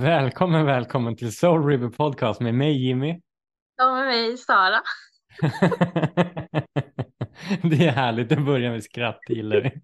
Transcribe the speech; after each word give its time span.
Välkommen, 0.00 0.66
välkommen 0.66 1.16
till 1.16 1.36
Soul 1.36 1.66
River 1.66 1.88
Podcast 1.88 2.40
med 2.40 2.54
mig 2.54 2.86
Jimmy. 2.86 3.20
Och 3.82 3.94
med 3.94 4.06
mig 4.06 4.36
Sara. 4.36 4.82
det 7.62 7.86
är 7.86 7.90
härligt 7.90 8.32
att 8.32 8.44
börja 8.44 8.70
med 8.70 8.84
skratt, 8.84 9.20
gillar 9.28 9.60
vi. 9.60 9.70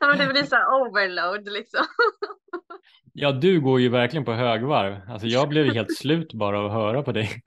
Ja, 0.00 0.08
men 0.08 0.18
det 0.18 0.32
blir 0.32 0.42
så 0.42 0.56
här 0.56 0.82
overload 0.82 1.52
liksom. 1.52 1.84
Ja, 3.12 3.32
du 3.32 3.60
går 3.60 3.80
ju 3.80 3.88
verkligen 3.88 4.24
på 4.24 4.32
högvarv. 4.32 5.00
Alltså 5.08 5.26
jag 5.26 5.48
blev 5.48 5.74
helt 5.74 5.96
slut 5.96 6.34
bara 6.34 6.58
av 6.58 6.66
att 6.66 6.72
höra 6.72 7.02
på 7.02 7.12
dig. 7.12 7.42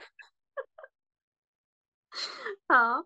Ja. 2.68 3.04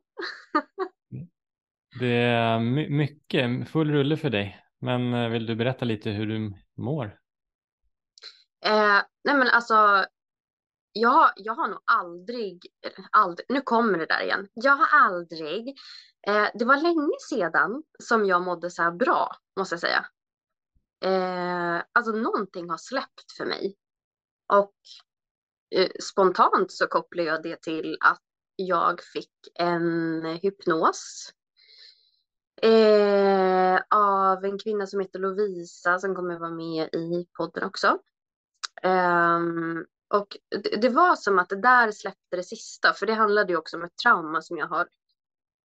Det 2.00 2.16
är 2.16 2.60
mycket, 2.90 3.70
full 3.70 3.92
rulle 3.92 4.18
för 4.18 4.30
dig. 4.30 4.58
Men 4.80 5.14
eh, 5.14 5.30
vill 5.30 5.46
du 5.46 5.56
berätta 5.56 5.86
lite 5.86 6.10
hur 6.10 6.28
du 6.28 6.54
mår? 6.78 7.21
Eh, 8.66 9.02
nej 9.24 9.36
men 9.36 9.48
alltså, 9.48 10.06
jag, 10.94 11.32
jag 11.36 11.54
har 11.54 11.68
nog 11.68 11.80
aldrig, 11.86 12.68
aldrig, 13.12 13.46
nu 13.50 13.62
kommer 13.62 13.98
det 13.98 14.06
där 14.06 14.24
igen. 14.24 14.48
Jag 14.54 14.76
har 14.76 15.00
aldrig, 15.00 15.68
eh, 16.28 16.48
det 16.54 16.66
var 16.66 16.78
länge 16.78 17.18
sedan 17.30 17.84
som 18.04 18.26
jag 18.26 18.42
mådde 18.42 18.72
så 18.72 18.82
här 18.82 18.92
bra, 18.92 19.36
måste 19.60 19.74
jag 19.74 19.80
säga. 19.80 20.06
Eh, 21.04 21.84
alltså 21.92 22.12
någonting 22.12 22.70
har 22.70 22.78
släppt 22.78 23.32
för 23.38 23.46
mig. 23.46 23.76
Och 24.54 24.76
eh, 25.76 25.92
spontant 26.02 26.72
så 26.72 26.88
kopplar 26.88 27.24
jag 27.24 27.44
det 27.44 27.62
till 27.62 27.98
att 28.02 28.22
jag 28.56 29.02
fick 29.04 29.34
en 29.56 30.26
hypnos 30.26 31.32
eh, 32.62 33.80
av 33.90 34.46
en 34.46 34.60
kvinna 34.60 34.88
som 34.88 35.00
heter 35.00 35.20
Lovisa 35.20 36.00
som 36.00 36.16
kommer 36.16 36.40
vara 36.40 36.52
med 36.52 36.90
i 36.96 37.28
podden 37.38 37.64
också. 37.64 38.00
Um, 38.84 39.86
och 40.14 40.38
det, 40.50 40.82
det, 40.82 40.90
var 40.90 41.16
som 41.16 41.40
att 41.40 41.50
det 41.50 41.62
där 41.62 41.92
släppte 41.92 42.36
det 42.36 42.44
sista, 42.44 42.94
för 42.94 43.06
det 43.06 43.14
handlade 43.14 43.54
ju 43.54 43.58
också 43.58 43.78
om 43.78 43.84
ett 43.84 43.98
trauma 44.04 44.42
som 44.42 44.58
jag 44.58 44.68
har. 44.68 44.88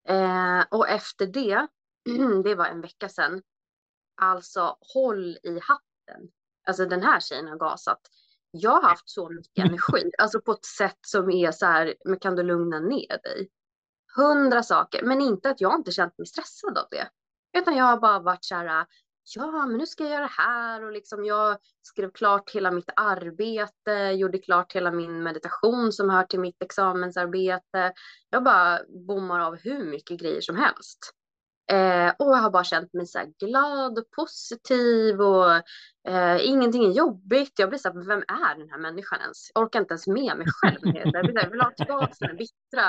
Uh, 0.09 0.65
och 0.71 0.89
efter 0.89 1.25
det, 1.25 1.67
det 2.43 2.55
var 2.55 2.65
en 2.65 2.81
vecka 2.81 3.09
sedan, 3.09 3.41
alltså 4.21 4.77
håll 4.93 5.37
i 5.43 5.59
hatten. 5.61 6.29
Alltså 6.67 6.85
den 6.85 7.03
här 7.03 7.19
tjejen 7.19 7.47
har 7.47 7.57
gasat. 7.57 8.01
Jag 8.51 8.71
har 8.71 8.89
haft 8.89 9.09
så 9.09 9.29
mycket 9.29 9.65
energi, 9.65 10.11
alltså 10.17 10.41
på 10.41 10.51
ett 10.51 10.65
sätt 10.65 10.99
som 11.07 11.31
är 11.31 11.51
så 11.51 11.65
här, 11.65 11.95
men 12.05 12.19
kan 12.19 12.35
du 12.35 12.43
lugna 12.43 12.79
ner 12.79 13.21
dig? 13.23 13.49
Hundra 14.15 14.63
saker, 14.63 15.03
men 15.03 15.21
inte 15.21 15.49
att 15.49 15.61
jag 15.61 15.75
inte 15.75 15.91
känt 15.91 16.17
mig 16.17 16.27
stressad 16.27 16.77
av 16.77 16.87
det. 16.91 17.09
Utan 17.57 17.75
jag 17.75 17.85
har 17.85 17.97
bara 17.97 18.19
varit 18.19 18.45
så 18.45 18.55
här, 18.55 18.85
ja, 19.35 19.65
men 19.65 19.77
nu 19.77 19.85
ska 19.85 20.03
jag 20.03 20.11
göra 20.11 20.21
det 20.21 20.43
här 20.43 20.83
och 20.83 20.91
liksom 20.91 21.25
jag 21.25 21.57
skrev 21.81 22.11
klart 22.11 22.51
hela 22.51 22.71
mitt 22.71 22.89
arbete, 22.95 23.91
gjorde 24.15 24.37
klart 24.37 24.75
hela 24.75 24.91
min 24.91 25.23
meditation 25.23 25.91
som 25.91 26.09
hör 26.09 26.23
till 26.23 26.39
mitt 26.39 26.63
examensarbete. 26.63 27.93
Jag 28.29 28.43
bara 28.43 28.79
bommar 29.07 29.39
av 29.39 29.57
hur 29.57 29.85
mycket 29.85 30.19
grejer 30.19 30.41
som 30.41 30.55
helst. 30.55 30.99
Eh, 31.71 32.13
och 32.19 32.31
jag 32.35 32.41
har 32.41 32.51
bara 32.51 32.63
känt 32.63 32.93
mig 32.93 33.07
så 33.07 33.19
glad 33.39 33.97
och 33.97 34.11
positiv 34.11 35.21
och 35.21 35.51
eh, 36.07 36.47
ingenting 36.47 36.85
är 36.85 36.91
jobbigt. 36.91 37.59
Jag 37.59 37.69
blir 37.69 37.79
så 37.79 37.93
här, 37.93 38.07
vem 38.07 38.23
är 38.27 38.57
den 38.57 38.69
här 38.69 38.77
människan 38.77 39.21
ens? 39.21 39.51
Jag 39.53 39.63
orkar 39.63 39.79
inte 39.79 39.93
ens 39.93 40.07
med 40.07 40.37
mig 40.37 40.47
själv. 40.49 40.79
Jag, 40.83 41.25
blir 41.25 41.43
jag 41.43 41.49
vill 41.49 41.61
ha 41.61 41.71
tillbaka 41.71 42.13
den 42.19 42.37
bittra 42.37 42.85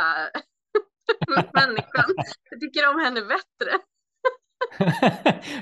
människan. 1.54 2.14
Jag 2.50 2.60
tycker 2.60 2.88
om 2.88 3.00
henne 3.00 3.20
bättre. 3.20 3.78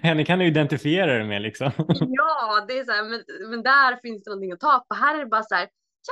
Henne 0.03 0.25
kan 0.25 0.39
du 0.39 0.47
identifiera 0.47 1.19
dig 1.19 1.25
med 1.25 1.43
liksom. 1.43 1.71
ja, 2.01 2.65
det 2.69 2.79
är 2.79 2.85
så 2.85 2.93
här, 2.93 3.05
men, 3.05 3.51
men 3.51 3.63
där 3.63 3.97
finns 4.03 4.25
det 4.25 4.31
någonting 4.31 4.53
att 4.53 4.61
ta 4.61 4.85
på. 4.89 4.95
Här 4.95 5.15
är 5.15 5.19
det 5.19 5.27
bara 5.27 5.43
så 5.43 5.55
här, 5.55 5.69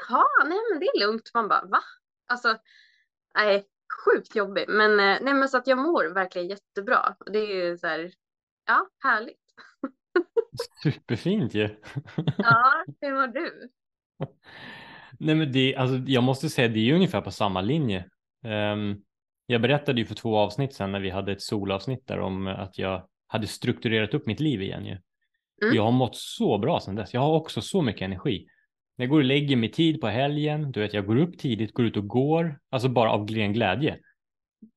jaha, 0.09 0.25
nej 0.45 0.59
men 0.71 0.81
det 0.81 0.87
är 0.87 1.07
lugnt. 1.07 1.31
Man 1.35 1.49
bara, 1.49 1.65
va? 1.65 1.79
Alltså, 2.27 2.57
nej, 3.35 3.65
sjukt 4.05 4.37
jobbig. 4.37 4.65
Men, 4.69 4.91
eh, 4.91 5.19
nej, 5.23 5.35
men 5.35 5.49
så 5.49 5.57
att 5.57 5.67
jag 5.67 5.79
mår 5.79 6.15
verkligen 6.15 6.49
jättebra. 6.49 7.17
Det 7.33 7.39
är 7.39 7.65
ju 7.65 7.79
så 7.79 7.87
här, 7.87 8.13
ja, 8.67 8.87
härligt. 9.05 9.39
Superfint 10.83 11.55
ju. 11.55 11.77
ja, 12.39 12.85
hur 13.01 13.15
mår 13.15 13.27
du? 13.27 13.71
Nej, 15.19 15.35
men 15.35 15.53
det, 15.53 15.77
alltså, 15.77 15.97
jag 15.97 16.23
måste 16.23 16.49
säga, 16.49 16.69
det 16.69 16.91
är 16.91 16.95
ungefär 16.95 17.21
på 17.21 17.31
samma 17.31 17.61
linje. 17.61 18.05
Um, 18.45 19.03
jag 19.53 19.63
berättade 19.63 20.01
ju 20.01 20.07
för 20.07 20.15
två 20.15 20.39
avsnitt 20.39 20.75
sedan 20.75 20.93
när 20.93 21.01
vi 21.01 21.11
hade 21.11 21.33
ett 21.33 21.43
solavsnitt 21.43 22.07
där 22.07 22.21
om 22.21 22.47
att 22.47 22.79
jag 22.79 23.07
hade 23.27 23.47
strukturerat 23.47 24.15
upp 24.15 24.27
mitt 24.27 24.41
liv 24.41 24.63
igen 24.63 24.85
ju. 24.85 24.99
Mm. 25.63 25.77
Jag 25.77 25.83
har 25.83 25.93
mått 25.93 26.17
så 26.17 26.59
bra 26.59 26.81
sedan 26.81 26.95
dess. 26.95 27.15
Jag 27.15 27.21
har 27.21 27.35
också 27.35 27.61
så 27.61 27.83
mycket 27.83 28.03
energi. 28.03 28.47
Jag 28.97 29.09
går 29.09 29.19
och 29.19 29.25
lägger 29.25 29.57
mig 29.57 29.73
tid 29.73 30.01
på 30.01 30.07
helgen. 30.07 30.73
Du 30.73 30.81
vet, 30.81 30.95
jag 30.95 31.07
går 31.07 31.17
upp 31.17 31.39
tidigt, 31.39 31.75
går 31.75 31.87
ut 31.87 31.97
och 31.97 32.07
går, 32.07 32.61
alltså 32.71 32.89
bara 32.89 33.11
av 33.11 33.29
ren 33.29 33.53
glädje. 33.53 33.99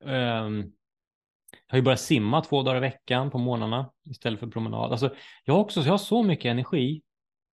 Um, 0.03 0.71
jag 1.67 1.73
har 1.73 1.77
ju 1.77 1.81
börjat 1.81 1.99
simma 1.99 2.41
två 2.41 2.63
dagar 2.63 2.77
i 2.77 2.79
veckan 2.79 3.31
på 3.31 3.37
morgnarna 3.37 3.91
istället 4.09 4.39
för 4.39 4.47
promenad. 4.47 4.91
Alltså, 4.91 5.15
jag 5.45 5.53
har 5.53 5.61
också 5.61 5.81
jag 5.81 5.93
har 5.93 5.97
så 5.97 6.23
mycket 6.23 6.45
energi. 6.45 7.01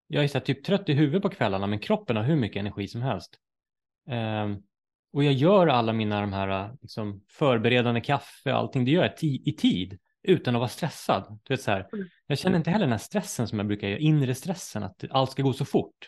Jag 0.07 0.25
är 0.25 0.29
så 0.29 0.39
här, 0.39 0.45
typ 0.45 0.65
trött 0.65 0.89
i 0.89 0.93
huvudet 0.93 1.23
på 1.23 1.29
kvällarna, 1.29 1.67
men 1.67 1.79
kroppen 1.79 2.17
har 2.17 2.23
hur 2.23 2.37
mycket 2.37 2.61
energi 2.61 2.89
som 2.89 3.03
helst. 3.03 3.39
Um, 4.11 4.63
och 5.13 5.25
jag 5.25 5.33
gör 5.33 5.67
alla 5.67 5.93
mina 5.93 6.21
de 6.21 6.33
här 6.33 6.77
liksom, 6.83 7.23
förberedande 7.29 8.01
kaffe 8.01 8.53
och 8.53 8.59
allting, 8.59 8.85
det 8.85 8.91
gör 8.91 9.03
jag 9.03 9.13
i 9.23 9.53
tid 9.53 9.99
utan 10.23 10.55
att 10.55 10.61
vara 10.61 10.69
stressad. 10.69 11.39
Du 11.43 11.55
vet, 11.55 11.63
så 11.63 11.71
här, 11.71 11.89
mm. 11.93 12.09
jag 12.27 12.39
känner 12.39 12.57
inte 12.57 12.71
heller 12.71 12.85
den 12.85 12.93
här 12.93 12.99
stressen 12.99 13.49
som 13.49 13.59
jag 13.59 13.67
brukar 13.67 13.89
göra, 13.89 13.99
inre 13.99 14.35
stressen, 14.35 14.83
att 14.83 15.05
allt 15.11 15.31
ska 15.31 15.43
gå 15.43 15.53
så 15.53 15.65
fort. 15.65 16.07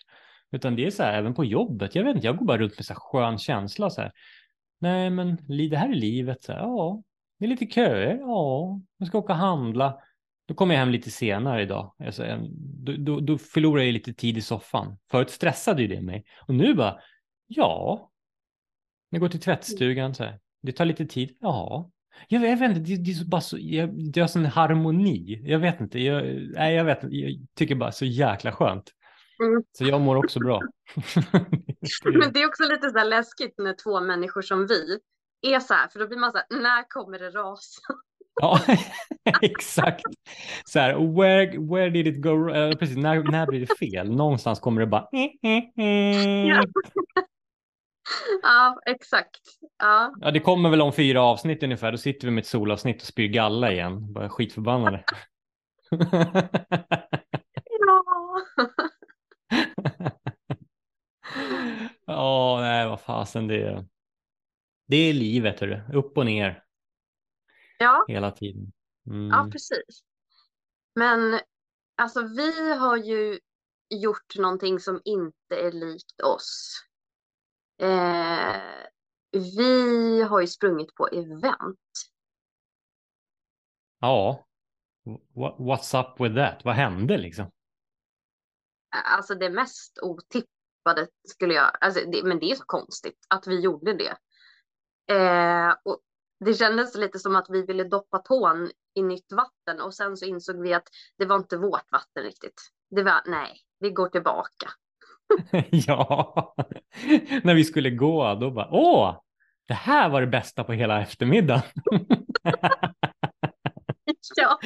Utan 0.51 0.77
det 0.77 0.87
är 0.87 0.91
så 0.91 1.03
här, 1.03 1.19
även 1.19 1.35
på 1.35 1.45
jobbet, 1.45 1.95
jag 1.95 2.05
vet 2.05 2.15
inte, 2.15 2.27
jag 2.27 2.37
går 2.37 2.47
bara 2.47 2.59
runt 2.59 2.79
med 2.79 2.85
så 2.85 2.93
här 2.93 3.01
skön 3.01 3.39
känsla. 3.39 3.91
Så 3.91 4.01
här. 4.01 4.13
Nej, 4.79 5.11
men 5.11 5.37
det 5.71 5.77
här 5.77 5.89
är 5.89 5.95
livet. 5.95 6.43
Så 6.43 6.53
här, 6.53 6.59
ja, 6.59 7.03
det 7.39 7.45
är 7.45 7.49
lite 7.49 7.67
köer. 7.67 8.19
Ja, 8.21 8.81
jag 8.99 9.09
ska 9.09 9.19
åka 9.19 9.33
och 9.33 9.39
handla. 9.39 9.99
Då 10.47 10.55
kommer 10.55 10.75
jag 10.75 10.79
hem 10.79 10.91
lite 10.91 11.11
senare 11.11 11.63
idag. 11.63 11.95
Alltså, 12.07 12.25
då, 12.55 12.93
då, 12.99 13.21
då 13.21 13.39
förlorar 13.39 13.83
jag 13.83 13.93
lite 13.93 14.15
tid 14.15 14.37
i 14.37 14.41
soffan. 14.41 14.99
Förut 15.11 15.31
stressade 15.31 15.83
ju 15.83 15.89
det 15.89 16.01
mig. 16.01 16.25
Och 16.47 16.55
nu 16.55 16.75
bara, 16.75 17.01
ja, 17.47 18.12
jag 19.13 19.21
går 19.21 19.29
till 19.29 19.41
tvättstugan 19.41 20.15
så 20.15 20.25
här. 20.25 20.39
Det 20.63 20.73
tar 20.73 20.85
lite 20.85 21.07
tid. 21.07 21.37
Ja. 21.41 21.91
Jag, 22.29 22.45
jag 22.45 22.57
vet 22.57 22.71
inte, 22.71 22.81
det, 22.81 22.97
det 22.97 23.11
är 23.11 23.15
så 23.15 23.25
bara 23.25 23.41
så, 23.41 23.57
jag, 23.61 24.13
det 24.13 24.21
har 24.21 24.29
sån 24.29 24.45
harmoni. 24.45 25.41
Jag 25.45 25.59
vet 25.59 25.81
inte, 25.81 25.99
jag, 25.99 26.25
nej, 26.55 26.75
jag 26.75 26.85
vet 26.85 26.99
jag 27.03 27.33
tycker 27.57 27.75
bara 27.75 27.93
så 27.93 28.05
jäkla 28.05 28.53
skönt. 28.53 28.91
Mm. 29.43 29.63
Så 29.73 29.85
jag 29.85 30.01
mår 30.01 30.17
också 30.17 30.39
bra. 30.39 30.61
Men 32.05 32.33
det 32.33 32.43
är 32.43 32.47
också 32.47 32.63
lite 32.63 32.91
så 32.91 33.05
läskigt 33.05 33.55
när 33.59 33.75
två 33.85 34.01
människor 34.01 34.43
som 34.43 34.67
vi 34.67 34.99
är 35.43 35.61
så 35.61 35.75
här, 35.75 35.89
för 35.89 35.99
då 35.99 36.09
blir 36.09 36.19
man 36.19 36.33
så 36.33 36.39
här, 36.39 36.47
när 36.63 36.89
kommer 36.89 37.19
det 37.19 37.31
rasa? 37.31 37.83
ja, 38.41 38.61
exakt. 39.43 40.03
Så 40.65 40.79
här, 40.79 40.95
where, 40.95 41.59
where 41.59 41.91
did 41.91 42.07
it 42.07 42.23
go? 42.23 42.51
Äh, 42.51 42.77
precis, 42.77 42.97
när, 42.97 43.23
när 43.23 43.47
blir 43.47 43.61
det 43.61 43.77
fel? 43.79 44.11
Någonstans 44.11 44.61
kommer 44.61 44.81
det 44.81 44.87
bara... 44.87 45.09
ja. 46.49 46.65
ja, 48.43 48.81
exakt. 48.87 49.41
Ja. 49.79 50.15
ja, 50.21 50.31
det 50.31 50.41
kommer 50.41 50.71
väl 50.71 50.81
om 50.81 50.93
fyra 50.93 51.23
avsnitt 51.23 51.63
ungefär. 51.63 51.93
Då 51.93 51.99
sitter 51.99 52.27
vi 52.27 52.31
med 52.31 52.43
ett 52.43 52.49
solavsnitt 52.49 53.03
och 53.03 53.09
spyr 53.09 53.29
galla 53.29 53.73
igen. 53.73 54.13
Bara 54.13 54.29
skitförbannade. 54.29 55.05
ja. 57.81 58.05
Ja, 62.07 62.57
oh, 62.57 62.61
nej, 62.61 62.89
vad 62.89 63.01
fasen 63.01 63.49
det 63.49 63.63
är. 63.63 63.87
Det 64.87 64.97
är 64.97 65.13
livet, 65.13 65.61
hörru. 65.61 65.81
upp 65.93 66.19
och 66.19 66.27
ner. 66.27 66.65
Ja. 67.79 68.05
Hela 68.09 68.31
tiden. 68.31 68.73
Mm. 69.07 69.29
Ja, 69.29 69.49
precis. 69.53 70.05
Men 70.95 71.41
alltså, 71.97 72.23
vi 72.23 72.73
har 72.73 72.97
ju 72.97 73.39
gjort 73.91 74.37
någonting 74.39 74.81
som 74.81 75.01
inte 75.05 75.57
är 75.57 75.73
likt 75.73 76.21
oss. 76.21 76.83
Eh, 77.83 78.57
vi 79.33 80.23
har 80.23 80.41
ju 80.41 80.47
sprungit 80.47 80.95
på 80.95 81.09
event. 81.09 81.79
Ja. 84.01 84.47
What's 85.59 86.01
up 86.01 86.21
with 86.21 86.35
that? 86.37 86.65
Vad 86.65 86.75
hände 86.75 87.19
liksom? 87.19 87.51
Alltså 89.05 89.35
det 89.35 89.51
mest 89.51 89.99
otippade 90.03 91.09
skulle 91.29 91.55
jag, 91.55 91.71
alltså 91.81 92.01
det, 92.11 92.23
men 92.25 92.39
det 92.39 92.51
är 92.51 92.55
så 92.55 92.65
konstigt 92.67 93.27
att 93.29 93.47
vi 93.47 93.61
gjorde 93.61 93.93
det. 93.95 94.17
Eh, 95.15 95.77
och 95.83 96.01
det 96.45 96.55
kändes 96.55 96.97
lite 96.97 97.19
som 97.19 97.37
att 97.37 97.47
vi 97.49 97.67
ville 97.67 97.85
doppa 97.85 98.19
tån 98.19 98.71
i 98.95 99.03
nytt 99.03 99.33
vatten 99.33 99.81
och 99.81 99.95
sen 99.95 100.17
så 100.17 100.25
insåg 100.25 100.63
vi 100.63 100.75
att 100.75 100.89
det 101.19 101.27
var 101.27 101.37
inte 101.37 101.57
vårt 101.57 101.93
vatten 101.93 102.23
riktigt. 102.23 102.61
Det 102.91 103.03
var, 103.03 103.23
nej, 103.27 103.61
vi 103.79 103.91
går 103.91 104.09
tillbaka. 104.09 104.73
ja, 105.71 106.55
när 107.43 107.55
vi 107.55 107.65
skulle 107.65 107.91
gå 107.91 108.35
då 108.35 108.51
bara 108.51 108.69
åh, 108.71 109.17
det 109.69 109.75
här 109.75 110.09
var 110.09 110.21
det 110.21 110.27
bästa 110.27 110.65
på 110.65 110.73
hela 110.73 111.03
eftermiddagen. 111.03 111.63
ja. 114.37 114.59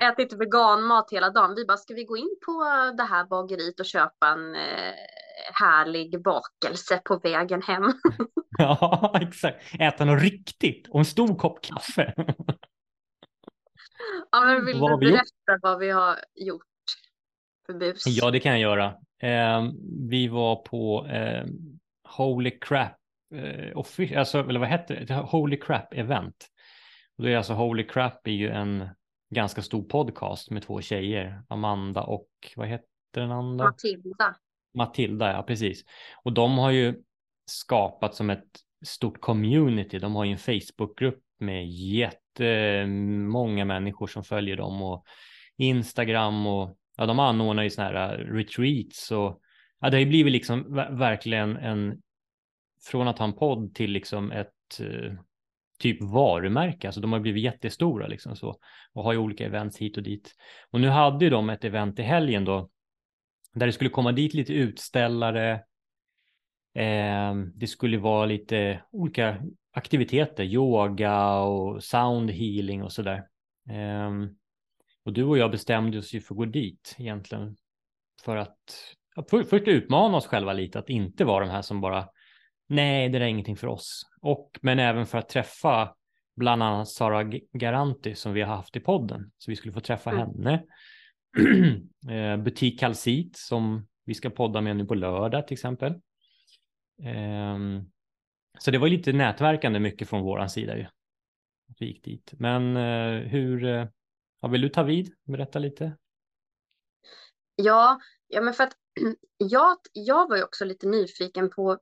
ätit 0.00 0.32
veganmat 0.32 1.10
hela 1.12 1.30
dagen. 1.30 1.54
Vi 1.54 1.64
bara, 1.64 1.76
ska 1.76 1.94
vi 1.94 2.04
gå 2.04 2.16
in 2.16 2.36
på 2.46 2.64
det 2.96 3.02
här 3.02 3.24
bageriet 3.24 3.80
och 3.80 3.86
köpa 3.86 4.28
en 4.28 4.54
eh, 4.54 4.94
härlig 5.52 6.22
bakelse 6.22 7.00
på 7.04 7.18
vägen 7.18 7.62
hem? 7.62 7.82
ja, 8.58 9.18
exakt. 9.20 9.64
Äta 9.80 10.04
något 10.04 10.22
riktigt 10.22 10.88
och 10.88 10.98
en 10.98 11.04
stor 11.04 11.36
kopp 11.36 11.62
kaffe. 11.62 12.14
ja, 14.30 14.44
men 14.44 14.64
vill 14.66 14.80
vad 14.80 15.00
du 15.00 15.06
berätta 15.06 15.52
gjort? 15.52 15.62
vad 15.62 15.78
vi 15.78 15.90
har 15.90 16.16
gjort 16.34 16.67
för 17.68 17.78
bus? 17.78 18.06
Ja, 18.06 18.30
det 18.30 18.40
kan 18.40 18.52
jag 18.52 18.60
göra. 18.60 18.86
Eh, 19.22 19.70
vi 20.08 20.28
var 20.28 20.56
på 20.56 21.06
eh, 21.06 21.46
Holy 22.16 22.58
Crap, 22.60 22.96
eh, 23.34 24.18
alltså, 24.18 24.38
eller 24.38 24.60
vad 24.60 24.68
heter 24.68 25.04
det? 25.04 25.14
Holy 25.14 25.60
Crap 25.60 25.94
event. 25.94 26.48
Och 27.16 27.24
det 27.24 27.32
är 27.32 27.36
alltså 27.36 27.52
Holy 27.52 27.86
Crap 27.86 28.26
är 28.26 28.32
ju 28.32 28.50
en 28.50 28.88
ganska 29.30 29.62
stor 29.62 29.82
podcast 29.82 30.50
med 30.50 30.62
två 30.62 30.80
tjejer, 30.80 31.42
Amanda 31.48 32.02
och 32.02 32.28
vad 32.56 32.68
heter 32.68 32.88
den 33.14 33.32
andra? 33.32 33.64
Matilda. 33.64 34.36
Matilda, 34.74 35.32
ja 35.32 35.42
precis. 35.42 35.84
Och 36.24 36.32
de 36.32 36.58
har 36.58 36.70
ju 36.70 36.94
skapat 37.46 38.14
som 38.14 38.30
ett 38.30 38.48
stort 38.86 39.20
community. 39.20 39.98
De 39.98 40.14
har 40.14 40.24
ju 40.24 40.32
en 40.32 40.38
Facebookgrupp 40.38 41.22
med 41.38 41.68
jättemånga 41.70 43.64
människor 43.64 44.06
som 44.06 44.24
följer 44.24 44.56
dem 44.56 44.82
och 44.82 45.04
Instagram 45.56 46.46
och 46.46 46.76
ja, 46.98 47.06
de 47.06 47.18
anordnar 47.18 47.62
ju 47.62 47.70
sådana 47.70 47.98
här 47.98 48.18
äh, 48.18 48.32
retreats 48.32 49.10
och 49.10 49.40
ja, 49.80 49.90
det 49.90 49.96
har 49.96 50.00
ju 50.00 50.06
blivit 50.06 50.32
liksom 50.32 50.74
verkligen 50.90 51.56
en 51.56 52.02
från 52.84 53.08
att 53.08 53.18
ha 53.18 53.26
en 53.26 53.32
podd 53.32 53.74
till 53.74 53.90
liksom 53.90 54.32
ett 54.32 54.80
eh, 54.80 55.12
typ 55.78 56.02
varumärke, 56.02 56.88
alltså 56.88 57.00
de 57.00 57.12
har 57.12 57.20
blivit 57.20 57.42
jättestora 57.42 58.06
liksom 58.06 58.36
så 58.36 58.58
och 58.92 59.04
har 59.04 59.12
ju 59.12 59.18
olika 59.18 59.46
events 59.46 59.78
hit 59.78 59.96
och 59.96 60.02
dit. 60.02 60.34
Och 60.70 60.80
nu 60.80 60.88
hade 60.88 61.24
ju 61.24 61.30
de 61.30 61.50
ett 61.50 61.64
event 61.64 61.98
i 61.98 62.02
helgen 62.02 62.44
då 62.44 62.70
där 63.54 63.66
det 63.66 63.72
skulle 63.72 63.90
komma 63.90 64.12
dit 64.12 64.34
lite 64.34 64.52
utställare. 64.52 65.52
Eh, 66.74 67.34
det 67.54 67.66
skulle 67.66 67.98
vara 67.98 68.26
lite 68.26 68.82
olika 68.90 69.42
aktiviteter, 69.72 70.44
yoga 70.44 71.38
och 71.38 71.84
sound 71.84 72.30
healing 72.30 72.82
och 72.82 72.92
sådär. 72.92 73.24
Eh, 73.70 74.10
och 75.08 75.14
du 75.14 75.24
och 75.24 75.38
jag 75.38 75.50
bestämde 75.50 75.98
oss 75.98 76.12
ju 76.12 76.20
för 76.20 76.34
att 76.34 76.38
gå 76.38 76.44
dit 76.44 76.96
egentligen 76.98 77.56
för 78.22 78.36
att 78.36 78.56
ja, 79.16 79.24
för, 79.30 79.42
först 79.42 79.68
utmana 79.68 80.16
oss 80.16 80.26
själva 80.26 80.52
lite 80.52 80.78
att 80.78 80.90
inte 80.90 81.24
vara 81.24 81.44
de 81.44 81.50
här 81.50 81.62
som 81.62 81.80
bara 81.80 82.08
nej, 82.68 83.08
det 83.08 83.18
är 83.18 83.22
ingenting 83.22 83.56
för 83.56 83.66
oss. 83.66 84.02
Och, 84.20 84.58
men 84.62 84.78
även 84.78 85.06
för 85.06 85.18
att 85.18 85.28
träffa 85.28 85.94
bland 86.36 86.62
annat 86.62 86.88
Sara 86.88 87.24
Garanti 87.52 88.14
som 88.14 88.32
vi 88.32 88.42
har 88.42 88.56
haft 88.56 88.76
i 88.76 88.80
podden. 88.80 89.30
Så 89.38 89.50
vi 89.50 89.56
skulle 89.56 89.72
få 89.72 89.80
träffa 89.80 90.10
mm. 90.10 90.20
henne. 90.20 90.64
eh, 92.10 92.36
Butik 92.36 92.80
Kalsit 92.80 93.36
som 93.36 93.86
vi 94.04 94.14
ska 94.14 94.30
podda 94.30 94.60
med 94.60 94.76
nu 94.76 94.84
på 94.84 94.94
lördag 94.94 95.46
till 95.46 95.54
exempel. 95.54 95.92
Eh, 97.02 97.58
så 98.58 98.70
det 98.70 98.78
var 98.78 98.88
lite 98.88 99.12
nätverkande 99.12 99.80
mycket 99.80 100.08
från 100.08 100.22
våran 100.22 100.50
sida 100.50 100.76
ju. 100.76 100.86
Vi 101.78 101.86
gick 101.86 102.04
dit. 102.04 102.34
Men 102.38 102.76
eh, 102.76 103.28
hur, 103.28 103.64
eh, 103.64 103.86
ja, 104.40 104.48
vill 104.48 104.60
du 104.60 104.68
ta 104.68 104.82
vid? 104.82 105.14
Berätta 105.24 105.58
lite. 105.58 105.96
Ja, 107.54 108.00
ja 108.28 108.40
men 108.40 108.54
för 108.54 108.64
att 108.64 108.76
jag, 109.38 109.76
jag 109.92 110.28
var 110.28 110.36
ju 110.36 110.42
också 110.42 110.64
lite 110.64 110.86
nyfiken 110.86 111.50
på 111.50 111.78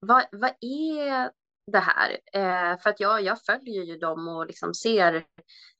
vad, 0.00 0.24
vad 0.32 0.50
är 0.60 1.30
det 1.72 1.78
här? 1.78 2.18
Eh, 2.32 2.78
för 2.78 2.90
att 2.90 3.00
jag, 3.00 3.22
jag 3.22 3.44
följer 3.44 3.82
ju 3.82 3.96
dem 3.96 4.28
och 4.28 4.46
liksom 4.46 4.74
ser 4.74 5.24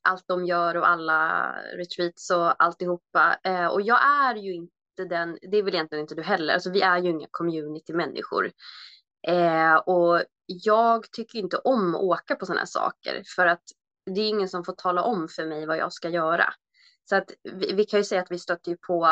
allt 0.01 0.27
de 0.27 0.45
gör 0.45 0.77
och 0.77 0.89
alla 0.89 1.51
retreats 1.75 2.29
och 2.29 2.63
alltihopa. 2.63 3.39
Eh, 3.43 3.65
och 3.65 3.81
jag 3.81 3.99
är 4.05 4.35
ju 4.35 4.53
inte 4.53 5.05
den, 5.09 5.37
det 5.41 5.57
är 5.57 5.63
väl 5.63 5.73
egentligen 5.73 6.01
inte 6.01 6.15
du 6.15 6.23
heller, 6.23 6.53
alltså 6.53 6.71
vi 6.71 6.81
är 6.81 6.97
ju 6.97 7.09
inga 7.09 7.27
community-människor. 7.31 8.51
Eh, 9.27 9.75
och 9.75 10.23
jag 10.45 11.11
tycker 11.11 11.39
inte 11.39 11.57
om 11.57 11.95
att 11.95 12.01
åka 12.01 12.35
på 12.35 12.45
sådana 12.45 12.61
här 12.61 12.65
saker 12.65 13.23
för 13.35 13.47
att 13.47 13.63
det 14.05 14.21
är 14.21 14.29
ingen 14.29 14.49
som 14.49 14.63
får 14.63 14.73
tala 14.73 15.03
om 15.03 15.27
för 15.27 15.45
mig 15.45 15.65
vad 15.65 15.77
jag 15.77 15.93
ska 15.93 16.09
göra. 16.09 16.53
Så 17.09 17.15
att 17.15 17.31
vi, 17.43 17.73
vi 17.73 17.85
kan 17.85 17.99
ju 17.99 18.03
säga 18.03 18.21
att 18.21 18.31
vi 18.31 18.39
stötte 18.39 18.69
ju 18.69 18.77
på 18.77 19.05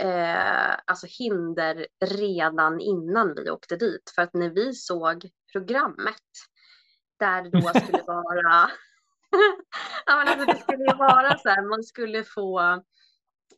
eh, 0.00 0.72
alltså 0.84 1.06
hinder 1.18 1.86
redan 2.04 2.80
innan 2.80 3.34
vi 3.34 3.50
åkte 3.50 3.76
dit. 3.76 4.12
För 4.14 4.22
att 4.22 4.34
när 4.34 4.50
vi 4.50 4.72
såg 4.72 5.30
programmet 5.52 6.14
där 7.18 7.42
det 7.42 7.50
då 7.50 7.68
skulle 7.68 8.02
vara 8.06 8.70
ja, 10.06 10.16
men 10.16 10.28
alltså 10.28 10.46
det 10.46 10.56
skulle 10.56 10.94
vara 10.94 11.38
så 11.38 11.48
här, 11.48 11.68
man 11.68 11.84
skulle 11.84 12.24
få 12.24 12.82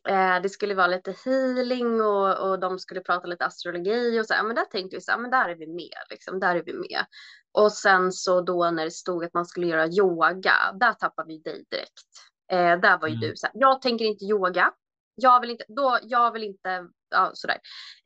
eh, 0.09 0.41
det 0.41 0.49
skulle 0.49 0.75
vara 0.75 0.87
lite 0.87 1.15
healing 1.25 2.01
och, 2.01 2.49
och 2.49 2.59
de 2.59 2.79
skulle 2.79 3.01
prata 3.01 3.27
lite 3.27 3.45
astrologi 3.45 4.19
och 4.21 4.25
så. 4.25 4.33
Ja, 4.33 4.43
men 4.43 4.55
där 4.55 4.65
tänkte 4.65 4.95
vi 4.95 5.01
så 5.01 5.11
här, 5.11 5.19
men 5.19 5.31
där 5.31 5.49
är 5.49 5.55
vi 5.55 5.67
med, 5.67 6.03
liksom, 6.09 6.39
där 6.39 6.55
är 6.55 6.63
vi 6.63 6.73
med. 6.73 7.05
Och 7.51 7.71
sen 7.71 8.11
så 8.11 8.41
då 8.41 8.71
när 8.71 8.85
det 8.85 8.91
stod 8.91 9.25
att 9.25 9.33
man 9.33 9.45
skulle 9.45 9.67
göra 9.67 9.87
yoga, 9.87 10.53
där 10.73 10.93
tappade 10.93 11.27
vi 11.27 11.37
dig 11.37 11.65
direkt. 11.71 12.07
Eh, 12.51 12.79
där 12.79 12.97
var 12.99 13.07
ju 13.07 13.15
mm. 13.15 13.29
du 13.29 13.35
så 13.35 13.47
här, 13.47 13.53
jag 13.55 13.81
tänker 13.81 14.05
inte 14.05 14.25
yoga, 14.25 14.71
jag 15.15 15.41
vill 15.41 15.49
inte, 15.49 15.65
då, 15.67 15.99
jag 16.01 16.31
vill 16.31 16.43
inte, 16.43 16.87
ja, 17.09 17.31
sådär. 17.33 17.57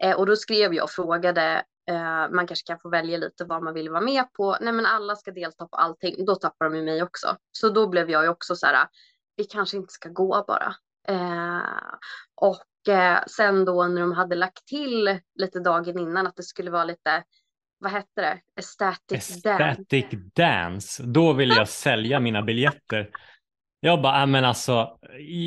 Eh, 0.04 0.16
och 0.16 0.26
då 0.26 0.36
skrev 0.36 0.74
jag 0.74 0.84
och 0.84 0.90
frågade, 0.90 1.64
eh, 1.90 2.30
man 2.30 2.48
kanske 2.48 2.68
kan 2.68 2.80
få 2.80 2.90
välja 2.90 3.18
lite 3.18 3.46
vad 3.46 3.64
man 3.64 3.74
vill 3.74 3.90
vara 3.90 4.02
med 4.02 4.34
på. 4.34 4.58
Nej 4.62 4.74
men 4.74 4.86
alla 4.86 5.16
ska 5.16 5.32
delta 5.32 5.68
på 5.68 5.76
allting, 5.76 6.26
då 6.26 6.36
tappar 6.36 6.66
de 6.66 6.76
ju 6.76 6.84
mig 6.84 7.04
också. 7.04 7.38
Så 7.52 7.70
då 7.70 7.88
blev 7.88 8.10
jag 8.10 8.24
ju 8.24 8.30
också 8.30 8.56
så 8.56 8.66
här, 8.66 8.88
vi 9.36 9.44
kanske 9.44 9.78
inte 9.78 9.94
ska 9.94 10.10
gå 10.10 10.46
bara. 10.48 10.76
Eh, 11.08 11.62
och 12.36 12.94
eh, 12.94 13.20
sen 13.28 13.66
då 13.66 13.88
när 13.88 14.02
de 14.02 14.12
hade 14.12 14.36
lagt 14.36 14.66
till 14.66 15.20
lite 15.36 15.60
dagen 15.60 16.00
innan 16.00 16.28
att 16.28 16.36
det 16.36 16.44
skulle 16.44 16.72
vara 16.72 16.86
lite 16.86 17.24
vad 17.82 17.92
hette 17.92 18.22
det? 18.22 18.40
Aesthetic, 18.56 19.32
Aesthetic 19.32 20.06
dance. 20.12 20.32
dance. 20.36 21.04
Då 21.04 21.34
vill 21.34 21.50
jag 21.50 21.70
sälja 21.70 22.20
mina 22.20 22.42
biljetter. 22.42 23.10
Jag 23.80 24.02
bara, 24.02 24.22
äh, 24.22 24.28
men 24.28 24.46
alltså, 24.46 24.98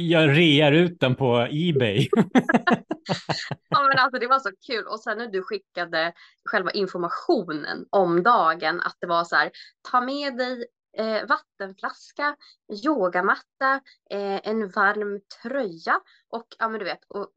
jag 0.08 0.37
rear 0.38 0.73
ut 0.73 1.00
den 1.00 1.14
på 1.14 1.49
Ebay. 1.50 2.08
ja, 3.68 3.82
men 3.88 3.99
alltså 3.99 4.18
det 4.20 4.26
var 4.26 4.38
så 4.38 4.50
kul. 4.66 4.87
Och 4.87 5.00
sen 5.00 5.18
när 5.18 5.26
du 5.26 5.42
skickade 5.42 6.12
själva 6.44 6.70
informationen 6.70 7.87
om 7.90 8.23
dagen, 8.23 8.80
att 8.80 8.96
det 9.00 9.06
var 9.06 9.25
så 9.25 9.37
här, 9.37 9.50
ta 9.90 10.00
med 10.00 10.37
dig 10.37 10.66
eh, 10.96 11.26
vattenflaska, 11.26 12.36
yogamatta, 12.84 13.80
eh, 14.10 14.48
en 14.48 14.68
varm 14.68 15.20
tröja 15.42 16.00
och 16.28 16.46
ja, 16.58 16.68
men 16.68 16.78
du 16.78 16.84
vet, 16.84 17.04
och, 17.08 17.32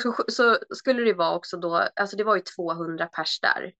så, 0.00 0.14
så, 0.28 0.58
skulle 0.74 1.02
det 1.02 1.14
vara 1.14 1.34
också 1.34 1.56
då, 1.56 1.88
alltså 1.96 2.16
det 2.16 2.24
var 2.24 2.36
ju 2.36 2.42
200 2.42 3.06
pers 3.06 3.40
där. 3.40 3.72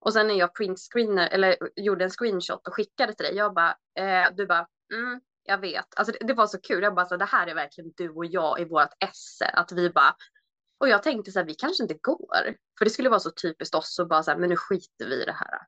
Och 0.00 0.12
sen 0.12 0.26
när 0.26 0.34
jag 0.34 0.54
printscreener 0.54 1.28
eller 1.28 1.56
gjorde 1.76 2.04
en 2.04 2.10
screenshot 2.10 2.68
och 2.68 2.74
skickade 2.74 3.14
till 3.14 3.26
dig, 3.26 3.34
jag 3.34 3.54
bara, 3.54 3.76
eh, 3.98 4.34
du 4.36 4.46
bara, 4.46 4.66
mm, 4.94 5.20
jag 5.48 5.58
vet. 5.58 5.86
Alltså 5.96 6.12
det, 6.12 6.26
det, 6.26 6.34
var 6.34 6.46
så 6.46 6.60
kul. 6.60 6.82
Jag 6.82 6.94
bara 6.94 7.06
så 7.06 7.16
det 7.16 7.24
här 7.24 7.46
är 7.46 7.54
verkligen 7.54 7.92
du 7.96 8.10
och 8.10 8.26
jag 8.26 8.60
i 8.60 8.64
vårt 8.64 8.90
esse. 9.04 9.46
Att 9.46 9.72
vi 9.72 9.90
bara, 9.90 10.16
och 10.78 10.88
jag 10.88 11.02
tänkte 11.02 11.32
så 11.32 11.38
här, 11.38 11.46
vi 11.46 11.54
kanske 11.54 11.82
inte 11.82 11.98
går. 12.02 12.56
För 12.78 12.84
det 12.84 12.90
skulle 12.90 13.08
vara 13.08 13.20
så 13.20 13.30
typiskt 13.30 13.74
oss 13.74 13.98
och 13.98 14.08
bara 14.08 14.22
så 14.22 14.30
här, 14.30 14.38
men 14.38 14.48
nu 14.48 14.56
skiter 14.56 15.06
vi 15.06 15.22
i 15.22 15.24
det 15.24 15.32
här. 15.32 15.58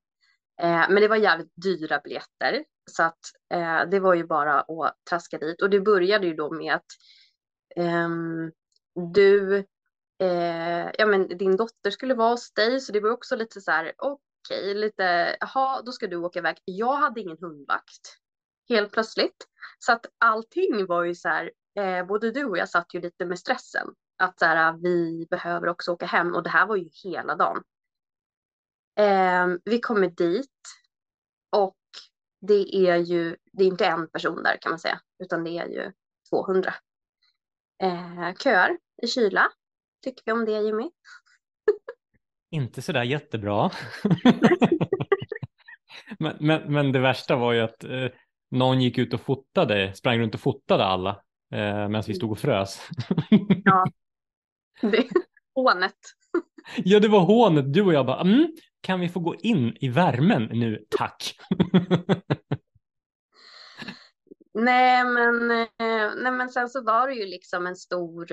Eh, 0.60 0.86
men 0.88 0.94
det 0.94 1.08
var 1.08 1.16
jävligt 1.16 1.52
dyra 1.54 2.00
biljetter. 2.04 2.64
Så 2.90 3.02
att 3.02 3.18
eh, 3.54 3.88
det 3.90 4.00
var 4.00 4.14
ju 4.14 4.24
bara 4.24 4.60
att 4.60 4.96
traska 5.10 5.38
dit. 5.38 5.62
Och 5.62 5.70
det 5.70 5.80
började 5.80 6.26
ju 6.26 6.34
då 6.34 6.50
med 6.50 6.74
att 6.74 6.86
eh, 7.76 8.08
du, 9.14 9.56
eh, 10.18 10.90
ja 10.98 11.06
men 11.06 11.28
din 11.28 11.56
dotter 11.56 11.90
skulle 11.90 12.14
vara 12.14 12.30
hos 12.30 12.52
dig. 12.52 12.80
Så 12.80 12.92
det 12.92 13.00
var 13.00 13.10
också 13.10 13.36
lite 13.36 13.60
så 13.60 13.70
här, 13.70 13.92
okej, 13.98 14.60
okay, 14.60 14.74
lite, 14.74 15.36
jaha, 15.40 15.82
då 15.82 15.92
ska 15.92 16.06
du 16.06 16.16
åka 16.16 16.38
iväg. 16.38 16.56
Jag 16.64 16.96
hade 16.96 17.20
ingen 17.20 17.38
hundvakt 17.40 18.16
helt 18.68 18.92
plötsligt. 18.92 19.46
Så 19.78 19.92
att 19.92 20.06
allting 20.18 20.86
var 20.86 21.04
ju 21.04 21.14
så 21.14 21.28
här, 21.28 21.50
eh, 21.78 22.06
både 22.06 22.30
du 22.30 22.44
och 22.44 22.58
jag 22.58 22.68
satt 22.68 22.94
ju 22.94 23.00
lite 23.00 23.26
med 23.26 23.38
stressen. 23.38 23.88
Att 24.18 24.38
så 24.38 24.44
här, 24.44 24.72
vi 24.72 25.26
behöver 25.30 25.68
också 25.68 25.92
åka 25.92 26.06
hem 26.06 26.34
och 26.34 26.42
det 26.42 26.50
här 26.50 26.66
var 26.66 26.76
ju 26.76 26.88
hela 27.04 27.34
dagen. 27.36 27.62
Eh, 29.00 29.46
vi 29.64 29.80
kommer 29.80 30.08
dit 30.08 30.50
och 31.50 31.76
det 32.40 32.88
är 32.88 32.96
ju, 32.96 33.36
det 33.52 33.64
är 33.64 33.68
inte 33.68 33.86
en 33.86 34.10
person 34.10 34.42
där 34.42 34.58
kan 34.60 34.70
man 34.70 34.78
säga, 34.78 35.00
utan 35.22 35.44
det 35.44 35.50
är 35.50 35.66
ju 35.66 35.92
200. 36.30 36.74
Eh, 37.82 38.34
köar 38.34 38.78
i 39.02 39.06
kyla. 39.06 39.48
Tycker 40.04 40.22
vi 40.26 40.32
om 40.32 40.44
det 40.44 40.60
Jimmy? 40.60 40.90
Inte 42.50 42.82
sådär 42.82 43.02
jättebra. 43.02 43.70
men, 46.18 46.36
men, 46.40 46.72
men 46.72 46.92
det 46.92 46.98
värsta 46.98 47.36
var 47.36 47.52
ju 47.52 47.60
att 47.60 47.84
eh, 47.84 48.06
någon 48.50 48.80
gick 48.80 48.98
ut 48.98 49.14
och 49.14 49.20
fotade, 49.20 49.94
sprang 49.94 50.18
runt 50.18 50.34
och 50.34 50.40
fotade 50.40 50.84
alla 50.84 51.10
eh, 51.52 51.88
medan 51.88 52.02
vi 52.06 52.14
stod 52.14 52.32
och 52.32 52.38
frös. 52.38 52.88
ja, 53.64 53.84
det 54.80 55.08
hånet. 55.54 55.96
ja, 56.76 57.00
det 57.00 57.08
var 57.08 57.20
hånet. 57.20 57.72
Du 57.72 57.82
och 57.82 57.92
jag 57.92 58.06
bara, 58.06 58.20
mm, 58.20 58.48
kan 58.80 59.00
vi 59.00 59.08
få 59.08 59.20
gå 59.20 59.34
in 59.34 59.76
i 59.80 59.88
värmen 59.88 60.42
nu, 60.42 60.84
tack? 60.90 61.36
Nej 64.54 65.04
men, 65.04 65.50
eh, 65.50 66.12
nej 66.16 66.32
men 66.32 66.48
sen 66.48 66.68
så 66.68 66.82
var 66.82 67.08
det 67.08 67.14
ju 67.14 67.26
liksom 67.26 67.66
en 67.66 67.76
stor, 67.76 68.26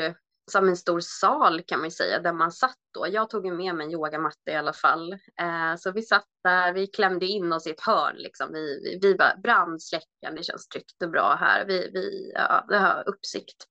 som 0.51 0.67
en 0.67 0.77
stor 0.77 0.99
sal 0.99 1.61
kan 1.67 1.79
man 1.79 1.87
ju 1.87 1.91
säga, 1.91 2.19
där 2.19 2.33
man 2.33 2.51
satt 2.51 2.77
då. 2.93 3.07
Jag 3.07 3.29
tog 3.29 3.45
ju 3.45 3.53
med 3.53 3.75
mig 3.75 3.85
en 3.85 3.91
yogamatta 3.91 4.51
i 4.51 4.55
alla 4.55 4.73
fall. 4.73 5.13
Eh, 5.13 5.75
så 5.77 5.91
vi 5.91 6.01
satt 6.01 6.25
där, 6.43 6.73
vi 6.73 6.87
klämde 6.87 7.25
in 7.25 7.53
oss 7.53 7.67
i 7.67 7.69
ett 7.69 7.81
hörn 7.81 8.15
liksom. 8.15 8.53
Vi, 8.53 8.79
vi, 8.83 8.99
vi 9.01 9.15
bara 9.15 9.37
brandsläckaren, 9.43 10.35
det 10.35 10.43
känns 10.43 10.67
tryggt 10.67 11.01
och 11.03 11.09
bra 11.09 11.37
här. 11.39 11.65
Vi, 11.65 11.91
vi 11.93 12.31
ja, 12.35 12.65
det 12.69 12.77
har 12.77 13.09
uppsikt. 13.09 13.67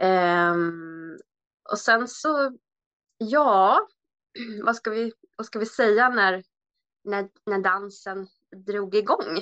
Eh, 0.00 0.54
och 1.70 1.78
sen 1.78 2.08
så, 2.08 2.58
ja, 3.18 3.88
vad 4.62 4.76
ska 4.76 4.90
vi, 4.90 5.12
vad 5.36 5.46
ska 5.46 5.58
vi 5.58 5.66
säga 5.66 6.08
när, 6.08 6.42
när, 7.04 7.28
när 7.46 7.58
dansen 7.58 8.26
drog 8.66 8.94
igång? 8.94 9.40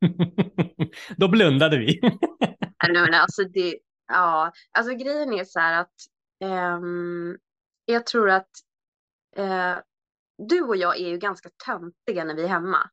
Då 1.16 1.28
blundade 1.28 1.78
vi. 1.78 2.00
men 2.88 3.14
alltså 3.14 3.44
det, 3.44 3.78
ja, 4.06 4.52
alltså 4.72 4.94
grejen 4.94 5.32
är 5.32 5.44
så 5.44 5.60
här 5.60 5.80
att 5.80 5.94
um, 6.44 7.38
jag 7.84 8.06
tror 8.06 8.30
att 8.30 8.50
uh, 9.38 9.78
du 10.48 10.62
och 10.62 10.76
jag 10.76 11.00
är 11.00 11.08
ju 11.08 11.18
ganska 11.18 11.50
töntiga 11.66 12.24
när 12.24 12.34
vi 12.34 12.42
är 12.42 12.48
hemma. 12.48 12.90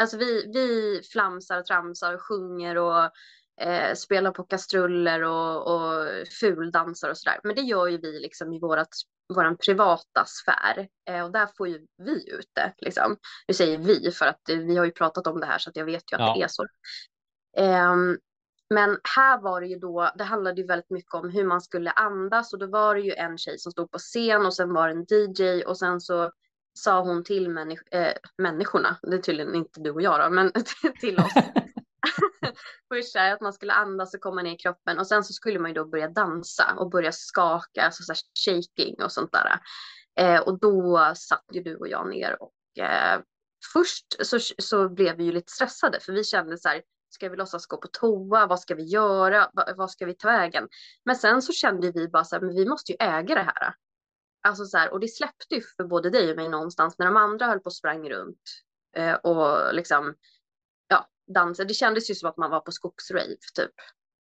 Alltså 0.00 0.16
vi, 0.16 0.52
vi 0.52 1.00
flamsar 1.12 1.58
och 1.58 1.66
tramsar 1.66 2.14
och 2.14 2.22
sjunger 2.22 2.78
och 2.78 3.10
eh, 3.60 3.94
spelar 3.94 4.30
på 4.30 4.44
kastruller 4.44 5.22
och, 5.22 5.74
och 5.74 6.06
fuldansar 6.40 7.10
och 7.10 7.18
sådär. 7.18 7.40
Men 7.42 7.56
det 7.56 7.62
gör 7.62 7.86
ju 7.86 7.98
vi 7.98 8.20
liksom 8.20 8.52
i 8.52 8.60
vårat, 8.60 8.88
våran 9.34 9.56
privata 9.56 10.24
sfär 10.26 10.88
eh, 11.10 11.24
och 11.24 11.32
där 11.32 11.48
får 11.56 11.68
ju 11.68 11.86
vi 12.02 12.30
ut 12.30 12.50
det. 12.52 12.74
Liksom. 12.78 13.16
Nu 13.48 13.54
säger 13.54 13.78
vi 13.78 14.10
för 14.10 14.26
att 14.26 14.40
vi 14.46 14.76
har 14.76 14.84
ju 14.84 14.92
pratat 14.92 15.26
om 15.26 15.40
det 15.40 15.46
här 15.46 15.58
så 15.58 15.70
att 15.70 15.76
jag 15.76 15.84
vet 15.84 16.12
ju 16.12 16.16
att 16.16 16.20
ja. 16.20 16.34
det 16.36 16.42
är 16.42 16.48
så. 16.48 16.62
Eh, 17.56 17.94
men 18.74 18.98
här 19.16 19.40
var 19.40 19.60
det 19.60 19.66
ju 19.66 19.78
då, 19.78 20.10
det 20.18 20.24
handlade 20.24 20.60
ju 20.60 20.66
väldigt 20.66 20.90
mycket 20.90 21.14
om 21.14 21.30
hur 21.30 21.44
man 21.44 21.60
skulle 21.60 21.90
andas 21.90 22.52
och 22.52 22.58
då 22.58 22.66
var 22.66 22.94
det 22.94 23.00
ju 23.00 23.12
en 23.12 23.38
tjej 23.38 23.58
som 23.58 23.72
stod 23.72 23.90
på 23.90 23.98
scen 23.98 24.46
och 24.46 24.54
sen 24.54 24.72
var 24.72 24.88
det 24.88 24.94
en 24.94 25.06
DJ 25.08 25.62
och 25.62 25.78
sen 25.78 26.00
så 26.00 26.32
sa 26.78 27.00
hon 27.00 27.24
till 27.24 27.50
människ 27.50 27.94
äh, 27.94 28.12
människorna, 28.38 28.98
det 29.02 29.16
är 29.16 29.18
tydligen 29.18 29.54
inte 29.54 29.80
du 29.80 29.90
och 29.90 30.02
jag 30.02 30.20
då, 30.20 30.30
men 30.30 30.52
till 31.00 31.18
oss, 31.18 31.32
Först 32.88 33.16
är 33.16 33.32
att 33.32 33.40
man 33.40 33.52
skulle 33.52 33.72
andas 33.72 34.14
och 34.14 34.20
komma 34.20 34.42
ner 34.42 34.54
i 34.54 34.58
kroppen 34.58 34.98
och 34.98 35.06
sen 35.06 35.24
så 35.24 35.32
skulle 35.32 35.58
man 35.58 35.70
ju 35.70 35.74
då 35.74 35.84
börja 35.84 36.08
dansa 36.08 36.74
och 36.78 36.90
börja 36.90 37.12
skaka, 37.12 37.82
alltså 37.82 38.02
så 38.02 38.14
shaking 38.46 39.02
och 39.02 39.12
sånt 39.12 39.32
där. 39.32 39.60
Eh, 40.20 40.40
och 40.40 40.58
då 40.58 41.12
satt 41.16 41.44
ju 41.52 41.62
du 41.62 41.76
och 41.76 41.88
jag 41.88 42.08
ner 42.08 42.42
och 42.42 42.84
eh, 42.84 43.20
först 43.72 44.26
så, 44.26 44.38
så 44.58 44.88
blev 44.88 45.16
vi 45.16 45.24
ju 45.24 45.32
lite 45.32 45.52
stressade 45.52 46.00
för 46.00 46.12
vi 46.12 46.24
kände 46.24 46.58
så 46.58 46.68
här, 46.68 46.82
ska 47.10 47.28
vi 47.28 47.36
låtsas 47.36 47.66
gå 47.66 47.76
på 47.76 47.88
toa? 47.92 48.46
Vad 48.46 48.60
ska 48.60 48.74
vi 48.74 48.82
göra? 48.82 49.50
Va, 49.54 49.64
vad 49.76 49.90
ska 49.90 50.06
vi 50.06 50.14
ta 50.14 50.28
vägen? 50.28 50.68
Men 51.04 51.16
sen 51.16 51.42
så 51.42 51.52
kände 51.52 51.92
vi 51.92 52.08
bara 52.08 52.24
så 52.24 52.36
här, 52.36 52.42
men 52.42 52.54
vi 52.54 52.66
måste 52.66 52.92
ju 52.92 52.96
äga 53.00 53.34
det 53.34 53.52
här. 53.54 53.74
Alltså 54.42 54.64
så 54.64 54.78
här, 54.78 54.92
och 54.92 55.00
det 55.00 55.08
släppte 55.08 55.54
ju 55.54 55.62
för 55.76 55.84
både 55.84 56.10
dig 56.10 56.30
och 56.30 56.36
mig 56.36 56.48
någonstans 56.48 56.98
när 56.98 57.06
de 57.06 57.16
andra 57.16 57.46
höll 57.46 57.60
på 57.60 57.66
och 57.66 57.74
sprang 57.74 58.10
runt 58.10 58.42
eh, 58.96 59.14
och 59.14 59.74
liksom 59.74 60.14
dansa. 61.34 61.64
Det 61.64 61.74
kändes 61.74 62.10
ju 62.10 62.14
som 62.14 62.28
att 62.28 62.36
man 62.36 62.50
var 62.50 62.60
på 62.60 62.72
skogsrave 62.72 63.36
typ. 63.54 63.74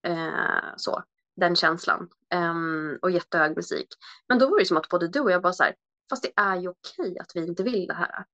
Eh, 0.07 0.75
så, 0.77 1.03
den 1.37 1.57
känslan. 1.57 2.09
Eh, 2.33 2.55
och 3.03 3.11
jättehög 3.11 3.57
musik. 3.57 3.89
Men 4.29 4.39
då 4.39 4.51
var 4.51 4.59
det 4.59 4.67
som 4.67 4.77
att 4.77 4.89
både 4.89 5.09
du 5.09 5.21
och 5.21 5.31
jag 5.31 5.43
bara 5.43 5.53
så 5.53 5.63
här, 5.63 5.75
fast 6.11 6.23
det 6.23 6.33
är 6.37 6.57
ju 6.57 6.69
okej 6.69 7.19
att 7.19 7.31
vi 7.35 7.47
inte 7.47 7.63
vill 7.63 7.87
det 7.87 7.95
här. 7.95 8.25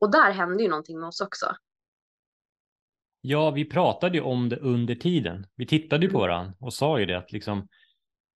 Och 0.00 0.10
där 0.10 0.30
hände 0.30 0.62
ju 0.62 0.68
någonting 0.68 1.00
med 1.00 1.08
oss 1.08 1.20
också. 1.20 1.56
Ja, 3.20 3.50
vi 3.50 3.64
pratade 3.64 4.16
ju 4.16 4.22
om 4.22 4.48
det 4.48 4.56
under 4.56 4.94
tiden. 4.94 5.46
Vi 5.56 5.66
tittade 5.66 6.06
ju 6.06 6.12
på 6.12 6.18
mm. 6.18 6.28
varandra 6.28 6.54
och 6.60 6.74
sa 6.74 7.00
ju 7.00 7.06
det 7.06 7.18
att 7.18 7.32
liksom, 7.32 7.68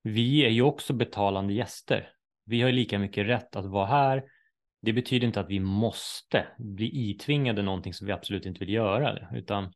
vi 0.03 0.45
är 0.45 0.51
ju 0.51 0.63
också 0.63 0.93
betalande 0.93 1.53
gäster. 1.53 2.13
Vi 2.45 2.63
har 2.63 2.69
ju 2.69 2.75
lika 2.75 2.99
mycket 2.99 3.27
rätt 3.27 3.57
att 3.57 3.67
vara 3.67 3.87
här. 3.87 4.25
Det 4.83 4.93
betyder 4.93 5.27
inte 5.27 5.41
att 5.41 5.51
vi 5.51 5.61
måste 5.61 6.47
bli 6.59 7.11
itvingade 7.11 7.63
någonting 7.63 7.95
som 7.95 8.07
vi 8.07 8.13
absolut 8.13 8.47
inte 8.47 8.59
vill 8.59 8.75
göra, 8.75 9.29
utan 9.35 9.73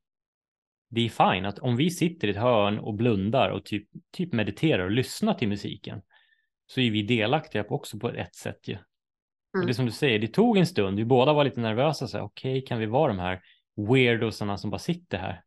det 0.90 1.00
är 1.00 1.08
fine 1.34 1.46
att 1.46 1.58
om 1.58 1.76
vi 1.76 1.90
sitter 1.90 2.28
i 2.28 2.30
ett 2.30 2.36
hörn 2.36 2.78
och 2.78 2.94
blundar 2.94 3.50
och 3.50 3.64
typ, 3.64 3.88
typ 4.12 4.32
mediterar 4.32 4.84
och 4.84 4.90
lyssnar 4.90 5.34
till 5.34 5.48
musiken 5.48 6.02
så 6.66 6.80
är 6.80 6.90
vi 6.90 7.02
delaktiga 7.02 7.64
på 7.64 7.74
också 7.74 7.98
på 7.98 8.10
ett 8.10 8.34
sätt 8.34 8.68
ju. 8.68 8.74
Mm. 8.74 8.82
Och 9.52 9.60
det 9.60 9.64
mm. 9.64 9.74
som 9.74 9.86
du 9.86 9.92
säger, 9.92 10.18
det 10.18 10.28
tog 10.28 10.56
en 10.56 10.66
stund, 10.66 10.98
vi 10.98 11.04
båda 11.04 11.32
var 11.32 11.44
lite 11.44 11.60
nervösa, 11.60 12.06
så 12.06 12.20
okej, 12.20 12.52
okay, 12.52 12.66
kan 12.66 12.78
vi 12.78 12.86
vara 12.86 13.08
de 13.08 13.18
här 13.18 13.40
weirdoserna 13.90 14.56
som 14.56 14.70
bara 14.70 14.78
sitter 14.78 15.18
här? 15.18 15.44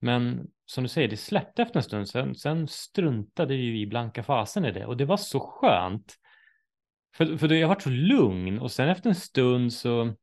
Men 0.00 0.46
som 0.66 0.84
du 0.84 0.88
säger, 0.88 1.08
det 1.08 1.16
släppte 1.16 1.62
efter 1.62 1.76
en 1.76 1.82
stund, 1.82 2.08
sen, 2.08 2.34
sen 2.34 2.68
struntade 2.68 3.56
vi 3.56 3.80
i 3.80 3.86
blanka 3.86 4.22
fasen 4.22 4.64
i 4.64 4.72
det 4.72 4.86
och 4.86 4.96
det 4.96 5.04
var 5.04 5.16
så 5.16 5.40
skönt. 5.40 6.14
För, 7.14 7.36
för 7.36 7.48
då 7.48 7.54
jag 7.54 7.68
varit 7.68 7.82
så 7.82 7.90
lugn 7.90 8.58
och 8.58 8.72
sen 8.72 8.88
efter 8.88 9.08
en 9.08 9.14
stund 9.14 9.72
så 9.72 10.14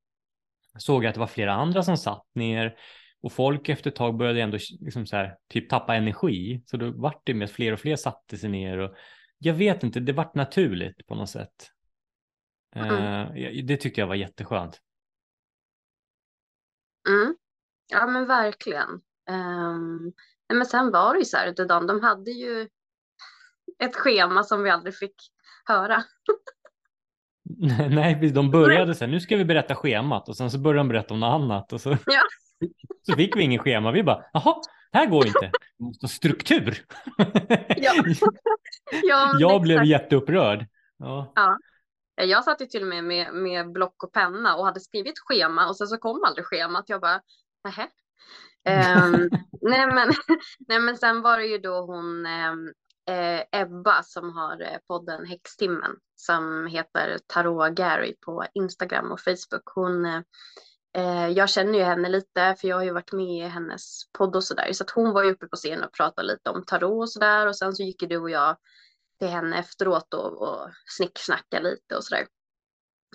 såg 0.78 1.04
jag 1.04 1.10
att 1.10 1.16
det 1.16 1.20
var 1.20 1.28
flera 1.28 1.54
andra 1.54 1.84
som 1.84 1.98
satt 1.98 2.26
ner 2.36 2.76
och 3.22 3.32
folk 3.32 3.70
efter 3.70 3.90
ett 3.90 3.96
tag 3.96 4.18
började 4.18 4.42
ändå 4.42 4.58
liksom 4.80 5.06
så 5.06 5.16
här, 5.16 5.38
typ 5.48 5.70
tappa 5.70 5.96
energi. 5.96 6.64
Så 6.66 6.78
då 6.78 6.92
vart 6.92 7.22
det 7.26 7.34
med 7.34 7.46
att 7.46 7.52
fler 7.52 7.74
och 7.74 7.80
fler 7.80 7.96
satte 7.96 8.38
sig 8.38 8.50
ner. 8.50 8.78
Och 8.78 8.96
jag 9.38 9.54
vet 9.54 9.84
inte, 9.84 10.00
det 10.00 10.14
vart 10.14 10.36
naturligt 10.36 11.08
på 11.08 11.16
något 11.16 11.30
sätt. 11.30 11.72
Mm. 12.76 12.92
Uh, 12.92 13.64
det 13.64 13.78
tyckte 13.78 14.02
jag 14.02 14.08
var 14.08 14.16
jätteskönt. 14.16 14.82
Mm. 17.10 17.36
Ja 17.92 18.08
men 18.08 18.28
verkligen. 18.28 18.90
Um, 19.30 20.14
men 20.54 20.66
sen 20.66 20.92
var 20.92 21.14
det 21.14 21.20
ju 21.20 21.26
så 21.26 21.38
här, 21.38 21.54
de, 21.68 21.88
de 21.88 22.02
hade 22.02 22.32
ju 22.32 22.70
ett 23.80 23.96
schema 23.96 24.44
som 24.44 24.64
vi 24.64 24.70
aldrig 24.70 24.96
fick 24.96 25.16
höra. 25.66 26.04
Nej, 27.90 28.32
de 28.32 28.52
började 28.52 28.96
sen, 28.96 29.12
nu 29.12 29.20
ska 29.20 29.38
vi 29.38 29.46
berätta 29.46 29.76
schemat 29.76 30.30
och 30.30 30.38
sen 30.38 30.52
så 30.52 30.60
började 30.60 30.80
de 30.80 30.88
berätta 30.88 31.14
om 31.14 31.20
något 31.20 31.42
annat. 31.42 31.74
Och 31.74 31.82
så... 31.82 31.90
Ja. 32.06 32.22
Så 33.06 33.16
fick 33.16 33.36
vi 33.36 33.44
ingen 33.44 33.60
schema. 33.60 33.92
Vi 33.92 34.04
bara, 34.04 34.24
jaha, 34.34 34.62
det 34.92 34.98
här 34.98 35.06
går 35.06 35.28
inte. 35.28 35.52
Vi 35.78 35.86
måste 35.86 36.04
ha 36.04 36.10
struktur. 36.10 36.86
Ja. 37.18 37.94
ja 39.04 39.34
jag 39.40 39.52
exakt. 39.52 39.62
blev 39.62 39.84
jätteupprörd. 39.84 40.66
Ja. 40.98 41.32
ja. 41.36 41.58
Jag 42.16 42.44
satt 42.44 42.62
ju 42.62 42.66
till 42.66 42.82
och 42.82 42.88
med, 42.88 43.04
med 43.04 43.34
med 43.34 43.72
block 43.72 44.04
och 44.04 44.14
penna 44.14 44.56
och 44.56 44.66
hade 44.66 44.80
skrivit 44.80 45.20
schema 45.20 45.68
och 45.68 45.78
sen 45.78 45.88
så 45.88 45.98
kom 45.98 46.24
aldrig 46.24 46.46
schemat. 46.46 46.86
Jag 46.88 47.02
bara, 47.02 47.22
nähä. 47.64 47.88
um, 49.06 49.30
nej, 49.62 49.88
men, 49.88 50.14
nej 50.68 50.80
men 50.80 50.98
sen 50.98 51.22
var 51.22 51.38
det 51.38 51.46
ju 51.46 51.58
då 51.58 51.82
hon 51.86 52.26
um, 52.26 52.74
eh, 53.10 53.62
Ebba 53.62 54.04
som 54.04 54.34
har 54.34 54.62
eh, 54.62 54.78
podden 54.88 55.26
Häxtimmen 55.26 55.92
som 56.16 56.68
heter 56.68 57.18
Tarot 57.28 57.76
Gary 57.76 58.16
på 58.26 58.46
Instagram 58.54 59.12
och 59.12 59.20
Facebook. 59.20 59.64
Hon 59.76 60.06
Eh, 60.06 60.22
Eh, 60.98 61.28
jag 61.28 61.50
känner 61.50 61.80
ju 61.80 61.84
henne 61.84 62.10
lite 62.10 62.56
för 62.60 62.68
jag 62.68 62.76
har 62.76 62.84
ju 62.84 62.92
varit 62.92 63.12
med 63.12 63.46
i 63.46 63.48
hennes 63.48 64.12
podd 64.18 64.36
och 64.36 64.44
sådär. 64.44 64.74
Så 64.74 64.84
att 64.84 64.90
hon 64.90 65.14
var 65.14 65.24
ju 65.24 65.32
uppe 65.32 65.48
på 65.48 65.56
scenen 65.56 65.84
och 65.84 65.94
pratade 65.94 66.28
lite 66.28 66.50
om 66.50 66.66
tarot 66.66 67.02
och 67.02 67.12
sådär. 67.12 67.48
Och 67.48 67.58
sen 67.58 67.74
så 67.74 67.84
gick 67.84 68.02
ju 68.02 68.08
du 68.08 68.18
och 68.18 68.30
jag 68.30 68.58
till 69.20 69.28
henne 69.28 69.60
efteråt 69.60 70.14
och, 70.14 70.42
och 70.42 70.70
snicksnacka 70.86 71.60
lite 71.60 71.96
och 71.96 72.04
sådär. 72.04 72.28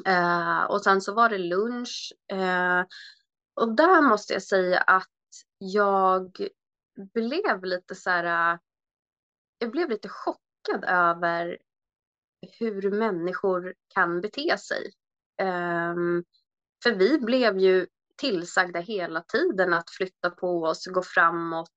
Eh, 0.07 0.63
och 0.63 0.83
sen 0.83 1.01
så 1.01 1.15
var 1.15 1.29
det 1.29 1.39
lunch. 1.39 2.13
Eh, 2.33 2.85
och 3.55 3.77
där 3.77 4.03
måste 4.03 4.33
jag 4.33 4.43
säga 4.43 4.79
att 4.79 5.09
jag 5.59 6.49
blev 7.15 7.65
lite 7.65 7.95
så 7.95 8.11
här. 8.11 8.59
Jag 9.59 9.71
blev 9.71 9.91
lite 9.91 10.09
chockad 10.09 10.85
över 10.85 11.59
hur 12.59 12.91
människor 12.91 13.75
kan 13.95 14.21
bete 14.21 14.59
sig. 14.59 14.93
Eh, 15.41 15.95
för 16.85 16.95
vi 16.95 17.19
blev 17.19 17.59
ju 17.59 17.87
tillsagda 18.17 18.81
hela 18.81 19.21
tiden 19.21 19.73
att 19.75 19.91
flytta 19.91 20.31
på 20.31 20.63
oss, 20.63 20.87
gå 20.87 21.03
framåt. 21.03 21.71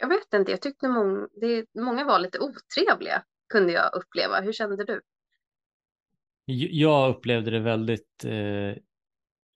Jag 0.00 0.08
vet 0.08 0.34
inte, 0.34 0.50
jag 0.50 0.62
tyckte 0.62 0.88
många, 0.88 1.28
det, 1.40 1.66
många 1.78 2.04
var 2.04 2.18
lite 2.18 2.38
otrevliga 2.38 3.22
kunde 3.48 3.72
jag 3.72 3.94
uppleva. 3.94 4.40
Hur 4.40 4.52
kände 4.52 4.84
du? 4.84 5.00
Jag 6.70 7.10
upplevde 7.10 7.50
det 7.50 7.60
väldigt, 7.60 8.24
eh, 8.24 8.82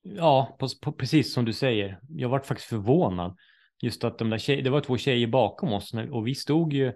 ja, 0.02 0.56
på, 0.58 0.68
på, 0.82 0.92
precis 0.92 1.34
som 1.34 1.44
du 1.44 1.52
säger. 1.52 2.00
Jag 2.08 2.28
var 2.28 2.40
faktiskt 2.40 2.68
förvånad. 2.68 3.36
Just 3.82 4.04
att 4.04 4.18
de 4.18 4.30
där 4.30 4.38
tjej, 4.38 4.62
det 4.62 4.70
var 4.70 4.80
två 4.80 4.96
tjejer 4.96 5.26
bakom 5.26 5.72
oss 5.72 5.92
och 6.10 6.26
vi 6.26 6.34
stod 6.34 6.72
ju 6.72 6.92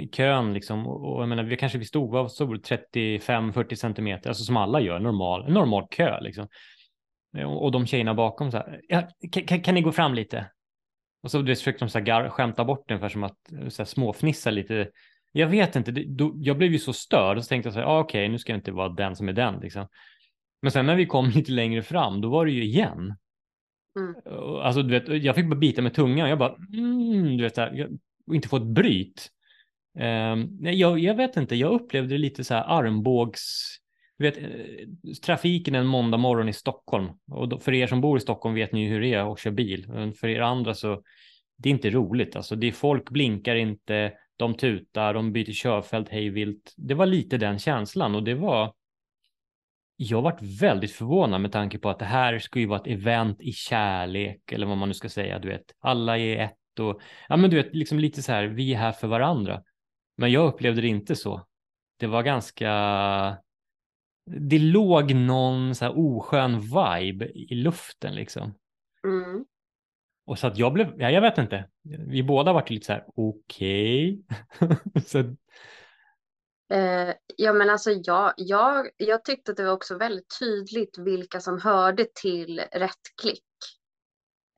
i 0.00 0.08
kön 0.08 0.54
liksom 0.54 0.86
och, 0.86 1.14
och 1.14 1.22
jag 1.22 1.28
menar, 1.28 1.42
vi 1.44 1.56
kanske 1.56 1.78
vi 1.78 1.84
stod, 1.84 2.10
vad 2.10 2.32
stod 2.32 2.66
35-40 2.66 3.74
centimeter, 3.74 4.30
alltså 4.30 4.44
som 4.44 4.56
alla 4.56 4.80
gör, 4.80 4.98
normal, 4.98 5.52
normal 5.52 5.86
kö 5.90 6.20
liksom. 6.20 6.48
Och 7.42 7.72
de 7.72 7.86
tjejerna 7.86 8.14
bakom 8.14 8.50
så 8.50 8.56
här, 8.56 8.80
ja, 8.88 9.08
kan, 9.30 9.60
kan, 9.60 9.74
ni 9.74 9.80
gå 9.80 9.92
fram 9.92 10.14
lite? 10.14 10.50
Och 11.22 11.30
så 11.30 11.46
försökte 11.46 11.84
de 11.84 11.90
så 11.90 11.98
här 11.98 12.28
skämta 12.28 12.64
bort 12.64 12.88
den 12.88 13.00
för 13.00 13.08
som 13.08 13.24
att 13.24 13.38
så 13.68 13.82
här, 13.82 13.84
småfnissa 13.84 14.50
lite. 14.50 14.90
Jag 15.32 15.46
vet 15.46 15.76
inte, 15.76 15.92
det, 15.92 16.04
då, 16.04 16.32
jag 16.36 16.58
blev 16.58 16.72
ju 16.72 16.78
så 16.78 16.92
störd 16.92 17.36
och 17.36 17.44
så 17.44 17.48
tänkte 17.48 17.66
jag 17.66 17.74
så 17.74 17.80
här, 17.80 17.86
ah, 17.86 17.98
okej, 17.98 18.20
okay, 18.20 18.32
nu 18.32 18.38
ska 18.38 18.52
jag 18.52 18.58
inte 18.58 18.72
vara 18.72 18.88
den 18.88 19.16
som 19.16 19.28
är 19.28 19.32
den 19.32 19.60
liksom. 19.60 19.88
Men 20.62 20.70
sen 20.70 20.86
när 20.86 20.96
vi 20.96 21.06
kom 21.06 21.30
lite 21.34 21.52
längre 21.52 21.82
fram, 21.82 22.20
då 22.20 22.30
var 22.30 22.46
det 22.46 22.52
ju 22.52 22.64
igen. 22.64 23.14
Mm. 23.98 24.14
Alltså, 24.62 24.82
du 24.82 25.00
vet, 25.00 25.24
jag 25.24 25.34
fick 25.34 25.48
bara 25.48 25.56
bita 25.56 25.82
med 25.82 25.94
tungan. 25.94 26.28
Jag 26.28 26.38
bara, 26.38 26.56
mm, 26.72 27.36
du 27.36 27.42
vet, 27.42 27.56
här, 27.56 27.72
jag, 27.72 27.98
inte 28.32 28.48
få 28.48 28.56
ett 28.56 28.62
bryt. 28.62 29.30
Um, 29.98 30.58
jag, 30.60 30.98
jag 30.98 31.14
vet 31.14 31.36
inte, 31.36 31.56
jag 31.56 31.72
upplevde 31.72 32.14
det 32.14 32.18
lite 32.18 32.44
så 32.44 32.54
här 32.54 32.64
armbågs... 32.66 33.78
Du 34.18 34.24
vet, 34.24 34.38
eh, 34.38 35.12
trafiken 35.24 35.74
en 35.74 35.86
måndag 35.86 36.16
morgon 36.16 36.48
i 36.48 36.52
Stockholm. 36.52 37.08
Och 37.30 37.48
då, 37.48 37.58
för 37.58 37.74
er 37.74 37.86
som 37.86 38.00
bor 38.00 38.18
i 38.18 38.20
Stockholm 38.20 38.54
vet 38.54 38.72
ni 38.72 38.82
ju 38.84 38.88
hur 38.88 39.00
det 39.00 39.14
är 39.14 39.32
att 39.32 39.38
köra 39.38 39.54
bil. 39.54 39.86
Men 39.88 40.14
för 40.14 40.28
er 40.28 40.40
andra 40.40 40.74
så 40.74 41.02
det 41.56 41.68
är 41.68 41.70
inte 41.70 41.90
roligt. 41.90 42.36
Alltså, 42.36 42.56
det 42.56 42.66
är 42.66 42.72
folk 42.72 43.10
blinkar 43.10 43.54
inte, 43.54 44.12
de 44.36 44.54
tutar, 44.54 45.14
de 45.14 45.32
byter 45.32 45.52
körfält 45.52 46.08
hejvilt. 46.08 46.74
Det 46.76 46.94
var 46.94 47.06
lite 47.06 47.38
den 47.38 47.58
känslan 47.58 48.14
och 48.14 48.22
det 48.22 48.34
var 48.34 48.74
jag 49.96 50.22
varit 50.22 50.42
väldigt 50.60 50.92
förvånad 50.92 51.40
med 51.40 51.52
tanke 51.52 51.78
på 51.78 51.90
att 51.90 51.98
det 51.98 52.04
här 52.04 52.38
ska 52.38 52.58
ju 52.58 52.66
vara 52.66 52.80
ett 52.80 52.86
event 52.86 53.40
i 53.40 53.52
kärlek 53.52 54.52
eller 54.52 54.66
vad 54.66 54.76
man 54.76 54.88
nu 54.88 54.94
ska 54.94 55.08
säga. 55.08 55.38
Du 55.38 55.48
vet, 55.48 55.64
alla 55.80 56.18
är 56.18 56.44
ett 56.44 56.78
och 56.80 57.00
ja, 57.28 57.36
men 57.36 57.50
du 57.50 57.56
vet, 57.56 57.74
liksom 57.74 57.98
lite 57.98 58.22
så 58.22 58.32
här. 58.32 58.44
Vi 58.44 58.74
är 58.74 58.78
här 58.78 58.92
för 58.92 59.08
varandra. 59.08 59.62
Men 60.16 60.32
jag 60.32 60.48
upplevde 60.48 60.80
det 60.80 60.88
inte 60.88 61.16
så. 61.16 61.46
Det 61.96 62.06
var 62.06 62.22
ganska. 62.22 62.70
Det 64.26 64.58
låg 64.58 65.14
någon 65.14 65.74
så 65.74 65.84
här 65.84 65.98
oskön 65.98 66.60
vibe 66.60 67.24
i 67.24 67.54
luften 67.54 68.14
liksom. 68.14 68.54
Mm. 69.06 69.44
Och 70.26 70.38
så 70.38 70.46
att 70.46 70.58
jag 70.58 70.72
blev, 70.72 71.00
ja, 71.00 71.10
jag 71.10 71.20
vet 71.20 71.38
inte. 71.38 71.68
Vi 71.82 72.22
båda 72.22 72.52
varit 72.52 72.70
lite 72.70 72.86
så 72.86 72.92
här 72.92 73.04
okej. 73.16 74.24
Okay. 74.94 75.34
Eh, 76.72 77.14
ja 77.36 77.52
men 77.52 77.70
alltså 77.70 77.90
jag, 77.90 78.34
jag, 78.36 78.88
jag 78.96 79.24
tyckte 79.24 79.50
att 79.50 79.56
det 79.56 79.64
var 79.64 79.72
också 79.72 79.98
väldigt 79.98 80.38
tydligt 80.38 80.98
vilka 80.98 81.40
som 81.40 81.60
hörde 81.60 82.06
till 82.22 82.60
rätt 82.72 83.16
klick. 83.22 83.44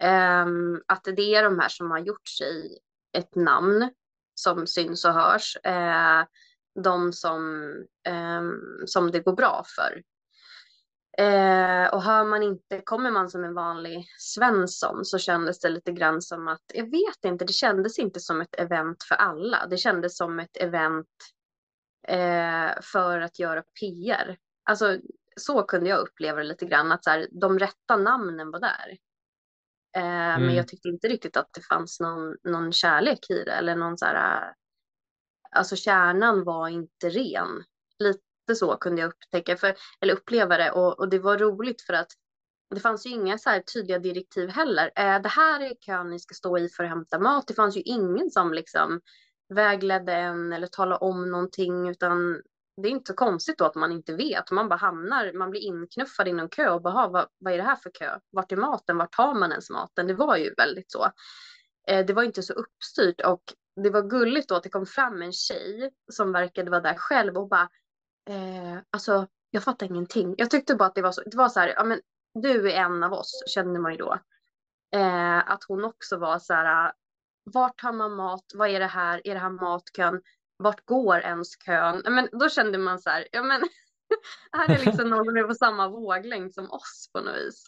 Eh, 0.03 0.47
att 0.87 1.05
det 1.17 1.35
är 1.35 1.43
de 1.43 1.59
här 1.59 1.69
som 1.69 1.91
har 1.91 1.99
gjort 1.99 2.29
sig 2.29 2.79
ett 3.19 3.35
namn 3.35 3.91
som 4.35 4.67
syns 4.67 5.05
och 5.05 5.13
hörs. 5.13 5.57
Eh, 5.57 6.25
de 6.83 7.13
som, 7.13 7.73
ehm, 8.09 8.61
som 8.87 9.11
det 9.11 9.21
går 9.21 9.33
bra 9.33 9.65
för. 9.77 10.03
Eh, 11.19 11.89
och 11.95 12.03
hör 12.03 12.25
man 12.25 12.43
inte, 12.43 12.81
kommer 12.81 13.11
man 13.11 13.31
som 13.31 13.45
en 13.45 13.55
vanlig 13.55 14.07
Svensson 14.19 15.05
så 15.05 15.19
kändes 15.19 15.61
det 15.61 15.69
lite 15.69 15.93
grann 15.93 16.23
som 16.23 16.49
att, 16.49 16.63
jag 16.75 16.91
vet 16.91 17.25
inte, 17.25 17.45
det 17.45 17.53
kändes 17.53 17.99
inte 17.99 18.21
som 18.21 18.41
ett 18.41 18.55
event 18.61 19.05
för 19.09 19.15
alla. 19.15 19.67
Det 19.67 19.77
kändes 19.77 20.17
som 20.17 20.39
ett 20.39 20.57
event 20.57 21.07
eh, 22.09 22.71
för 22.83 23.21
att 23.21 23.39
göra 23.39 23.63
PR. 23.81 24.37
Alltså 24.65 24.99
så 25.37 25.63
kunde 25.63 25.91
jag 25.91 25.99
uppleva 25.99 26.39
det 26.39 26.45
lite 26.45 26.67
grann, 26.67 26.93
att 26.93 27.05
så 27.05 27.11
här, 27.11 27.29
de 27.31 27.59
rätta 27.59 27.97
namnen 27.97 28.51
var 28.51 28.61
där. 28.61 28.99
Eh, 29.97 30.35
mm. 30.35 30.47
Men 30.47 30.55
jag 30.55 30.69
tyckte 30.69 30.89
inte 30.89 31.09
riktigt 31.09 31.37
att 31.37 31.51
det 31.53 31.61
fanns 31.61 32.01
någon, 32.01 32.37
någon 32.45 32.73
kärlek 32.73 33.31
i 33.31 33.45
det 33.45 33.53
eller 33.53 33.77
någon 33.77 33.99
så 33.99 34.05
här, 34.05 34.53
alltså 35.57 35.77
kärnan 35.77 36.45
var 36.45 36.69
inte 36.69 37.09
ren. 37.09 37.65
Lite 37.99 38.55
så 38.55 38.77
kunde 38.77 39.01
jag 39.01 39.09
upptäcka, 39.09 39.57
för, 39.57 39.75
eller 40.01 40.15
uppleva 40.15 40.57
det 40.57 40.71
och, 40.71 40.99
och 40.99 41.09
det 41.09 41.19
var 41.19 41.39
roligt 41.39 41.83
för 41.83 41.93
att 41.93 42.09
det 42.75 42.81
fanns 42.81 43.07
ju 43.07 43.11
inga 43.11 43.39
så 43.39 43.51
här 43.51 43.61
tydliga 43.61 43.99
direktiv 43.99 44.49
heller. 44.49 44.91
Eh, 44.97 45.23
det 45.23 45.29
här 45.29 45.61
är 45.61 45.75
kön 45.75 46.11
ni 46.11 46.19
ska 46.19 46.35
stå 46.35 46.59
i 46.59 46.69
för 46.69 46.85
att 46.85 46.91
hämta 46.91 47.19
mat. 47.19 47.47
Det 47.47 47.55
fanns 47.55 47.77
ju 47.77 47.81
ingen 47.81 48.31
som 48.31 48.55
liksom 48.55 49.01
vägledde 49.49 50.13
en 50.13 50.53
eller 50.53 50.67
talade 50.67 50.99
om 50.99 51.31
någonting 51.31 51.89
utan 51.89 52.43
det 52.83 52.89
är 52.89 52.93
inte 52.93 53.13
så 53.13 53.17
konstigt 53.17 53.59
då 53.59 53.65
att 53.65 53.75
man 53.75 53.93
inte 53.93 54.15
vet. 54.15 54.51
Man 54.51 54.69
bara 54.69 54.77
hamnar, 54.77 55.33
man 55.33 55.51
blir 55.51 55.61
inknuffad 55.61 56.29
i 56.29 56.33
någon 56.33 56.49
kö 56.49 56.71
och 56.71 56.83
bara, 56.83 57.09
vad, 57.09 57.27
vad 57.39 57.53
är 57.53 57.57
det 57.57 57.63
här 57.63 57.77
för 57.77 57.91
kö? 57.91 58.19
Vart 58.31 58.53
är 58.53 58.57
maten? 58.57 58.99
Vart 58.99 59.17
tar 59.17 59.35
man 59.35 59.51
ens 59.51 59.71
maten? 59.71 60.07
Det 60.07 60.15
var 60.15 60.37
ju 60.37 60.55
väldigt 60.57 60.93
så. 60.93 61.05
Eh, 61.89 62.07
det 62.07 62.13
var 62.13 62.23
inte 62.23 62.43
så 62.43 62.53
uppstyrt 62.53 63.21
och 63.21 63.43
det 63.83 63.91
var 63.91 64.03
gulligt 64.03 64.49
då 64.49 64.55
att 64.55 64.63
det 64.63 64.69
kom 64.69 64.87
fram 64.87 65.23
en 65.23 65.33
tjej 65.33 65.91
som 66.13 66.33
verkade 66.33 66.71
vara 66.71 66.81
där 66.81 66.95
själv 66.95 67.37
och 67.37 67.49
bara, 67.49 67.69
eh, 68.31 68.79
alltså 68.91 69.27
jag 69.51 69.65
fattar 69.65 69.87
ingenting. 69.87 70.35
Jag 70.39 70.51
tyckte 70.51 70.75
bara 70.75 70.89
att 70.89 70.95
det 70.95 71.03
var 71.03 71.13
så, 71.13 71.23
det 71.27 71.37
var 71.37 71.49
så 71.49 71.61
här, 71.61 71.69
ja 71.69 71.85
men 71.85 72.01
du 72.35 72.73
är 72.73 72.77
en 72.77 73.03
av 73.03 73.13
oss, 73.13 73.43
kände 73.55 73.81
man 73.81 73.93
ju 73.93 73.99
då. 73.99 74.19
Eh, 74.95 75.51
att 75.51 75.65
hon 75.69 75.85
också 75.85 76.17
var 76.17 76.39
så 76.39 76.55
här, 76.55 76.93
vart 77.45 77.81
har 77.81 77.93
man 77.93 78.17
mat? 78.17 78.45
Vad 78.55 78.69
är 78.69 78.81
det 78.81 78.87
här? 78.87 79.21
Är 79.25 79.35
det 79.35 79.41
här 79.41 79.51
matkön? 79.51 80.23
Vart 80.57 80.85
går 80.85 81.19
ens 81.19 81.57
kön? 81.57 82.03
Men 82.05 82.29
då 82.33 82.49
kände 82.49 82.79
man 82.79 82.99
så 82.99 83.11
här, 83.11 83.29
ja 83.33 83.43
men 83.43 83.63
här 84.53 84.75
är 84.75 84.85
liksom 84.85 85.11
någon 85.11 85.25
som 85.25 85.37
är 85.37 85.43
på 85.43 85.55
samma 85.55 85.89
våglängd 85.89 86.55
som 86.55 86.71
oss 86.71 87.11
på 87.13 87.21
något 87.21 87.37
vis. 87.37 87.65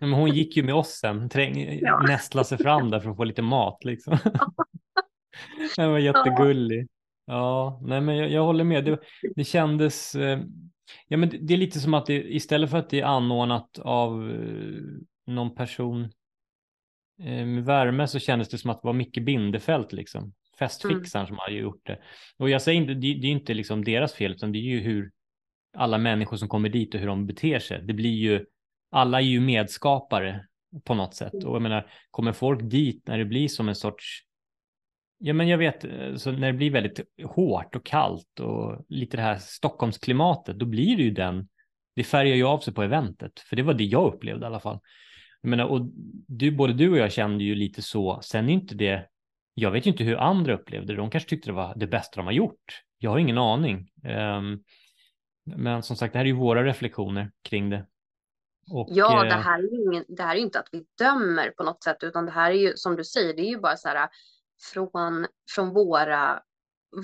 Men 0.00 0.12
hon 0.12 0.30
gick 0.30 0.56
ju 0.56 0.62
med 0.62 0.74
oss 0.74 0.90
sen, 0.90 1.28
träng, 1.28 1.78
ja. 1.82 2.00
nästla 2.00 2.44
sig 2.44 2.58
fram 2.58 2.90
där 2.90 3.00
för 3.00 3.10
att 3.10 3.16
få 3.16 3.24
lite 3.24 3.42
mat 3.42 3.84
liksom. 3.84 4.18
Den 5.76 5.90
var 5.90 5.98
jättegullig. 5.98 6.88
Ja, 7.26 7.80
nej 7.82 8.00
men 8.00 8.16
jag, 8.16 8.30
jag 8.30 8.44
håller 8.44 8.64
med. 8.64 8.84
Det, 8.84 8.98
det 9.36 9.44
kändes, 9.44 10.14
eh, 10.14 10.40
ja 11.08 11.16
men 11.16 11.28
det, 11.28 11.38
det, 11.38 11.54
är 11.54 11.58
lite 11.58 11.80
som 11.80 11.94
att 11.94 12.06
det, 12.06 12.34
istället 12.34 12.70
för 12.70 12.78
att 12.78 12.90
det 12.90 13.00
är 13.00 13.04
anordnat 13.04 13.78
av 13.78 14.30
eh, 14.30 15.32
någon 15.32 15.54
person 15.54 16.08
Eh, 17.24 17.46
med 17.46 17.64
värme 17.64 18.08
så 18.08 18.18
kändes 18.18 18.48
det 18.48 18.58
som 18.58 18.70
att 18.70 18.82
det 18.82 18.86
var 18.86 18.92
Micke 18.92 19.18
Bindefält 19.22 19.92
liksom. 19.92 20.32
Festfixaren 20.58 21.26
mm. 21.26 21.26
som 21.26 21.38
har 21.38 21.50
gjort 21.50 21.86
det. 21.86 21.98
Och 22.38 22.50
jag 22.50 22.62
säger 22.62 22.80
inte, 22.80 22.94
det, 22.94 23.14
det 23.14 23.26
är 23.26 23.30
inte 23.30 23.54
liksom 23.54 23.84
deras 23.84 24.14
fel, 24.14 24.32
utan 24.32 24.52
det 24.52 24.58
är 24.58 24.70
ju 24.70 24.80
hur 24.80 25.10
alla 25.76 25.98
människor 25.98 26.36
som 26.36 26.48
kommer 26.48 26.68
dit 26.68 26.94
och 26.94 27.00
hur 27.00 27.06
de 27.06 27.26
beter 27.26 27.58
sig. 27.58 27.82
Det 27.82 27.92
blir 27.92 28.10
ju, 28.10 28.46
alla 28.90 29.20
är 29.20 29.24
ju 29.24 29.40
medskapare 29.40 30.46
på 30.84 30.94
något 30.94 31.14
sätt. 31.14 31.34
Mm. 31.34 31.46
Och 31.46 31.54
jag 31.54 31.62
menar, 31.62 31.90
kommer 32.10 32.32
folk 32.32 32.60
dit 32.62 33.06
när 33.06 33.18
det 33.18 33.24
blir 33.24 33.48
som 33.48 33.68
en 33.68 33.74
sorts, 33.74 34.20
ja 35.22 35.34
men 35.34 35.48
jag 35.48 35.58
vet, 35.58 35.84
eh, 35.84 36.14
så 36.16 36.32
när 36.32 36.46
det 36.46 36.58
blir 36.58 36.70
väldigt 36.70 37.00
hårt 37.24 37.76
och 37.76 37.86
kallt 37.86 38.40
och 38.40 38.84
lite 38.88 39.16
det 39.16 39.22
här 39.22 39.38
Stockholmsklimatet, 39.38 40.58
då 40.58 40.66
blir 40.66 40.96
det 40.96 41.02
ju 41.02 41.10
den, 41.10 41.48
det 41.96 42.04
färgar 42.04 42.34
ju 42.34 42.44
av 42.44 42.58
sig 42.58 42.74
på 42.74 42.82
eventet. 42.82 43.40
För 43.40 43.56
det 43.56 43.62
var 43.62 43.74
det 43.74 43.84
jag 43.84 44.14
upplevde 44.14 44.44
i 44.44 44.46
alla 44.46 44.60
fall. 44.60 44.78
Jag 45.40 45.48
menar, 45.48 45.64
och 45.64 45.80
du, 46.28 46.50
både 46.50 46.72
du 46.72 46.90
och 46.90 46.98
jag 46.98 47.12
kände 47.12 47.44
ju 47.44 47.54
lite 47.54 47.82
så. 47.82 48.20
Sen 48.22 48.48
är 48.48 48.52
inte 48.52 48.74
det. 48.74 49.08
Jag 49.54 49.70
vet 49.70 49.86
ju 49.86 49.90
inte 49.90 50.04
hur 50.04 50.16
andra 50.16 50.54
upplevde 50.54 50.92
det. 50.92 50.96
De 50.96 51.10
kanske 51.10 51.30
tyckte 51.30 51.48
det 51.48 51.54
var 51.54 51.74
det 51.76 51.86
bästa 51.86 52.16
de 52.16 52.26
har 52.26 52.32
gjort. 52.32 52.82
Jag 52.98 53.10
har 53.10 53.18
ingen 53.18 53.38
aning. 53.38 53.90
Um, 54.38 54.62
men 55.44 55.82
som 55.82 55.96
sagt, 55.96 56.12
det 56.12 56.18
här 56.18 56.24
är 56.24 56.28
ju 56.28 56.36
våra 56.36 56.64
reflektioner 56.64 57.30
kring 57.42 57.70
det. 57.70 57.86
Och, 58.70 58.88
ja, 58.90 59.22
det 59.22 59.28
eh, 59.28 59.38
här 59.38 59.58
är 59.58 59.62
ju 59.62 59.84
ingen, 59.84 60.04
det 60.08 60.22
här 60.22 60.36
är 60.36 60.40
inte 60.40 60.58
att 60.58 60.68
vi 60.72 60.84
dömer 60.98 61.50
på 61.50 61.64
något 61.64 61.82
sätt, 61.82 61.96
utan 62.02 62.26
det 62.26 62.32
här 62.32 62.50
är 62.50 62.54
ju 62.54 62.72
som 62.76 62.96
du 62.96 63.04
säger, 63.04 63.34
det 63.34 63.42
är 63.42 63.50
ju 63.50 63.60
bara 63.60 63.76
så 63.76 63.88
här 63.88 64.08
från, 64.72 65.26
från 65.54 65.72
våra, 65.72 66.42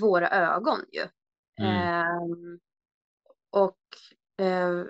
våra 0.01 0.29
ögon 0.29 0.79
ju. 0.91 1.07
Mm. 1.61 2.21
Um, 2.21 2.59
och 3.51 3.77
uh, 4.41 4.85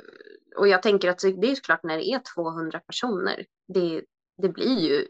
och 0.60 0.68
jag 0.68 0.84
tänker 0.84 1.10
att 1.10 1.20
det 1.20 1.52
är 1.52 1.56
klart 1.56 1.84
när 1.84 1.98
det 1.98 2.10
är 2.10 2.22
200 2.36 2.80
personer, 2.80 3.46
det, 3.68 4.04
det 4.42 4.50
blir 4.50 4.80
ju, 4.80 5.08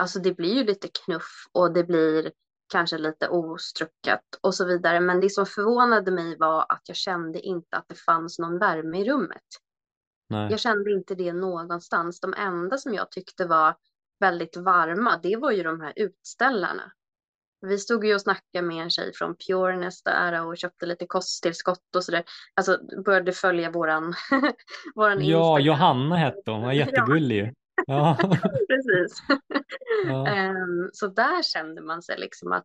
alltså 0.00 0.18
det 0.18 0.34
blir 0.34 0.54
ju 0.54 0.64
lite 0.64 0.88
knuff 0.88 1.46
och 1.52 1.72
det 1.72 1.84
blir 1.84 2.32
kanske 2.72 2.98
lite 2.98 3.28
ostruckat 3.28 4.24
och 4.40 4.54
så 4.54 4.64
vidare. 4.64 5.00
Men 5.00 5.20
det 5.20 5.30
som 5.30 5.46
förvånade 5.46 6.10
mig 6.10 6.36
var 6.38 6.66
att 6.68 6.82
jag 6.86 6.96
kände 6.96 7.40
inte 7.40 7.76
att 7.76 7.88
det 7.88 7.94
fanns 7.94 8.38
någon 8.38 8.58
värme 8.58 9.00
i 9.00 9.10
rummet. 9.10 9.42
Nej. 10.28 10.50
Jag 10.50 10.60
kände 10.60 10.92
inte 10.92 11.14
det 11.14 11.32
någonstans. 11.32 12.20
De 12.20 12.34
enda 12.34 12.78
som 12.78 12.94
jag 12.94 13.10
tyckte 13.10 13.44
var 13.44 13.76
väldigt 14.22 14.56
varma, 14.56 15.20
det 15.22 15.36
var 15.36 15.50
ju 15.50 15.62
de 15.62 15.80
här 15.80 15.92
utställarna. 15.96 16.92
Vi 17.66 17.78
stod 17.78 18.04
ju 18.04 18.14
och 18.14 18.20
snackade 18.20 18.62
med 18.62 18.82
en 18.82 18.90
tjej 18.90 19.12
från 19.14 19.36
Pureness 19.36 20.02
där 20.02 20.46
och 20.46 20.58
köpte 20.58 20.86
lite 20.86 21.06
kosttillskott 21.06 21.96
och 21.96 22.04
sådär. 22.04 22.24
Alltså 22.54 22.78
började 23.04 23.32
följa 23.32 23.70
våran, 23.70 24.14
våran 24.94 25.24
Ja, 25.24 25.58
Instagram. 25.58 25.66
Johanna 25.66 26.16
hette 26.16 26.50
hon, 26.50 26.62
var 26.62 26.72
jättegullig 26.72 27.36
ju. 27.36 27.52
Ja. 27.86 28.16
Precis. 28.68 29.22
Ja. 30.06 30.48
Um, 30.48 30.90
så 30.92 31.06
där 31.06 31.42
kände 31.42 31.80
man 31.82 32.02
sig 32.02 32.18
liksom 32.18 32.52
att, 32.52 32.64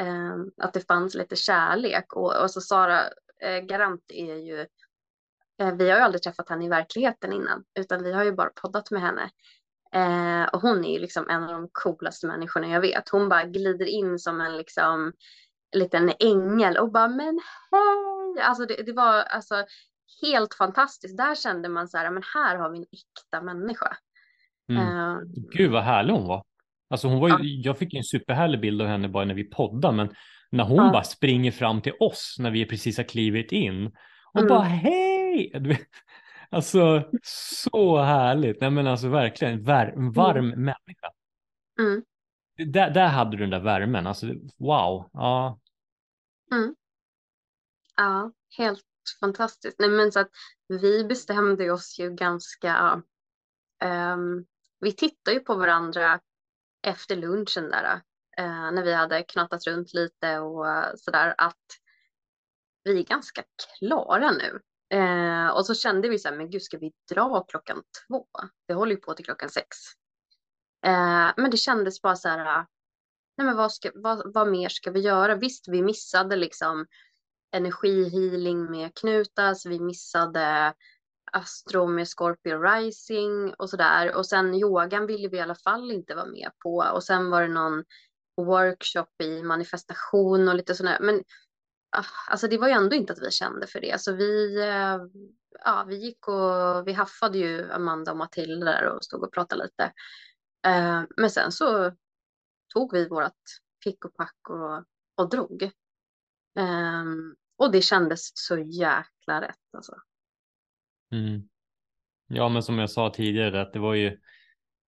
um, 0.00 0.50
att 0.56 0.72
det 0.72 0.86
fanns 0.86 1.14
lite 1.14 1.36
kärlek. 1.36 2.12
Och, 2.12 2.42
och 2.42 2.50
så 2.50 2.60
Sara 2.60 3.00
uh, 3.44 3.66
Garant 3.66 4.04
är 4.08 4.34
ju, 4.34 4.60
uh, 5.62 5.76
vi 5.76 5.90
har 5.90 5.96
ju 5.96 6.04
aldrig 6.04 6.22
träffat 6.22 6.48
henne 6.48 6.64
i 6.64 6.68
verkligheten 6.68 7.32
innan, 7.32 7.64
utan 7.78 8.02
vi 8.02 8.12
har 8.12 8.24
ju 8.24 8.32
bara 8.32 8.50
poddat 8.62 8.90
med 8.90 9.02
henne. 9.02 9.30
Eh, 9.94 10.44
och 10.52 10.60
hon 10.60 10.84
är 10.84 10.92
ju 10.92 10.98
liksom 10.98 11.28
en 11.28 11.42
av 11.42 11.50
de 11.50 11.68
coolaste 11.72 12.26
människorna 12.26 12.68
jag 12.68 12.80
vet. 12.80 13.08
Hon 13.08 13.28
bara 13.28 13.44
glider 13.44 13.86
in 13.86 14.18
som 14.18 14.40
en 14.40 14.56
liksom 14.56 15.12
liten 15.76 16.12
ängel 16.20 16.76
och 16.76 16.92
bara 16.92 17.08
men 17.08 17.40
hej. 17.70 18.44
Alltså 18.44 18.66
det, 18.66 18.82
det 18.86 18.92
var 18.92 19.22
alltså 19.22 19.54
helt 20.22 20.54
fantastiskt. 20.54 21.16
Där 21.16 21.34
kände 21.34 21.68
man 21.68 21.88
så 21.88 21.98
här, 21.98 22.10
men 22.10 22.22
här 22.34 22.56
har 22.56 22.70
vi 22.70 22.78
en 22.78 22.84
äkta 22.84 23.42
människa. 23.42 23.96
Mm. 24.68 24.96
Uh, 24.96 25.18
Gud 25.52 25.70
vad 25.70 25.82
härlig 25.82 26.12
hon 26.12 26.26
var. 26.26 26.44
Alltså 26.90 27.08
hon 27.08 27.20
var 27.20 27.28
ju, 27.28 27.34
ja. 27.34 27.40
jag 27.42 27.78
fick 27.78 27.94
en 27.94 28.04
superhärlig 28.04 28.60
bild 28.60 28.82
av 28.82 28.88
henne 28.88 29.08
bara 29.08 29.24
när 29.24 29.34
vi 29.34 29.44
poddade, 29.44 29.96
men 29.96 30.14
när 30.50 30.64
hon 30.64 30.76
ja. 30.76 30.92
bara 30.92 31.04
springer 31.04 31.50
fram 31.52 31.82
till 31.82 31.92
oss 32.00 32.36
när 32.38 32.50
vi 32.50 32.66
precis 32.66 32.96
har 32.96 33.04
klivit 33.04 33.52
in 33.52 33.86
och 34.32 34.40
mm. 34.40 34.48
bara 34.48 34.62
hej. 34.62 35.52
Alltså 36.54 37.10
så 37.62 38.02
härligt. 38.02 38.60
Nej 38.60 38.70
men 38.70 38.86
alltså 38.86 39.08
verkligen 39.08 39.64
var, 39.64 39.86
en 39.86 40.12
varm 40.12 40.44
mm. 40.44 40.64
människa. 40.64 41.10
Mm. 41.80 42.02
Där, 42.72 42.90
där 42.90 43.08
hade 43.08 43.30
du 43.30 43.36
den 43.36 43.50
där 43.50 43.60
värmen. 43.60 44.06
Alltså 44.06 44.26
wow. 44.58 45.10
Ja. 45.12 45.60
Mm. 46.52 46.74
Ja, 47.96 48.32
helt 48.58 48.84
fantastiskt. 49.20 49.78
Nej, 49.78 49.88
men 49.88 50.12
så 50.12 50.20
att 50.20 50.30
vi 50.68 51.04
bestämde 51.04 51.70
oss 51.70 51.98
ju 51.98 52.10
ganska. 52.10 53.02
Um, 53.84 54.46
vi 54.80 54.92
tittade 54.92 55.36
ju 55.36 55.40
på 55.40 55.54
varandra 55.54 56.20
efter 56.86 57.16
lunchen 57.16 57.70
där. 57.70 57.94
Uh, 58.40 58.72
när 58.72 58.82
vi 58.82 58.94
hade 58.94 59.22
knatat 59.22 59.66
runt 59.66 59.94
lite 59.94 60.38
och 60.38 60.66
uh, 60.66 60.86
sådär 60.96 61.34
att 61.38 61.66
vi 62.84 63.00
är 63.00 63.04
ganska 63.04 63.42
klara 63.78 64.30
nu. 64.30 64.60
Eh, 64.90 65.48
och 65.48 65.66
så 65.66 65.74
kände 65.74 66.08
vi 66.08 66.18
så 66.18 66.28
här, 66.28 66.36
men 66.36 66.50
gud 66.50 66.62
ska 66.62 66.78
vi 66.78 66.92
dra 67.14 67.44
klockan 67.48 67.82
två? 68.06 68.26
Det 68.68 68.74
håller 68.74 68.94
ju 68.94 69.00
på 69.00 69.14
till 69.14 69.24
klockan 69.24 69.48
sex. 69.48 69.76
Eh, 70.86 71.30
men 71.36 71.50
det 71.50 71.56
kändes 71.56 72.02
bara 72.02 72.16
så 72.16 72.28
här, 72.28 72.66
nej 73.36 73.46
men 73.46 73.56
vad, 73.56 73.72
ska, 73.72 73.90
vad, 73.94 74.34
vad 74.34 74.48
mer 74.48 74.68
ska 74.68 74.90
vi 74.90 75.00
göra? 75.00 75.34
Visst, 75.34 75.68
vi 75.68 75.82
missade 75.82 76.36
liksom 76.36 76.86
energihealing 77.52 78.70
med 78.70 78.94
Knutas, 78.94 79.66
vi 79.66 79.80
missade 79.80 80.74
Astro 81.32 81.86
med 81.86 82.08
Scorpio 82.08 82.62
Rising 82.62 83.54
och 83.54 83.70
sådär. 83.70 84.16
Och 84.16 84.26
sen 84.26 84.54
yogan 84.54 85.06
ville 85.06 85.28
vi 85.28 85.36
i 85.36 85.40
alla 85.40 85.54
fall 85.54 85.90
inte 85.90 86.14
vara 86.14 86.26
med 86.26 86.50
på. 86.62 86.76
Och 86.94 87.04
sen 87.04 87.30
var 87.30 87.42
det 87.42 87.48
någon 87.48 87.84
workshop 88.36 89.22
i 89.22 89.42
manifestation 89.42 90.48
och 90.48 90.54
lite 90.54 90.74
sådär. 90.74 90.98
Men 91.00 91.22
Ah, 91.96 92.04
alltså 92.28 92.48
det 92.48 92.58
var 92.58 92.68
ju 92.68 92.74
ändå 92.74 92.96
inte 92.96 93.12
att 93.12 93.22
vi 93.22 93.30
kände 93.30 93.66
för 93.66 93.80
det. 93.80 94.00
Så 94.00 94.12
vi, 94.12 94.60
eh, 94.60 94.98
ja, 95.64 95.84
vi 95.88 95.96
gick 95.96 96.28
och 96.28 96.88
vi 96.88 96.92
haffade 96.92 97.38
ju 97.38 97.72
Amanda 97.72 98.10
och 98.12 98.18
Matilda 98.18 98.66
där 98.66 98.84
och 98.88 99.04
stod 99.04 99.22
och 99.22 99.32
pratade 99.32 99.64
lite. 99.64 99.92
Eh, 100.66 101.02
men 101.16 101.30
sen 101.30 101.52
så 101.52 101.92
tog 102.74 102.92
vi 102.92 103.08
vårt 103.08 103.32
pick 103.84 104.04
och 104.04 104.14
pack 104.14 104.36
och, 104.48 104.84
och 105.16 105.30
drog. 105.30 105.70
Ehm, 106.58 107.34
och 107.56 107.72
det 107.72 107.82
kändes 107.82 108.30
så 108.34 108.58
jäkla 108.58 109.40
rätt 109.40 109.74
alltså. 109.76 109.94
Mm. 111.12 111.48
Ja, 112.26 112.48
men 112.48 112.62
som 112.62 112.78
jag 112.78 112.90
sa 112.90 113.10
tidigare, 113.10 113.62
att 113.62 113.72
det 113.72 113.78
var 113.78 113.94
ju, 113.94 114.20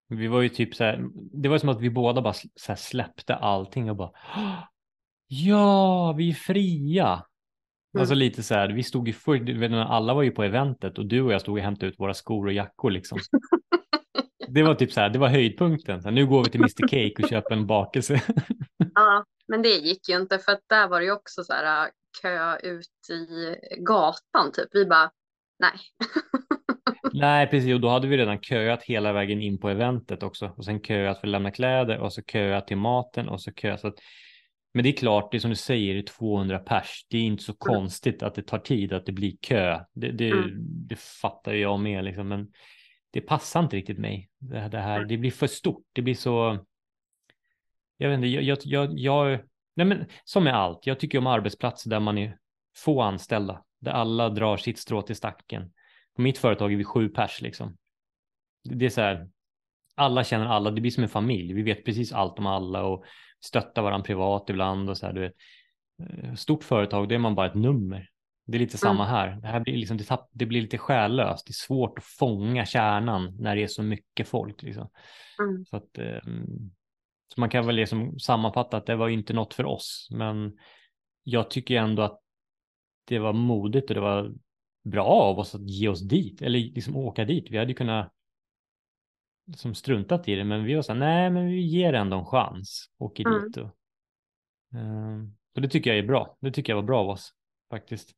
vi 0.09 0.29
var 0.29 0.41
ju 0.41 0.49
typ 0.49 0.75
så 0.75 0.85
här, 0.85 1.09
det 1.15 1.49
var 1.49 1.59
som 1.59 1.69
att 1.69 1.81
vi 1.81 1.91
båda 1.91 2.23
bara 2.23 2.35
så 2.55 2.77
släppte 2.77 3.35
allting 3.35 3.91
och 3.91 3.97
bara, 3.97 4.13
ja, 5.29 6.13
vi 6.13 6.31
är 6.31 6.35
fria. 6.35 7.07
Mm. 7.07 8.01
Alltså 8.01 8.15
lite 8.15 8.43
så 8.43 8.55
här, 8.55 8.69
vi 8.69 8.83
stod 8.83 9.09
ju 9.09 9.15
först, 9.15 9.43
alla 9.73 10.15
var 10.15 10.23
ju 10.23 10.31
på 10.31 10.43
eventet 10.43 10.99
och 10.99 11.07
du 11.07 11.23
och 11.23 11.33
jag 11.33 11.41
stod 11.41 11.55
och 11.55 11.65
hämtade 11.65 11.87
ut 11.87 12.01
våra 12.01 12.15
skor 12.15 12.47
och 12.47 12.53
jackor 12.53 12.91
liksom. 12.91 13.19
det 14.49 14.63
var 14.63 14.75
typ 14.75 14.93
så 14.93 15.01
här, 15.01 15.11
det 15.11 15.19
var 15.19 15.29
höjdpunkten. 15.29 16.03
Så 16.03 16.09
här, 16.09 16.15
nu 16.15 16.27
går 16.27 16.45
vi 16.45 16.51
till 16.51 16.61
Mr 16.61 16.89
Cake 16.89 17.23
och 17.23 17.29
köper 17.29 17.55
en 17.55 17.67
bakelse. 17.67 18.23
ja, 18.95 19.25
men 19.49 19.63
det 19.63 19.69
gick 19.69 20.09
ju 20.09 20.17
inte 20.17 20.39
för 20.39 20.53
att 20.53 20.61
där 20.69 20.89
var 20.89 21.01
det 21.01 21.07
ju 21.07 21.13
också 21.13 21.45
så 21.45 21.53
här 21.53 21.91
kö 22.23 22.57
ut 22.57 23.11
i 23.11 23.57
gatan 23.77 24.53
typ. 24.53 24.69
Vi 24.73 24.87
bara, 24.87 25.11
nej. 25.59 25.73
nej, 27.13 27.47
precis. 27.47 27.75
Och 27.75 27.81
då 27.81 27.89
hade 27.89 28.09
vi 28.09 28.17
redan 28.17 28.41
köat 28.41 28.83
hela 28.83 29.13
vägen 29.13 29.43
in 29.43 29.59
på 29.59 29.69
eventet 29.69 30.23
också 30.23 30.53
och 30.57 30.65
sen 30.65 30.81
köat 30.81 31.21
för 31.21 31.27
att 31.27 31.31
lämna 31.31 31.51
kläder 31.51 31.99
och 31.99 32.13
så 32.13 32.23
köat 32.23 32.67
till 32.67 32.77
maten 32.77 33.29
och 33.29 33.41
så 33.41 33.53
köat. 33.53 33.81
Så 33.81 33.89
att... 33.89 33.99
Men 34.77 34.83
det 34.83 34.89
är 34.89 34.97
klart, 34.97 35.31
det 35.31 35.37
är 35.37 35.39
som 35.39 35.51
du 35.51 35.57
säger, 35.57 35.95
det 35.95 36.01
är 36.01 36.03
200 36.03 36.59
pers. 36.59 37.07
Det 37.11 37.19
är 37.19 37.23
inte 37.23 37.43
så 37.43 37.53
mm. 37.53 37.59
konstigt 37.59 38.23
att 38.23 38.35
det 38.35 38.43
tar 38.43 38.59
tid 38.59 38.93
att 38.93 39.07
det 39.07 39.13
blir 39.13 39.37
kö. 39.41 39.81
Det, 39.95 40.11
det, 40.13 40.31
mm. 40.31 40.51
det 40.59 40.99
fattar 40.99 41.53
jag 41.53 41.81
med 41.81 42.05
liksom, 42.05 42.29
men 42.29 42.53
det 43.11 43.21
passar 43.21 43.63
inte 43.63 43.77
riktigt 43.77 43.99
mig. 43.99 44.31
Det, 44.39 44.69
det 44.69 44.79
här, 44.79 45.05
det 45.05 45.17
blir 45.17 45.31
för 45.31 45.47
stort. 45.47 45.85
Det 45.93 46.03
blir 46.03 46.15
så. 46.15 46.59
Jag 47.97 48.09
vet 48.09 48.17
inte, 48.17 48.29
jag, 48.29 48.43
jag, 48.45 48.59
jag, 48.65 48.99
jag 48.99 49.41
Nej, 49.75 49.87
men 49.87 50.07
som 50.25 50.45
med 50.45 50.57
allt, 50.57 50.87
jag 50.87 51.01
tycker 51.01 51.19
om 51.19 51.27
arbetsplatser 51.27 51.91
där 51.91 52.01
man 52.01 52.19
är 52.19 52.39
få 52.77 53.03
anställda, 53.03 53.65
där 53.81 53.93
alla 53.93 54.29
drar 54.29 54.57
sitt 54.57 54.79
strå 54.79 55.03
till 55.03 55.17
stacken. 55.17 55.73
På 56.17 56.23
mitt 56.23 56.39
företag 56.39 56.73
är 56.73 56.77
vi 56.77 56.85
sju 56.85 57.09
pers 57.09 57.43
liksom. 57.43 57.77
Det 58.65 58.87
är 58.87 58.91
så 58.91 59.01
här, 59.01 59.29
alla 59.95 60.25
känner 60.25 60.47
alla, 60.47 60.71
det 60.71 60.81
blir 60.81 60.91
som 60.91 61.03
en 61.03 61.09
familj. 61.09 61.53
Vi 61.53 61.63
vet 61.63 61.85
precis 61.85 62.13
allt 62.13 62.39
om 62.39 62.47
alla 62.47 62.85
och 62.85 63.05
stöttar 63.47 63.83
varandra 63.83 64.05
privat 64.05 64.51
ibland 64.51 64.91
och 64.91 64.99
så 64.99 65.07
här. 65.07 65.13
Du 65.13 65.21
vet. 65.21 65.35
Eh, 66.03 66.35
stort 66.35 66.65
företag, 66.65 67.09
då 67.09 67.15
är 67.15 67.19
man 67.19 67.35
bara 67.35 67.47
ett 67.47 67.55
nummer. 67.55 68.11
Det 68.47 68.57
är 68.57 68.59
lite 68.59 68.79
samma 68.79 69.05
mm. 69.05 69.17
här. 69.17 69.41
Det 69.41 69.47
här 69.47 69.61
blir 69.61 69.77
liksom, 69.77 69.97
det, 69.97 70.05
tapp, 70.05 70.29
det, 70.33 70.47
blir 70.47 70.63
lite 70.63 70.79
själlöst. 70.79 71.47
Det 71.47 71.51
är 71.51 71.67
svårt 71.67 71.99
att 71.99 72.05
fånga 72.05 72.67
kärnan 72.67 73.37
när 73.39 73.57
det 73.57 73.63
är 73.63 73.67
så 73.67 73.83
mycket 73.83 74.29
folk. 74.29 74.63
Liksom. 74.63 74.89
Mm. 75.39 75.65
Så 75.65 75.77
att, 75.77 75.99
um, 76.27 76.71
så 77.35 77.41
man 77.41 77.51
kan 77.51 77.67
väl 77.67 77.77
liksom 77.77 78.19
sammanfatta 78.19 78.77
att 78.77 78.87
det 78.87 78.97
var 78.97 79.09
inte 79.09 79.33
något 79.33 79.55
för 79.55 79.65
oss, 79.65 80.09
men 80.11 80.59
jag 81.23 81.51
tycker 81.51 81.77
ändå 81.77 82.03
att 82.03 82.21
det 83.05 83.19
var 83.19 83.33
modigt 83.33 83.91
och 83.91 83.95
det 83.95 84.01
var 84.01 84.35
bra 84.85 85.07
av 85.07 85.39
oss 85.39 85.55
att 85.55 85.71
ge 85.71 85.89
oss 85.89 86.01
dit 86.01 86.43
eller 86.43 86.59
liksom 86.59 86.97
åka 86.97 87.25
dit. 87.25 87.51
Vi 87.51 87.59
hade 87.59 87.75
kunnat 87.75 88.13
som 89.55 89.75
struntat 89.75 90.29
i 90.29 90.35
det, 90.35 90.45
men 90.45 90.65
vi 90.65 90.75
var 90.75 90.83
så 90.83 90.93
här, 90.93 90.99
nej, 91.01 91.31
men 91.31 91.47
vi 91.47 91.61
ger 91.61 91.93
ändå 91.93 92.17
en 92.17 92.27
chans, 92.27 92.91
åker 92.99 93.27
mm. 93.27 93.43
dit 93.43 93.57
och, 93.57 93.71
uh, 94.75 95.25
och 95.55 95.63
det 95.63 95.69
tycker 95.69 95.91
jag 95.91 95.99
är 95.99 96.07
bra. 96.07 96.37
Det 96.41 96.51
tycker 96.51 96.73
jag 96.73 96.77
var 96.77 96.87
bra 96.87 97.01
av 97.01 97.09
oss 97.09 97.33
faktiskt. 97.71 98.11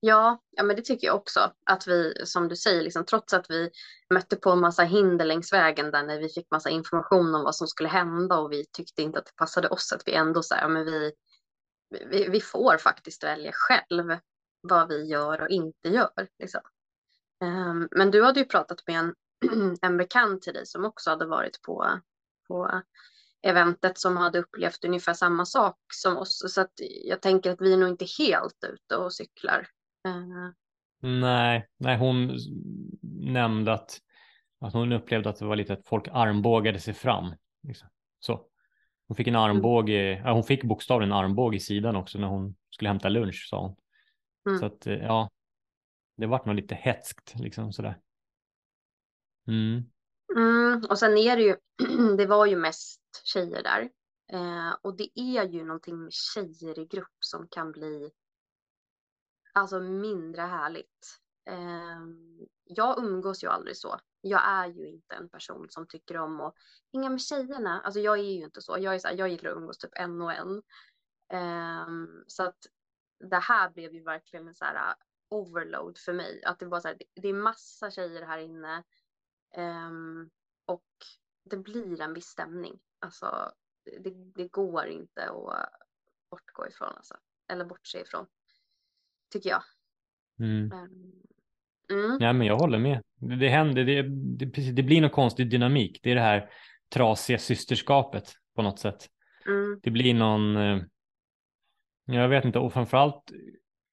Ja, 0.00 0.42
ja, 0.50 0.62
men 0.62 0.76
det 0.76 0.82
tycker 0.82 1.06
jag 1.06 1.16
också. 1.16 1.52
Att 1.66 1.86
vi, 1.86 2.14
som 2.24 2.48
du 2.48 2.56
säger, 2.56 2.82
liksom, 2.82 3.04
trots 3.04 3.34
att 3.34 3.50
vi 3.50 3.70
mötte 4.14 4.36
på 4.36 4.50
en 4.50 4.60
massa 4.60 4.82
hinder 4.82 5.24
längs 5.24 5.52
vägen 5.52 5.90
där 5.90 6.02
när 6.02 6.18
vi 6.18 6.28
fick 6.28 6.50
massa 6.50 6.70
information 6.70 7.34
om 7.34 7.42
vad 7.42 7.54
som 7.54 7.66
skulle 7.66 7.88
hända 7.88 8.38
och 8.38 8.52
vi 8.52 8.64
tyckte 8.72 9.02
inte 9.02 9.18
att 9.18 9.26
det 9.26 9.36
passade 9.36 9.68
oss, 9.68 9.92
att 9.92 10.02
vi 10.06 10.14
ändå 10.14 10.42
så 10.42 10.54
här, 10.54 10.68
men 10.68 10.84
vi, 10.84 11.12
vi, 12.10 12.28
vi 12.28 12.40
får 12.40 12.78
faktiskt 12.78 13.24
välja 13.24 13.52
själv 13.54 14.16
vad 14.60 14.88
vi 14.88 15.04
gör 15.04 15.42
och 15.42 15.48
inte 15.48 15.88
gör. 15.88 16.28
Liksom. 16.38 16.60
Um, 17.44 17.88
men 17.90 18.10
du 18.10 18.24
hade 18.24 18.40
ju 18.40 18.46
pratat 18.46 18.82
med 18.86 18.98
en, 18.98 19.14
en 19.82 19.96
bekant 19.96 20.42
till 20.42 20.52
dig 20.52 20.66
som 20.66 20.84
också 20.84 21.10
hade 21.10 21.26
varit 21.26 21.62
på, 21.62 22.00
på 22.48 22.82
eventet 23.42 23.98
som 23.98 24.16
hade 24.16 24.38
upplevt 24.38 24.84
ungefär 24.84 25.14
samma 25.14 25.46
sak 25.46 25.76
som 25.94 26.16
oss. 26.16 26.54
Så 26.54 26.60
att 26.60 26.72
jag 27.04 27.22
tänker 27.22 27.50
att 27.50 27.60
vi 27.60 27.72
är 27.72 27.76
nog 27.76 27.88
inte 27.88 28.06
helt 28.18 28.64
ute 28.72 28.96
och 28.96 29.12
cyklar. 29.12 29.68
Uh. 30.08 30.50
Nej, 31.00 31.68
nej, 31.76 31.98
hon 31.98 32.38
nämnde 33.12 33.72
att, 33.72 33.98
att 34.60 34.72
hon 34.72 34.92
upplevde 34.92 35.30
att 35.30 35.38
det 35.38 35.44
var 35.44 35.56
lite 35.56 35.72
att 35.72 35.86
folk 35.86 36.08
armbågade 36.12 36.80
sig 36.80 36.94
fram. 36.94 37.34
Liksom. 37.62 37.88
Så. 38.20 38.44
Hon 39.08 39.16
fick 39.16 39.26
en 39.26 39.34
mm. 39.34 39.50
armbåge, 39.50 40.14
mm. 40.14 40.34
hon 40.34 40.44
fick 40.44 40.64
bokstavligen 40.64 41.12
en 41.12 41.18
armbåge 41.18 41.56
i 41.56 41.60
sidan 41.60 41.96
också 41.96 42.18
när 42.18 42.28
hon 42.28 42.56
skulle 42.70 42.90
hämta 42.90 43.08
lunch 43.08 43.46
sa 43.50 43.60
hon. 43.60 43.76
Mm. 44.48 44.58
Så 44.58 44.66
att 44.66 44.86
eh, 44.86 44.94
ja, 44.94 45.30
det 46.16 46.26
vart 46.26 46.44
nog 46.44 46.54
lite 46.54 46.74
hetskt 46.74 47.34
liksom 47.38 47.72
sådär. 47.72 47.98
Mm. 49.48 49.82
Mm, 50.36 50.84
och 50.90 50.98
sen 50.98 51.16
är 51.16 51.36
det 51.36 51.42
ju, 51.42 51.56
det 52.16 52.26
var 52.26 52.46
ju 52.46 52.56
mest 52.56 53.00
tjejer 53.24 53.62
där. 53.62 53.90
Eh, 54.32 54.76
och 54.82 54.96
det 54.96 55.20
är 55.20 55.48
ju 55.48 55.64
någonting 55.64 55.98
med 56.04 56.12
tjejer 56.12 56.78
i 56.78 56.86
grupp 56.86 57.16
som 57.20 57.48
kan 57.48 57.72
bli 57.72 58.10
alltså 59.52 59.80
mindre 59.80 60.42
härligt. 60.42 61.20
Eh, 61.50 62.00
jag 62.64 62.98
umgås 62.98 63.44
ju 63.44 63.48
aldrig 63.48 63.76
så. 63.76 64.00
Jag 64.20 64.42
är 64.48 64.66
ju 64.66 64.86
inte 64.88 65.14
en 65.14 65.28
person 65.28 65.66
som 65.70 65.86
tycker 65.86 66.16
om 66.16 66.40
att 66.40 66.54
hänga 66.92 67.10
med 67.10 67.20
tjejerna. 67.20 67.80
Alltså 67.80 68.00
jag 68.00 68.18
är 68.18 68.22
ju 68.22 68.44
inte 68.44 68.62
så. 68.62 68.76
Jag, 68.78 68.94
är 68.94 68.98
så 68.98 69.08
här, 69.08 69.14
jag 69.14 69.28
gillar 69.28 69.50
att 69.50 69.56
umgås 69.56 69.78
typ 69.78 69.90
en 69.94 70.22
och 70.22 70.32
en. 70.32 70.62
Eh, 71.32 71.88
så 72.26 72.42
att 72.42 72.58
det 73.30 73.38
här 73.38 73.70
blev 73.70 73.94
ju 73.94 74.02
verkligen 74.02 74.48
en 74.48 74.54
så 74.54 74.64
här 74.64 74.90
eh, 74.90 74.94
overload 75.30 75.98
för 75.98 76.12
mig. 76.12 76.44
Att 76.44 76.58
det 76.58 76.66
var 76.66 76.80
så 76.80 76.88
här, 76.88 76.98
det 77.14 77.28
är 77.28 77.34
massa 77.34 77.90
tjejer 77.90 78.26
här 78.26 78.38
inne. 78.38 78.84
Um, 79.58 80.30
och 80.66 80.86
det 81.44 81.56
blir 81.56 82.00
en 82.00 82.14
viss 82.14 82.26
stämning. 82.26 82.78
Alltså, 82.98 83.52
det, 84.00 84.10
det 84.34 84.48
går 84.48 84.86
inte 84.86 85.22
att 85.22 85.70
bortgå 86.30 86.68
ifrån. 86.68 86.92
Alltså. 86.96 87.16
Eller 87.48 87.64
bortse 87.64 88.00
ifrån 88.00 88.26
tycker 89.30 89.50
jag. 89.50 89.62
Mm. 90.38 90.70
Mm. 91.90 92.16
Ja, 92.20 92.32
men 92.32 92.46
jag 92.46 92.58
håller 92.58 92.78
med. 92.78 93.02
Det, 93.14 93.36
det 93.36 93.48
händer, 93.48 93.84
det, 93.84 94.02
det, 94.46 94.72
det, 94.72 94.82
blir 94.82 95.00
någon 95.00 95.10
konstig 95.10 95.50
dynamik. 95.50 96.00
Det 96.02 96.10
är 96.10 96.14
det 96.14 96.20
här 96.20 96.50
trasiga 96.94 97.38
systerskapet 97.38 98.32
på 98.54 98.62
något 98.62 98.78
sätt. 98.78 99.08
Mm. 99.46 99.80
Det 99.82 99.90
blir 99.90 100.14
någon, 100.14 100.56
eh, 100.56 100.82
jag 102.04 102.28
vet 102.28 102.44
inte, 102.44 102.58
och 102.58 102.72
framförallt 102.72 103.32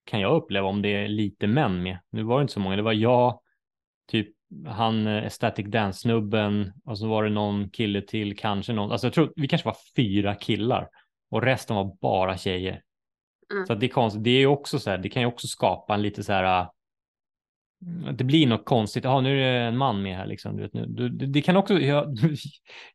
kan 0.03 0.19
jag 0.19 0.35
uppleva 0.35 0.67
om 0.67 0.81
det 0.81 0.89
är 0.89 1.07
lite 1.07 1.47
män 1.47 1.83
med. 1.83 1.99
Nu 2.09 2.23
var 2.23 2.39
det 2.39 2.41
inte 2.41 2.53
så 2.53 2.59
många, 2.59 2.75
det 2.75 2.81
var 2.81 2.93
jag, 2.93 3.41
typ 4.07 4.34
han 4.67 5.07
eh, 5.07 5.29
Static 5.29 5.65
Dance-snubben 5.67 6.73
och 6.85 6.97
så 6.97 7.07
var 7.07 7.23
det 7.23 7.29
någon 7.29 7.69
kille 7.69 8.01
till, 8.01 8.37
kanske 8.37 8.73
någon, 8.73 8.91
alltså 8.91 9.07
jag 9.07 9.13
tror 9.13 9.33
vi 9.35 9.47
kanske 9.47 9.65
var 9.67 9.77
fyra 9.95 10.35
killar 10.35 10.89
och 11.31 11.41
resten 11.41 11.75
var 11.75 11.97
bara 12.01 12.37
tjejer. 12.37 12.81
Mm. 13.53 13.65
Så 13.65 13.75
det 13.75 13.85
är 13.85 13.89
konstigt. 13.89 14.23
Det 14.23 14.29
är 14.29 14.45
också 14.47 14.79
så 14.79 14.89
här, 14.89 14.97
det 14.97 15.09
kan 15.09 15.21
ju 15.21 15.27
också 15.27 15.47
skapa 15.47 15.93
en 15.93 16.01
lite 16.01 16.23
så 16.23 16.33
här. 16.33 16.67
det 18.13 18.23
blir 18.23 18.47
något 18.47 18.65
konstigt. 18.65 19.03
Ja, 19.03 19.21
nu 19.21 19.43
är 19.43 19.53
det 19.53 19.65
en 19.67 19.77
man 19.77 20.01
med 20.01 20.17
här 20.17 20.25
liksom. 20.25 20.55
Du 20.55 20.63
vet, 20.63 20.73
nu. 20.73 20.85
Du, 20.85 21.09
det, 21.09 21.25
det 21.25 21.41
kan 21.41 21.57
också, 21.57 21.73
jag, 21.79 22.17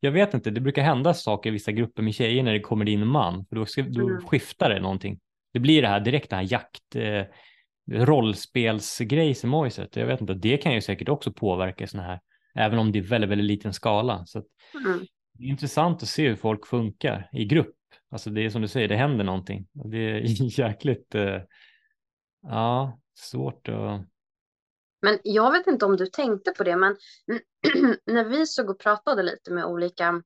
jag 0.00 0.12
vet 0.12 0.34
inte, 0.34 0.50
det 0.50 0.60
brukar 0.60 0.82
hända 0.82 1.14
saker 1.14 1.50
i 1.50 1.52
vissa 1.52 1.72
grupper 1.72 2.02
med 2.02 2.14
tjejer 2.14 2.42
när 2.42 2.52
det 2.52 2.60
kommer 2.60 2.88
in 2.88 3.02
en 3.02 3.08
man, 3.08 3.46
för 3.46 3.56
då, 3.56 3.66
ska, 3.66 3.82
då 3.82 4.08
Mm. 4.08 4.26
skiftar 4.26 4.70
det 4.70 4.80
någonting. 4.80 5.20
Det 5.52 5.58
blir 5.60 5.82
det 5.82 5.88
här 5.88 6.00
direkt, 6.00 6.30
det 6.30 6.36
här 6.36 6.52
jakt, 6.52 6.96
eh, 6.96 7.24
rollspelsgrejsimojset. 7.90 9.96
Jag 9.96 10.06
vet 10.06 10.20
inte, 10.20 10.34
det 10.34 10.56
kan 10.56 10.74
ju 10.74 10.80
säkert 10.80 11.08
också 11.08 11.32
påverka 11.32 11.86
sådana 11.86 12.08
här, 12.08 12.20
även 12.54 12.78
om 12.78 12.92
det 12.92 12.98
är 12.98 13.02
väldigt, 13.02 13.30
väldigt 13.30 13.46
liten 13.46 13.72
skala. 13.72 14.26
Så 14.26 14.42
Mm. 14.74 15.06
det 15.32 15.44
är 15.44 15.48
intressant 15.48 16.02
att 16.02 16.08
se 16.08 16.28
hur 16.28 16.36
folk 16.36 16.66
funkar 16.66 17.28
i 17.32 17.44
grupp. 17.44 17.76
Alltså 18.10 18.30
det 18.30 18.44
är 18.44 18.50
som 18.50 18.62
du 18.62 18.68
säger, 18.68 18.88
det 18.88 18.96
händer 18.96 19.24
någonting. 19.24 19.66
Det 19.72 19.98
är 19.98 20.20
jäkligt, 20.60 21.14
eh, 21.14 21.40
ja, 22.42 23.00
svårt 23.14 23.68
att 23.68 24.00
Men 25.02 25.18
jag 25.24 25.52
vet 25.52 25.66
inte 25.66 25.86
om 25.86 25.96
du 25.96 26.06
tänkte 26.06 26.50
på 26.50 26.64
det, 26.64 26.76
men 26.76 26.96
när 28.06 28.24
vi 28.24 28.46
såg 28.46 28.70
och 28.70 28.80
pratade 28.80 29.22
lite 29.22 29.52
med 29.52 29.64
olika 29.64 30.22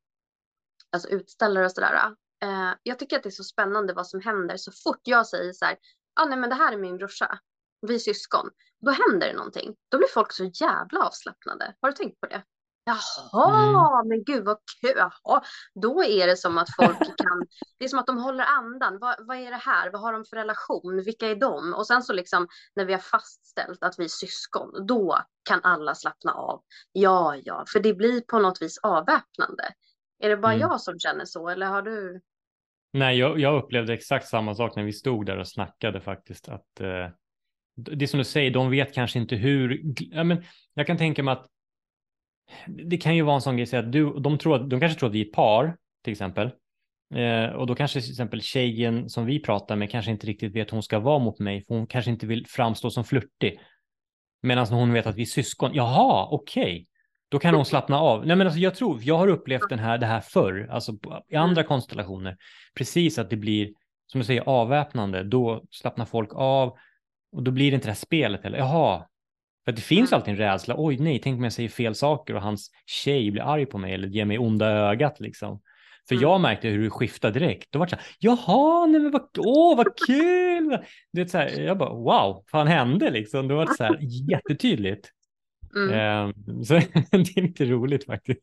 alltså 0.91 1.09
utställare 1.09 1.65
och 1.65 1.73
sådär. 1.73 1.95
Eh, 2.43 2.73
jag 2.83 2.99
tycker 2.99 3.17
att 3.17 3.23
det 3.23 3.29
är 3.29 3.31
så 3.31 3.45
spännande 3.45 3.93
vad 3.93 4.07
som 4.07 4.21
händer 4.21 4.57
så 4.57 4.73
fort 4.85 5.01
jag 5.03 5.27
säger 5.27 5.53
så 5.53 5.65
här, 5.65 5.77
ah, 6.15 6.25
nej 6.25 6.39
men 6.39 6.51
det 6.51 6.57
här 6.57 6.73
är 6.73 6.77
min 6.77 6.97
brorsa, 6.97 7.39
vi 7.87 7.95
är 7.95 7.99
syskon, 7.99 8.51
då 8.81 8.91
händer 8.91 9.27
det 9.27 9.33
någonting. 9.37 9.75
Då 9.91 9.99
blir 9.99 10.09
folk 10.09 10.33
så 10.33 10.45
jävla 10.45 11.07
avslappnade. 11.07 11.75
Har 11.81 11.91
du 11.91 11.97
tänkt 11.97 12.21
på 12.21 12.27
det? 12.27 12.43
Jaha, 12.87 14.05
men 14.05 14.25
gud 14.25 14.45
vad 14.45 14.59
kul. 14.81 14.93
Jaha, 14.97 15.43
då 15.75 16.05
är 16.05 16.27
det 16.27 16.37
som 16.37 16.59
att 16.59 16.69
folk 16.77 16.99
kan, 17.17 17.47
det 17.79 17.85
är 17.85 17.89
som 17.89 17.99
att 17.99 18.07
de 18.07 18.19
håller 18.19 18.45
andan. 18.45 18.99
Vad, 18.99 19.27
vad 19.27 19.37
är 19.37 19.51
det 19.51 19.57
här? 19.57 19.91
Vad 19.91 20.01
har 20.01 20.13
de 20.13 20.25
för 20.25 20.37
relation? 20.37 21.03
Vilka 21.05 21.27
är 21.27 21.35
de? 21.37 21.75
Och 21.75 21.87
sen 21.87 22.03
så 22.03 22.13
liksom 22.13 22.49
när 22.77 22.85
vi 22.85 22.93
har 22.93 23.01
fastställt 23.01 23.83
att 23.83 23.99
vi 23.99 24.05
är 24.05 24.09
syskon, 24.09 24.87
då 24.87 25.19
kan 25.49 25.61
alla 25.63 25.95
slappna 25.95 26.33
av. 26.33 26.63
Ja, 26.93 27.37
ja, 27.45 27.65
för 27.73 27.81
det 27.81 27.95
blir 27.95 28.21
på 28.21 28.39
något 28.39 28.63
vis 28.63 28.79
avväpnande. 28.79 29.73
Är 30.19 30.29
det 30.29 30.37
bara 30.37 30.53
Mm. 30.53 30.61
jag 30.71 30.81
som 30.81 30.99
känner 30.99 31.25
så 31.25 31.49
eller 31.49 31.67
har 31.67 31.83
du? 31.83 32.21
Nej, 32.95 33.19
jag, 33.19 33.41
jag 33.41 33.63
upplevde 33.63 33.95
exakt 33.95 34.27
samma 34.27 34.55
sak 34.55 34.77
när 34.77 34.83
vi 34.83 34.93
stod 34.93 35.27
där 35.27 35.37
och 35.37 35.49
snackade 35.49 36.01
faktiskt. 36.01 36.49
Att, 36.49 36.81
eh, 36.81 37.09
det 37.77 38.05
är 38.05 38.07
som 38.07 38.19
du 38.19 38.25
säger, 38.25 38.51
de 38.51 38.71
vet 38.71 38.95
kanske 38.95 39.19
inte 39.19 39.37
hur... 39.37 39.81
Ja, 39.97 40.25
men 40.25 40.45
jag 40.75 40.87
kan 40.87 40.97
tänka 40.97 41.23
mig 41.23 41.33
att 41.33 41.47
det 42.67 42.97
kan 42.97 43.17
ju 43.17 43.23
vara 43.23 43.35
en 43.35 43.41
sån 43.41 43.57
grej, 43.57 43.67
så 43.67 43.77
att 43.77 43.93
du, 43.93 44.21
de, 44.21 44.39
tror, 44.39 44.59
de 44.59 44.81
kanske 44.81 44.99
tror 44.99 45.09
att 45.09 45.15
vi 45.15 45.21
är 45.21 45.27
ett 45.27 45.33
par, 45.33 45.77
till 46.05 46.13
exempel. 46.13 46.51
Eh, 47.15 47.47
och 47.47 47.67
då 47.67 47.75
kanske 47.75 48.01
till 48.01 48.11
exempel 48.11 48.43
tjejen 48.43 49.09
som 49.09 49.27
vi 49.27 49.41
pratar 49.41 49.77
med 49.77 49.91
kanske 49.91 50.11
inte 50.11 50.27
riktigt 50.27 50.55
vet 50.55 50.69
hur 50.69 50.77
hon 50.77 50.83
ska 50.83 50.99
vara 50.99 51.19
mot 51.19 51.39
mig, 51.39 51.65
för 51.65 51.75
hon 51.75 51.87
kanske 51.87 52.11
inte 52.11 52.27
vill 52.27 52.47
framstå 52.47 52.91
som 52.91 53.05
flörtig. 53.05 53.61
Medan 54.43 54.67
hon 54.67 54.93
vet 54.93 55.07
att 55.07 55.17
vi 55.17 55.23
är 55.23 55.27
syskon, 55.27 55.71
jaha, 55.75 56.29
okej. 56.31 56.87
Då 57.35 57.39
kan 57.41 57.55
hon 57.55 57.65
slappna 57.65 57.99
av. 58.01 58.27
Nej, 58.27 58.37
men 58.37 58.47
alltså, 58.47 58.61
jag 58.61 58.75
tror, 58.75 58.99
jag 59.03 59.19
har 59.19 59.29
upplevt 59.29 59.69
den 59.69 59.79
här, 59.79 59.99
det 59.99 60.07
här 60.07 60.21
förr, 60.21 60.69
alltså 60.71 60.93
i 61.29 61.37
andra 61.37 61.63
konstellationer. 61.63 62.37
Precis 62.75 63.19
att 63.19 63.31
det 63.31 63.37
blir, 63.37 63.71
som 64.07 64.21
du 64.21 64.25
säger, 64.25 64.43
avväpnande. 64.47 65.23
Då 65.23 65.63
slappnar 65.71 66.05
folk 66.05 66.31
av 66.35 66.77
och 67.33 67.43
då 67.43 67.51
blir 67.51 67.71
det 67.71 67.75
inte 67.75 67.87
det 67.87 67.91
här 67.91 67.97
spelet 67.97 68.43
heller. 68.45 68.59
Jaha, 68.59 69.07
för 69.65 69.73
det 69.73 69.81
finns 69.81 70.13
Mm. 70.13 70.19
alltid 70.19 70.33
en 70.33 70.39
rädsla. 70.39 70.75
Oj, 70.79 70.99
nej, 70.99 71.21
tänk 71.25 71.39
om 71.39 71.45
jag 71.45 71.53
säger 71.53 71.69
fel 71.69 71.95
saker 71.95 72.35
och 72.35 72.43
hans 72.43 72.71
tjej 72.87 73.31
blir 73.31 73.43
arg 73.43 73.67
på 73.67 73.79
mig 73.79 73.95
eller 73.95 74.09
ger 74.09 74.25
mig 74.25 74.39
onda 74.39 74.67
ögat 74.71 75.21
liksom. 75.21 75.61
För 76.09 76.15
Mm. 76.15 76.23
jag 76.23 76.41
märkte 76.41 76.69
hur 76.69 76.85
det 76.85 76.91
skiftade 76.91 77.39
direkt. 77.39 77.73
Då 77.73 77.79
var 77.79 77.87
det 77.87 77.91
så 77.91 77.97
här, 77.97 78.05
jaha, 78.19 78.87
nej 78.87 79.01
men 79.01 79.11
vad, 79.11 79.29
åh, 79.39 79.77
vad 79.77 79.87
kul. 80.07 80.79
Du 81.13 81.21
vet, 81.23 81.31
så 81.31 81.39
här, 81.39 81.61
jag 81.61 81.79
bara, 81.79 81.95
wow, 81.95 82.45
fan 82.51 82.67
hände 82.67 83.11
liksom. 83.11 83.49
Det 83.49 83.55
var 83.55 83.67
så 83.67 83.85
här 83.85 83.99
jättetydligt. 84.31 85.11
Mm. 85.77 85.91
Ehm, 85.93 86.33
så 86.65 86.75
det 86.75 87.37
är 87.37 87.43
lite 87.43 87.65
roligt 87.65 88.07
faktiskt. 88.07 88.41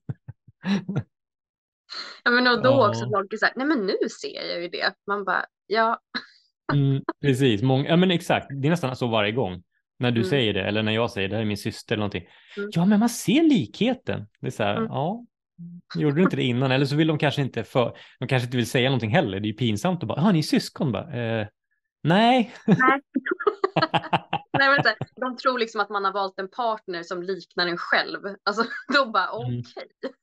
Ja, 2.24 2.32
men 2.32 2.48
och 2.48 2.64
då 2.64 2.70
Ja. 2.70 2.90
också 2.90 3.10
folk 3.10 3.34
är 3.34 3.38
så 3.38 3.46
här, 3.46 3.54
nej 3.56 3.68
men 3.68 3.86
nu 3.86 3.94
ser 4.22 4.48
jag 4.50 4.62
ju 4.62 4.68
det. 4.68 4.94
Man 5.08 5.24
bara, 5.26 5.46
ja, 5.68 6.00
Mm, 6.74 7.04
precis, 7.22 7.62
Många, 7.62 7.90
ja 7.90 7.96
men 7.96 8.12
exakt, 8.12 8.48
det 8.62 8.68
är 8.68 8.70
nästan 8.70 8.96
så 8.96 9.08
varje 9.08 9.32
gång. 9.32 9.64
När 10.00 10.12
du 10.12 10.20
Mm. 10.20 10.30
säger 10.30 10.54
det, 10.54 10.64
eller 10.64 10.84
när 10.84 10.92
jag 10.92 11.12
säger 11.12 11.30
det 11.30 11.36
här 11.36 11.42
är 11.42 11.46
min 11.48 11.58
syster 11.58 11.96
eller 11.96 12.00
någonting. 12.02 12.28
Mm. 12.58 12.70
Ja, 12.74 12.86
men 12.86 13.00
man 13.00 13.10
ser 13.10 13.44
likheten. 13.44 14.28
Det 14.40 14.48
är 14.48 14.52
så 14.52 14.64
här, 14.64 14.76
Mm. 14.78 14.88
ja, 14.90 15.26
gjorde 15.98 16.16
du 16.16 16.22
inte 16.24 16.36
det 16.36 16.44
innan? 16.44 16.72
Eller 16.72 16.86
så 16.86 16.96
vill 16.96 17.08
de 17.08 17.18
kanske 17.18 17.42
inte, 17.42 17.64
för, 17.64 17.98
de 18.20 18.28
kanske 18.28 18.46
inte 18.46 18.58
vill 18.58 18.70
säga 18.70 18.90
någonting 18.90 19.12
heller. 19.12 19.40
Det 19.40 19.46
är 19.46 19.52
ju 19.52 19.58
pinsamt 19.58 20.04
att 20.04 20.08
bara, 20.08 20.22
ja, 20.22 20.32
ni 20.32 20.40
är 20.40 20.44
syskon 20.44 20.92
bara. 20.92 21.14
Eh, 21.42 21.48
nej. 22.04 22.52
nej. 22.66 23.02
nej 24.62 24.70
men 24.70 24.84
så 24.84 25.20
de 25.22 25.38
tror 25.38 25.60
liksom 25.60 25.82
att 25.82 25.90
man 25.90 26.06
har 26.06 26.14
valt 26.14 26.40
en 26.40 26.50
partner 26.50 27.04
som 27.04 27.24
liknar 27.24 27.68
en 27.68 27.78
själv. 27.78 28.20
Alltså 28.44 28.64
då 28.94 29.06
bara, 29.06 29.32
okej. 29.32 29.64
Mm. 30.04 30.16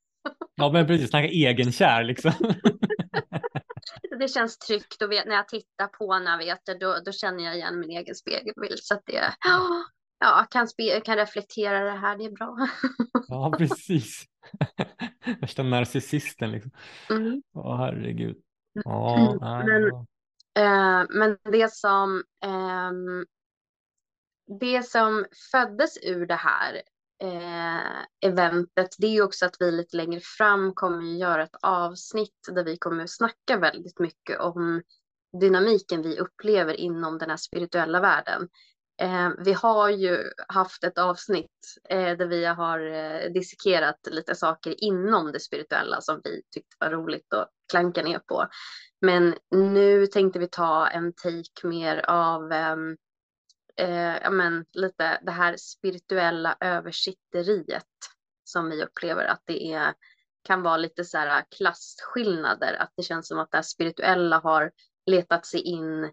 ja, 0.55 0.73
men 0.73 0.87
precis, 0.87 1.11
snacka 1.11 1.29
egenkär 1.29 2.05
liksom. 2.05 2.33
Det 4.19 4.29
känns 4.29 4.59
tryggt 4.59 5.03
och 5.03 5.13
vet, 5.13 5.27
när 5.27 5.35
jag 5.35 5.49
tittar 5.49 5.87
på 5.87 6.13
henne 6.13 6.39
vet 6.39 6.61
jag, 6.65 6.81
då, 6.81 6.97
då 7.05 7.13
känner 7.13 7.45
jag 7.45 7.57
igen 7.57 7.81
min 7.81 7.91
egen 7.91 8.15
spegelbild. 8.15 8.79
Så 8.79 8.95
att 8.95 9.03
det, 9.07 9.35
ja, 9.45 9.85
ja 10.19 10.47
kan, 10.51 10.69
spe, 10.69 11.01
kan 11.01 11.17
reflektera 11.17 11.85
det 11.85 11.99
här, 11.99 12.19
det 12.19 12.25
är 12.25 12.31
bra. 12.31 12.69
ja, 13.29 13.55
precis. 13.59 14.25
Värsta 15.41 15.63
narcissisten 15.63 16.51
liksom. 16.51 16.71
Mm. 17.11 17.43
Åh, 17.55 17.77
herregud. 17.77 18.37
Ja, 18.85 19.37
nej, 19.41 19.65
Men-. 19.65 20.07
Eh, 20.59 21.07
men 21.11 21.37
det 21.53 21.73
som, 21.73 22.23
ehm, 22.45 23.25
det 24.61 24.83
som 24.87 25.27
föddes 25.53 25.99
ur 26.03 26.27
det 26.27 26.35
här 26.35 26.83
eh, 27.23 28.29
eventet, 28.31 28.89
det 28.99 29.07
är 29.07 29.11
ju 29.11 29.23
också 29.23 29.47
att 29.47 29.57
vi 29.61 29.71
lite 29.71 29.97
längre 29.97 30.21
fram 30.21 30.75
kommer 30.75 30.99
att 30.99 31.19
göra 31.19 31.43
ett 31.43 31.57
avsnitt 31.63 32.49
där 32.53 32.65
vi 32.65 32.77
kommer 32.77 33.05
att 33.05 33.11
snacka 33.11 33.57
väldigt 33.57 33.99
mycket 33.99 34.41
om 34.41 34.83
dynamiken 35.41 36.03
vi 36.03 36.19
upplever 36.19 36.75
inom 36.75 37.19
den 37.19 37.31
här 37.31 37.37
spirituella 37.37 38.01
världen. 38.01 38.49
Eh, 39.01 39.31
vi 39.45 39.53
har 39.53 39.91
ju 39.91 40.25
haft 40.49 40.85
ett 40.85 40.99
avsnitt 40.99 41.77
eh, 41.89 42.17
där 42.17 42.27
vi 42.27 42.45
har 42.45 42.81
eh, 42.81 43.33
dissekerat 43.33 43.99
lite 44.11 44.35
saker 44.35 44.85
inom 44.85 45.33
det 45.33 45.41
spirituella 45.41 46.01
som 46.01 46.21
vi 46.25 46.43
tyckte 46.55 46.77
var 46.79 46.91
roligt 46.91 47.35
att 47.35 47.49
klanka 47.71 48.03
ner 48.03 48.19
på. 48.19 48.47
Men 49.01 49.35
nu 49.51 50.07
tänkte 50.07 50.39
vi 50.39 50.49
ta 50.49 50.87
en 50.87 51.13
take 51.13 51.67
mer 51.67 52.05
av 52.11 52.53
ehm, 52.53 52.97
eh, 53.79 54.17
ja, 54.23 54.31
men, 54.31 54.65
lite 54.73 55.19
det 55.23 55.33
här 55.33 55.57
spirituella 55.57 56.57
översitteriet 56.61 57.85
som 58.45 58.71
vi 58.71 58.85
upplever 58.85 59.25
att 59.25 59.43
det 59.45 59.73
är, 59.73 59.95
kan 60.43 60.63
vara 60.63 60.77
lite 60.77 61.05
så 61.05 61.19
här 61.19 61.45
klasskillnader. 61.57 62.77
Att 62.81 62.93
det 62.97 63.03
känns 63.03 63.29
som 63.29 63.39
att 63.39 63.51
det 63.51 63.57
här 63.57 63.63
spirituella 63.63 64.39
har 64.39 64.71
letat 65.07 65.47
sig 65.47 65.61
in 65.61 66.05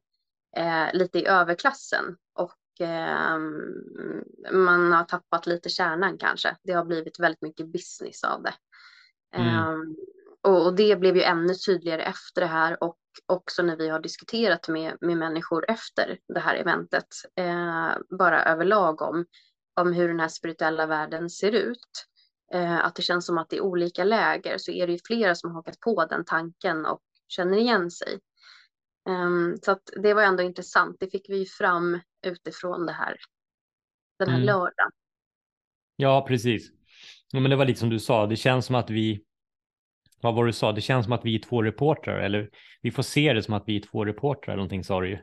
eh, 0.57 0.93
lite 0.93 1.19
i 1.19 1.27
överklassen 1.27 2.17
och 2.33 2.57
ehm, 2.79 4.23
man 4.51 4.91
har 4.91 5.03
tappat 5.03 5.47
lite 5.47 5.69
kärnan 5.69 6.17
kanske. 6.17 6.57
Det 6.63 6.73
har 6.73 6.85
blivit 6.85 7.19
väldigt 7.19 7.41
mycket 7.41 7.67
business 7.67 8.23
av 8.23 8.43
det. 8.43 8.53
Mm. 9.35 9.47
Ehm, 9.47 9.95
och, 10.41 10.65
och 10.65 10.75
det 10.75 10.95
blev 10.95 11.15
ju 11.15 11.23
ännu 11.23 11.53
tydligare 11.53 12.03
efter 12.03 12.41
det 12.41 12.47
här 12.47 12.83
och 12.83 12.97
också 13.25 13.63
när 13.63 13.75
vi 13.77 13.89
har 13.89 13.99
diskuterat 13.99 14.67
med, 14.67 14.97
med 15.01 15.17
människor 15.17 15.65
efter 15.69 16.17
det 16.33 16.39
här 16.39 16.55
eventet, 16.55 17.07
eh, 17.35 17.91
bara 18.17 18.43
överlag 18.43 19.01
om, 19.01 19.25
om 19.81 19.93
hur 19.93 20.07
den 20.07 20.19
här 20.19 20.27
spirituella 20.27 20.85
världen 20.85 21.29
ser 21.29 21.51
ut. 21.51 22.05
Eh, 22.53 22.85
att 22.85 22.95
det 22.95 23.01
känns 23.01 23.25
som 23.25 23.37
att 23.37 23.53
i 23.53 23.59
olika 23.61 24.03
läger 24.03 24.57
så 24.57 24.71
är 24.71 24.87
det 24.87 24.93
ju 24.93 24.99
flera 25.07 25.35
som 25.35 25.49
har 25.49 25.55
hakat 25.55 25.79
på 25.79 26.05
den 26.05 26.25
tanken 26.25 26.85
och 26.85 27.01
känner 27.27 27.57
igen 27.57 27.91
sig. 27.91 28.19
Ehm, 29.09 29.57
så 29.61 29.71
att 29.71 29.89
det 30.03 30.13
var 30.13 30.23
ändå 30.23 30.43
intressant. 30.43 30.97
Det 30.99 31.07
fick 31.07 31.29
vi 31.29 31.45
fram 31.45 31.99
utifrån 32.27 32.85
det 32.85 32.91
här, 32.93 33.17
den 34.19 34.29
här 34.29 34.35
Mm. 34.35 34.45
lördagen. 34.45 34.91
Ja, 35.95 36.25
precis. 36.27 36.71
Ja, 37.31 37.39
men 37.39 37.49
det 37.49 37.55
var 37.55 37.65
lite 37.65 37.79
som 37.79 37.89
du 37.89 37.99
sa, 37.99 38.25
det 38.27 38.35
känns 38.35 38.65
som 38.65 38.75
att 38.75 38.89
vi, 38.89 39.24
vad 40.21 40.35
var 40.35 40.43
det 40.43 40.49
du 40.49 40.53
sa, 40.53 40.71
det 40.71 40.81
känns 40.81 41.05
som 41.05 41.13
att 41.13 41.25
vi 41.25 41.35
är 41.35 41.39
två 41.39 41.63
reportrar, 41.63 42.19
eller 42.19 42.49
vi 42.81 42.91
får 42.91 43.03
se 43.03 43.33
det 43.33 43.43
som 43.43 43.53
att 43.53 43.63
vi 43.67 43.75
är 43.75 43.79
två 43.81 44.05
reportrar, 44.05 44.53
eller 44.53 44.57
någonting 44.57 44.83
sa 44.83 45.01
du 45.01 45.07
ju. 45.09 45.17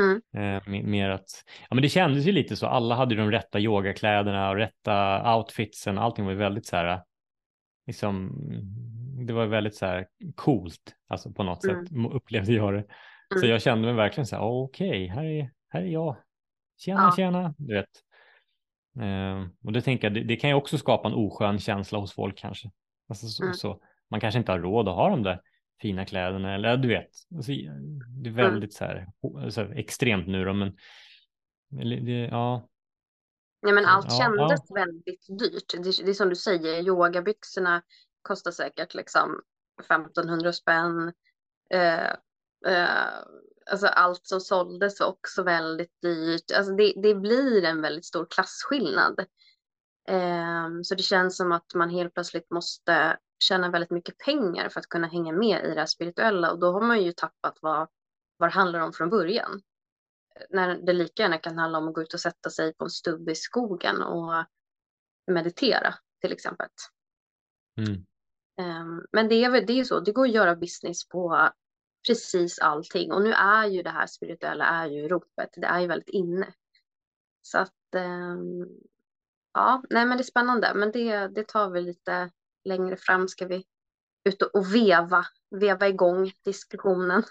Mm. 0.00 0.22
Eh, 0.34 0.62
me- 0.62 0.86
mer 0.86 1.10
att, 1.10 1.26
ja 1.70 1.74
men 1.74 1.82
det 1.82 1.88
kändes 1.88 2.26
ju 2.26 2.32
lite 2.32 2.56
så, 2.56 2.66
alla 2.66 2.94
hade 2.94 3.14
de 3.14 3.30
rätta 3.30 3.60
yogakläderna 3.60 4.50
och 4.50 4.56
rätta 4.56 5.36
outfitsen, 5.36 5.98
allting 5.98 6.24
var 6.24 6.32
ju 6.32 6.38
väldigt 6.38 6.66
så 6.66 6.76
här, 6.76 7.02
liksom, 7.86 8.32
det 9.26 9.32
var 9.32 9.46
väldigt 9.46 9.74
så 9.74 9.86
här 9.86 10.06
coolt, 10.34 10.94
alltså 11.08 11.32
på 11.32 11.42
något 11.42 11.64
Mm. 11.64 11.86
sätt 11.86 11.94
upplevde 12.12 12.52
jag 12.52 12.74
det. 12.74 12.84
Så 13.34 13.38
Mm. 13.38 13.50
jag 13.50 13.62
kände 13.62 13.86
mig 13.86 13.94
verkligen 13.94 14.26
så 14.26 14.36
här, 14.36 14.42
okej, 14.44 15.06
här, 15.08 15.24
är, 15.24 15.50
här 15.68 15.80
är 15.82 15.86
jag, 15.86 16.16
tjena, 16.80 17.00
Ja. 17.02 17.12
tjena, 17.16 17.54
du 17.58 17.74
vet. 17.74 17.88
Eh, 19.00 19.46
och 19.64 19.72
det 19.72 19.80
tänker 19.82 20.04
jag, 20.06 20.14
det, 20.14 20.24
det 20.24 20.36
kan 20.36 20.50
ju 20.50 20.54
också 20.54 20.78
skapa 20.78 21.08
en 21.08 21.14
oskön 21.14 21.58
känsla 21.58 21.98
hos 21.98 22.12
folk 22.14 22.38
kanske. 22.38 22.70
Alltså 23.08 23.26
så, 23.26 23.42
Mm. 23.42 23.54
så, 23.54 23.80
man 24.10 24.20
kanske 24.20 24.38
inte 24.38 24.52
har 24.52 24.58
råd 24.58 24.88
att 24.88 24.94
ha 24.94 25.08
de 25.08 25.22
där 25.22 25.40
fina 25.80 26.04
kläderna 26.04 26.54
eller 26.54 26.76
du 26.76 26.88
vet. 26.88 27.10
Alltså, 27.36 27.52
det 28.22 28.30
är 28.30 28.34
väldigt 28.34 28.74
så, 28.74 28.84
här, 28.84 29.06
så 29.50 29.60
här 29.60 29.78
extremt 29.78 30.26
nu 30.26 30.44
då, 30.44 30.52
men 30.52 30.76
det, 32.04 32.28
ja. 32.30 32.68
Ja, 33.60 33.72
men 33.72 33.86
allt 33.86 34.06
ja, 34.08 34.18
kändes 34.18 34.60
ja. 34.68 34.74
väldigt 34.74 35.26
dyrt. 35.38 35.72
Det, 35.72 36.04
det 36.04 36.10
är 36.10 36.14
som 36.14 36.28
du 36.28 36.36
säger, 36.36 36.86
yogabyxorna 36.86 37.82
kostar 38.22 38.50
säkert 38.50 38.94
liksom 38.94 39.40
1500 39.80 40.52
spänn. 40.52 41.12
Eh, 41.70 42.10
eh, 42.66 43.08
alltså 43.70 43.86
allt 43.86 44.26
som 44.26 44.40
såldes 44.40 45.00
var 45.00 45.06
också 45.06 45.42
väldigt 45.42 46.00
dyrt. 46.02 46.50
Alltså 46.56 46.72
det, 46.72 46.92
det 47.02 47.14
blir 47.14 47.64
en 47.64 47.82
väldigt 47.82 48.04
stor 48.04 48.26
klasskillnad. 48.30 49.20
Eh, 50.08 50.68
så 50.82 50.94
det 50.94 51.02
känns 51.02 51.36
som 51.36 51.52
att 51.52 51.74
man 51.74 51.90
helt 51.90 52.14
plötsligt 52.14 52.50
måste 52.50 53.18
tjäna 53.38 53.70
väldigt 53.70 53.90
mycket 53.90 54.18
pengar 54.18 54.68
för 54.68 54.80
att 54.80 54.88
kunna 54.88 55.06
hänga 55.06 55.32
med 55.32 55.64
i 55.64 55.74
det 55.74 55.80
här 55.80 55.86
spirituella 55.86 56.52
och 56.52 56.58
då 56.58 56.72
har 56.72 56.80
man 56.80 57.02
ju 57.02 57.12
tappat 57.12 57.58
vad, 57.62 57.88
vad 58.36 58.48
det 58.48 58.54
handlar 58.54 58.80
om 58.80 58.92
från 58.92 59.10
början 59.10 59.62
när 60.50 60.74
det 60.74 60.92
lika 60.92 61.22
gärna 61.22 61.38
kan 61.38 61.58
handla 61.58 61.78
om 61.78 61.88
att 61.88 61.94
gå 61.94 62.02
ut 62.02 62.14
och 62.14 62.20
sätta 62.20 62.50
sig 62.50 62.74
på 62.74 62.84
en 62.84 62.90
stubb 62.90 63.28
i 63.28 63.34
skogen 63.34 64.02
och 64.02 64.44
meditera 65.26 65.94
till 66.20 66.32
exempel. 66.32 66.68
Mm. 67.76 68.06
Um, 68.60 69.06
men 69.12 69.28
det 69.28 69.44
är 69.44 69.50
väl 69.50 69.66
det 69.66 69.80
är 69.80 69.84
så, 69.84 70.00
det 70.00 70.12
går 70.12 70.24
att 70.24 70.34
göra 70.34 70.56
business 70.56 71.08
på 71.08 71.50
precis 72.08 72.58
allting 72.58 73.12
och 73.12 73.22
nu 73.22 73.32
är 73.32 73.66
ju 73.66 73.82
det 73.82 73.90
här 73.90 74.06
spirituella 74.06 74.64
är 74.64 74.86
ju 74.86 75.08
ropet, 75.08 75.50
det 75.56 75.66
är 75.66 75.80
ju 75.80 75.86
väldigt 75.86 76.08
inne. 76.08 76.54
Så 77.42 77.58
att 77.58 77.94
um, 77.94 78.68
ja, 79.52 79.82
nej 79.90 80.06
men 80.06 80.16
det 80.16 80.22
är 80.22 80.24
spännande, 80.24 80.72
men 80.74 80.92
det, 80.92 81.28
det 81.28 81.48
tar 81.48 81.70
vi 81.70 81.80
lite 81.80 82.30
längre 82.68 82.96
fram 82.96 83.28
ska 83.28 83.46
vi 83.46 83.64
ut 84.28 84.42
och 84.42 84.74
veva, 84.74 85.24
veva 85.60 85.88
igång 85.88 86.32
diskussionen. 86.44 87.22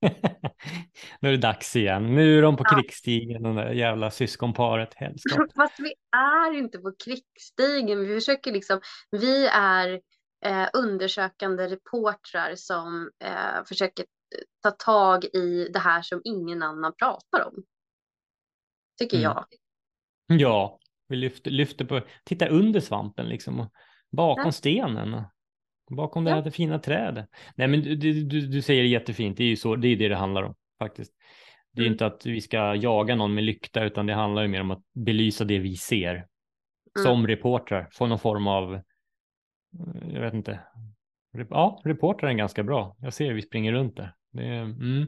nu 1.20 1.28
är 1.28 1.32
det 1.32 1.36
dags 1.36 1.76
igen. 1.76 2.14
Nu 2.14 2.38
är 2.38 2.42
de 2.42 2.56
på 2.56 2.64
ja. 2.66 2.76
krigsstigen, 2.76 3.42
de 3.42 3.56
där 3.56 3.72
jävla 3.72 4.10
syskonparet. 4.10 4.94
Fast 5.56 5.80
vi 5.80 5.94
är 6.16 6.58
inte 6.58 6.78
på 6.78 6.92
krigsstigen. 7.04 8.00
Vi 8.00 8.14
försöker 8.14 8.52
liksom, 8.52 8.80
vi 9.10 9.46
är 9.46 10.00
eh, 10.44 10.68
undersökande 10.72 11.68
reportrar 11.68 12.54
som 12.54 13.10
eh, 13.24 13.64
försöker 13.68 14.04
ta 14.62 14.70
tag 14.70 15.24
i 15.24 15.68
det 15.72 15.78
här 15.78 16.02
som 16.02 16.20
ingen 16.24 16.62
annan 16.62 16.92
pratar 16.98 17.46
om. 17.46 17.64
Tycker 18.98 19.16
mm. 19.16 19.24
jag. 19.24 19.44
Ja, 20.26 20.78
vi 21.08 21.16
lyfter, 21.16 21.50
lyfter 21.50 21.84
på, 21.84 22.00
titta 22.24 22.48
under 22.48 22.80
svampen 22.80 23.28
liksom, 23.28 23.60
och 23.60 23.72
bakom 24.10 24.44
ja. 24.44 24.52
stenen. 24.52 25.22
Bakom 25.90 26.24
det 26.24 26.30
här 26.30 26.50
fina 26.50 26.78
trädet. 26.78 27.28
Nej, 27.54 27.68
men 27.68 27.82
du, 27.82 27.96
du, 28.24 28.46
du 28.46 28.62
säger 28.62 28.82
det 28.82 28.88
jättefint. 28.88 29.36
Det 29.36 29.44
är 29.44 29.48
ju 29.48 29.56
så, 29.56 29.76
det 29.76 29.88
är 29.88 29.96
det 29.96 30.08
det 30.08 30.16
handlar 30.16 30.42
om 30.42 30.54
faktiskt. 30.78 31.12
Det 31.72 31.80
är 31.80 31.86
mm. 31.86 31.92
inte 31.92 32.06
att 32.06 32.26
vi 32.26 32.40
ska 32.40 32.74
jaga 32.74 33.14
någon 33.14 33.34
med 33.34 33.44
lykta, 33.44 33.84
utan 33.84 34.06
det 34.06 34.14
handlar 34.14 34.42
ju 34.42 34.48
mer 34.48 34.60
om 34.60 34.70
att 34.70 34.82
belysa 34.92 35.44
det 35.44 35.58
vi 35.58 35.76
ser 35.76 36.14
mm. 36.14 36.26
som 37.04 37.26
reportrar. 37.26 37.88
Få 37.92 38.06
någon 38.06 38.18
form 38.18 38.46
av, 38.46 38.74
eh, 38.74 38.80
jag 40.12 40.20
vet 40.20 40.34
inte. 40.34 40.60
Ja, 41.50 41.80
reportrar 41.84 42.30
är 42.30 42.34
ganska 42.34 42.62
bra. 42.62 42.96
Jag 43.00 43.14
ser 43.14 43.32
vi 43.32 43.42
springer 43.42 43.72
runt 43.72 43.96
där. 43.96 44.14
Det 44.32 44.44
mm. 44.44 45.06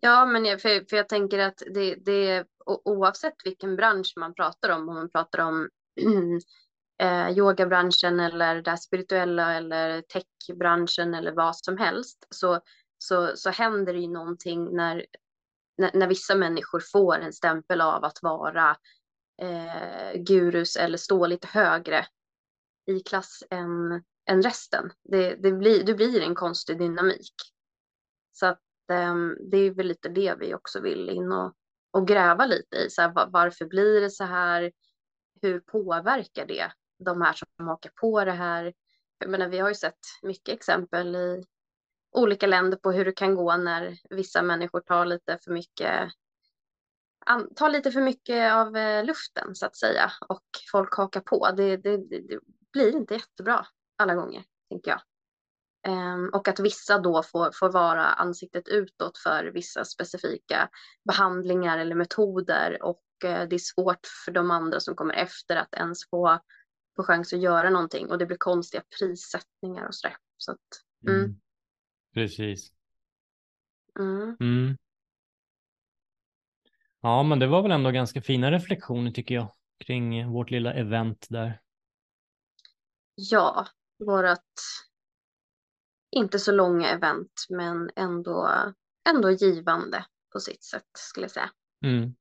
Ja, 0.00 0.26
men 0.26 0.44
jag, 0.44 0.60
för, 0.60 0.88
för 0.90 0.96
jag 0.96 1.08
tänker 1.08 1.38
att 1.38 1.62
det, 1.74 1.94
det 1.94 2.44
oavsett 2.84 3.34
vilken 3.44 3.76
bransch 3.76 4.12
man 4.16 4.34
pratar 4.34 4.70
om, 4.70 4.88
om 4.88 4.94
man 4.94 5.10
pratar 5.10 5.38
om 5.38 5.68
eh, 7.02 7.30
yogabranschen 7.30 8.20
eller 8.20 8.62
det 8.62 8.78
spirituella 8.78 9.54
eller 9.54 10.02
techbranschen 10.02 11.14
eller 11.14 11.32
vad 11.32 11.56
som 11.56 11.78
helst 11.78 12.26
så, 12.30 12.60
så, 12.98 13.36
så 13.36 13.50
händer 13.50 13.92
det 13.92 14.00
ju 14.00 14.08
någonting 14.08 14.76
när, 14.76 15.06
när, 15.78 15.90
när 15.94 16.06
vissa 16.06 16.34
människor 16.34 16.80
får 16.92 17.18
en 17.18 17.32
stämpel 17.32 17.80
av 17.80 18.04
att 18.04 18.22
vara 18.22 18.76
eh, 19.42 20.20
gurus 20.20 20.76
eller 20.76 20.98
stå 20.98 21.26
lite 21.26 21.48
högre 21.48 22.06
i 22.86 23.00
klass 23.00 23.42
än, 23.50 24.02
än 24.30 24.42
resten. 24.42 24.92
Det, 25.02 25.34
det, 25.34 25.52
blir, 25.52 25.84
det 25.84 25.94
blir 25.94 26.20
en 26.20 26.34
konstig 26.34 26.78
dynamik. 26.78 27.34
Så 28.32 28.46
att, 28.46 28.60
eh, 28.90 29.14
det 29.50 29.56
är 29.56 29.70
väl 29.70 29.86
lite 29.86 30.08
det 30.08 30.34
vi 30.38 30.54
också 30.54 30.80
vill 30.80 31.08
in 31.08 31.32
och, 31.32 31.54
och 31.90 32.08
gräva 32.08 32.46
lite 32.46 32.76
i. 32.76 32.90
Så 32.90 33.02
här, 33.02 33.30
varför 33.30 33.64
blir 33.64 34.00
det 34.00 34.10
så 34.10 34.24
här? 34.24 34.72
Hur 35.42 35.60
påverkar 35.60 36.46
det 36.46 36.72
de 36.98 37.22
här 37.22 37.32
som 37.32 37.66
hakar 37.66 37.90
på 38.00 38.24
det 38.24 38.32
här. 38.32 38.72
Jag 39.18 39.30
menar, 39.30 39.48
vi 39.48 39.58
har 39.58 39.68
ju 39.68 39.74
sett 39.74 39.98
mycket 40.22 40.54
exempel 40.54 41.16
i 41.16 41.44
olika 42.12 42.46
länder 42.46 42.78
på 42.78 42.92
hur 42.92 43.04
det 43.04 43.12
kan 43.12 43.34
gå 43.34 43.56
när 43.56 43.98
vissa 44.10 44.42
människor 44.42 44.80
tar 44.80 45.04
lite 45.04 45.38
för 45.44 45.52
mycket 45.52 46.12
tar 47.56 47.68
lite 47.68 47.90
för 47.90 48.00
mycket 48.00 48.52
av 48.52 48.76
eh, 48.76 49.04
luften 49.04 49.54
så 49.54 49.66
att 49.66 49.76
säga 49.76 50.12
och 50.28 50.44
folk 50.72 50.96
hakar 50.96 51.20
på. 51.20 51.50
Det, 51.56 51.76
det, 51.76 51.96
det 51.96 52.40
blir 52.72 52.96
inte 52.96 53.14
jättebra 53.14 53.66
alla 53.96 54.14
gånger, 54.14 54.44
tänker 54.70 54.90
jag. 54.90 55.00
Um, 55.88 56.30
och 56.32 56.48
att 56.48 56.60
vissa 56.60 56.98
då 56.98 57.22
får, 57.22 57.50
får 57.52 57.72
vara 57.72 58.04
ansiktet 58.04 58.68
utåt 58.68 59.18
för 59.18 59.44
vissa 59.44 59.84
specifika 59.84 60.68
behandlingar 61.04 61.78
eller 61.78 61.94
metoder 61.94 62.78
och 62.82 63.02
uh, 63.24 63.42
det 63.48 63.56
är 63.56 63.58
svårt 63.58 64.06
för 64.24 64.32
de 64.32 64.50
andra 64.50 64.80
som 64.80 64.94
kommer 64.94 65.14
efter 65.14 65.56
att 65.56 65.74
ens 65.74 66.10
få 66.10 66.38
få 66.96 67.02
chans 67.02 67.32
att 67.32 67.40
göra 67.40 67.70
någonting 67.70 68.10
och 68.10 68.18
det 68.18 68.26
blir 68.26 68.36
konstiga 68.36 68.82
prissättningar 68.98 69.86
och 69.86 69.94
sådär. 69.94 70.16
Så 70.36 70.52
att, 70.52 70.58
mm. 71.06 71.20
Mm. 71.20 71.40
Precis. 72.14 72.72
Mm. 73.98 74.36
mm. 74.40 74.76
Ja, 77.00 77.22
men 77.22 77.38
det 77.38 77.46
var 77.46 77.62
väl 77.62 77.70
ändå 77.70 77.90
ganska 77.90 78.22
fina 78.22 78.50
reflektioner 78.50 79.10
tycker 79.10 79.34
jag 79.34 79.52
kring 79.78 80.32
vårt 80.32 80.50
lilla 80.50 80.74
event 80.74 81.26
där. 81.30 81.60
Ja, 83.14 83.66
vårat 83.98 84.42
inte 86.10 86.38
så 86.38 86.52
långa 86.52 86.88
event, 86.88 87.46
men 87.48 87.90
ändå, 87.96 88.50
ändå 89.08 89.30
givande 89.30 90.04
på 90.32 90.40
sitt 90.40 90.64
sätt 90.64 90.88
skulle 90.98 91.24
jag 91.24 91.30
säga. 91.30 91.50
Mm. 91.84 92.14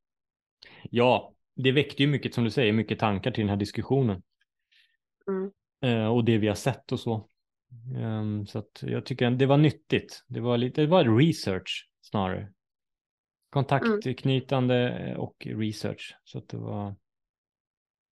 Ja, 0.84 1.34
det 1.56 1.72
väckte 1.72 2.04
ju 2.04 2.10
mycket 2.10 2.34
som 2.34 2.44
du 2.44 2.52
säger, 2.52 2.74
mycket 2.74 3.00
tankar 3.00 3.32
till 3.32 3.42
den 3.42 3.50
här 3.50 3.58
diskussionen. 3.58 4.24
Mm. 5.30 5.52
Eh, 5.82 6.08
och 6.08 6.26
det 6.26 6.38
vi 6.38 6.48
har 6.48 6.56
sett 6.56 6.92
och 6.92 7.00
så. 7.00 7.30
Um, 7.98 8.48
så 8.48 8.60
att 8.60 8.84
jag 8.84 9.06
tycker 9.06 9.32
det 9.32 9.46
var 9.46 9.58
nyttigt. 9.58 10.24
Det 10.28 10.40
var 10.40 10.58
lite, 10.58 10.82
det 10.82 10.88
var 10.88 11.18
research 11.18 11.90
snarare. 12.02 12.54
Kontaktknytande 13.50 14.90
mm. 14.90 15.20
och 15.20 15.36
research. 15.46 16.18
Så 16.24 16.38
att 16.38 16.50
det 16.50 16.58
var 16.58 16.96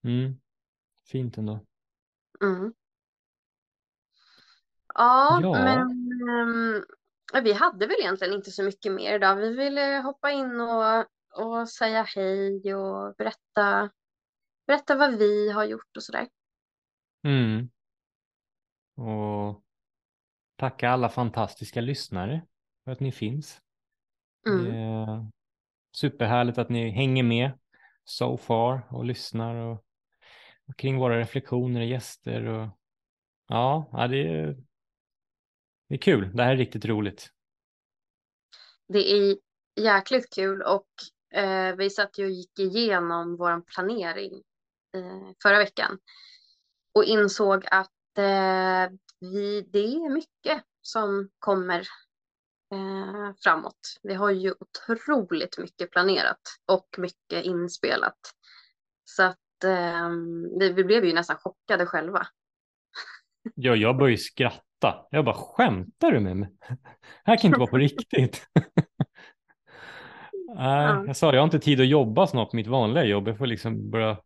mm, 0.04 0.40
fint 1.12 1.38
ändå. 1.38 1.66
Mm. 2.44 2.74
Ja, 4.94 5.40
ja, 5.42 5.52
men 5.52 5.82
um, 6.30 6.86
vi 7.44 7.54
hade 7.54 7.88
väl 7.88 7.96
egentligen 8.00 8.34
inte 8.34 8.52
så 8.52 8.64
mycket 8.64 8.92
mer 8.92 9.16
idag. 9.16 9.36
Vi 9.36 9.56
ville 9.56 10.02
hoppa 10.04 10.32
in 10.32 10.62
och, 10.62 11.06
och 11.46 11.70
säga 11.70 12.04
hej 12.04 12.76
och 12.76 13.16
berätta, 13.16 13.90
berätta 14.68 14.96
vad 14.96 15.18
vi 15.18 15.52
har 15.52 15.64
gjort 15.66 15.98
och 15.98 16.04
sådär. 16.04 16.28
Mm. 17.24 17.70
Och 18.96 19.64
tacka 20.56 20.90
alla 20.90 21.10
fantastiska 21.10 21.82
lyssnare 21.82 22.42
för 22.84 22.92
att 22.92 23.00
ni 23.00 23.12
finns. 23.12 23.62
Mm. 24.48 25.32
Superhärligt 25.96 26.58
att 26.58 26.70
ni 26.70 26.90
hänger 26.90 27.24
med 27.24 27.52
so 28.04 28.38
far 28.38 28.88
och 28.90 29.06
lyssnar 29.06 29.56
och, 29.56 29.86
och 30.68 30.78
kring 30.78 30.98
våra 30.98 31.20
reflektioner 31.20 31.82
och 31.82 31.88
gäster. 31.88 32.46
Och, 32.46 32.68
ja, 33.48 33.90
ja 33.92 34.08
det, 34.08 34.28
är, 34.28 34.58
det 35.88 35.96
är 35.96 36.00
kul. 36.00 36.36
Det 36.36 36.44
här 36.44 36.52
är 36.52 36.58
riktigt 36.58 36.86
roligt. 36.86 37.32
Det 38.88 39.12
är 39.12 39.38
jäkligt 39.76 40.34
kul 40.36 40.62
och 40.62 40.88
eh, 41.40 41.76
vi 41.76 41.90
satt 41.90 42.18
ju 42.18 42.26
och 42.26 42.32
gick 42.32 42.60
igenom 42.60 43.38
vår 43.38 43.62
planering 43.62 44.44
eh, 44.96 45.32
förra 45.44 45.58
veckan 45.58 46.00
och 46.94 47.04
insåg 47.04 47.66
att 47.72 48.18
eh, 48.18 48.98
vi, 49.20 49.62
det 49.72 49.80
är 49.80 50.10
mycket 50.10 50.64
som 50.82 51.30
kommer 51.40 51.80
eh, 52.74 53.36
framåt. 53.44 53.80
Vi 54.04 54.14
har 54.14 54.32
ju 54.32 54.54
otroligt 54.60 55.58
mycket 55.58 55.92
planerat 55.92 56.42
och 56.68 56.88
mycket 56.98 57.46
inspelat. 57.46 58.20
Så 59.06 59.24
att 59.24 59.64
eh, 59.64 60.10
vi, 60.60 60.74
vi 60.74 60.84
blev 60.84 61.06
ju 61.06 61.14
nästan 61.14 61.38
chockade 61.38 61.86
själva. 61.86 62.28
Ja, 63.56 63.76
jag 63.76 63.98
började 63.98 64.18
skratta. 64.18 65.08
Jag 65.12 65.26
bara, 65.26 65.36
skämtar 65.36 66.12
du 66.12 66.20
med 66.20 66.38
mig? 66.38 66.50
Det 66.70 67.32
här 67.32 67.38
kan 67.38 67.48
inte 67.48 67.60
vara 67.60 67.70
på 67.70 67.78
riktigt. 67.78 68.48
Nej, 70.56 71.04
jag 71.08 71.16
sa 71.16 71.34
jag 71.34 71.42
har 71.42 71.46
inte 71.46 71.60
tid 71.60 71.82
att 71.82 71.88
jobba 71.88 72.28
snart 72.28 72.50
på 72.50 72.56
mitt 72.56 72.68
vanliga 72.68 73.04
jobb. 73.04 73.28
Jag 73.28 73.38
får 73.38 73.46
liksom 73.46 73.90
börja 73.90 74.18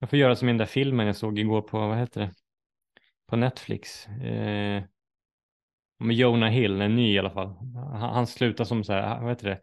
jag 0.00 0.10
får 0.10 0.18
göra 0.18 0.36
som 0.36 0.48
i 0.48 0.52
den 0.52 0.58
där 0.58 0.66
filmen 0.66 1.06
jag 1.06 1.16
såg 1.16 1.38
igår 1.38 1.62
på, 1.62 1.78
vad 1.78 1.98
heter 1.98 2.20
det, 2.20 2.30
på 3.28 3.36
Netflix. 3.36 4.06
Eh, 4.08 4.82
med 5.98 6.16
Jonah 6.16 6.50
Hill, 6.50 6.80
en 6.80 6.96
ny 6.96 7.14
i 7.14 7.18
alla 7.18 7.30
fall. 7.30 7.48
Han, 7.74 8.14
han 8.14 8.26
slutar 8.26 8.64
som 8.64 8.84
så 8.84 8.92
här, 8.92 9.20
vad 9.20 9.28
heter 9.30 9.48
det, 9.48 9.60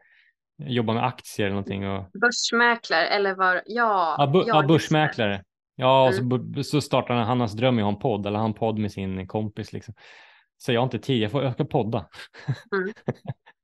jobbar 0.71 0.93
med 0.93 1.05
aktier 1.05 1.45
eller 1.45 1.55
någonting. 1.55 1.87
Och... 1.87 2.11
Börsmäklare 2.21 3.07
eller 3.07 3.35
vad? 3.35 3.61
Ja, 3.65 4.15
ja, 4.17 4.27
bu 4.27 4.43
ja, 4.47 4.63
börsmäklare. 4.67 5.43
Ja, 5.75 6.07
och 6.07 6.15
så, 6.15 6.21
Mm. 6.21 6.63
så 6.63 6.81
startar 6.81 7.13
han, 7.13 7.27
han 7.27 7.39
hans 7.39 7.53
dröm 7.53 7.79
ha 7.79 7.89
en 7.89 7.99
podd, 7.99 8.25
eller 8.25 8.39
han 8.39 8.53
podd 8.53 8.79
med 8.79 8.91
sin 8.91 9.27
kompis 9.27 9.73
liksom. 9.73 9.93
Så 10.57 10.73
jag 10.73 10.81
har 10.81 10.83
inte 10.85 10.99
tid, 10.99 11.21
jag, 11.21 11.31
får, 11.31 11.43
jag 11.43 11.53
ska 11.53 11.65
podda. 11.65 12.07
Mm. 12.75 12.93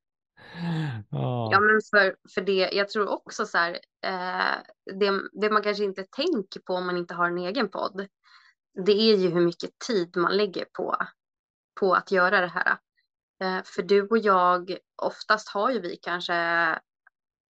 Ja. 1.09 1.59
Men 1.59 1.81
för, 1.91 2.15
för 2.33 2.41
det, 2.41 2.69
jag 2.73 2.89
tror 2.89 3.09
också 3.09 3.45
så 3.45 3.57
här, 3.57 3.79
eh, 4.05 4.57
det, 4.99 5.21
det 5.41 5.49
man 5.49 5.63
kanske 5.63 5.83
inte 5.83 6.03
tänker 6.03 6.59
på 6.59 6.73
om 6.73 6.85
man 6.85 6.97
inte 6.97 7.13
har 7.13 7.27
en 7.27 7.37
egen 7.37 7.69
podd, 7.69 8.07
det 8.85 8.91
är 8.91 9.15
ju 9.15 9.29
hur 9.29 9.41
mycket 9.41 9.79
tid 9.87 10.17
man 10.17 10.37
lägger 10.37 10.65
på, 10.73 10.95
på 11.79 11.93
att 11.93 12.11
göra 12.11 12.41
det 12.41 12.47
här. 12.47 12.77
Eh, 13.43 13.63
för 13.65 13.83
du 13.83 14.07
och 14.07 14.17
jag, 14.17 14.77
oftast 15.01 15.49
har 15.49 15.71
ju 15.71 15.79
vi 15.79 15.97
kanske 16.01 16.33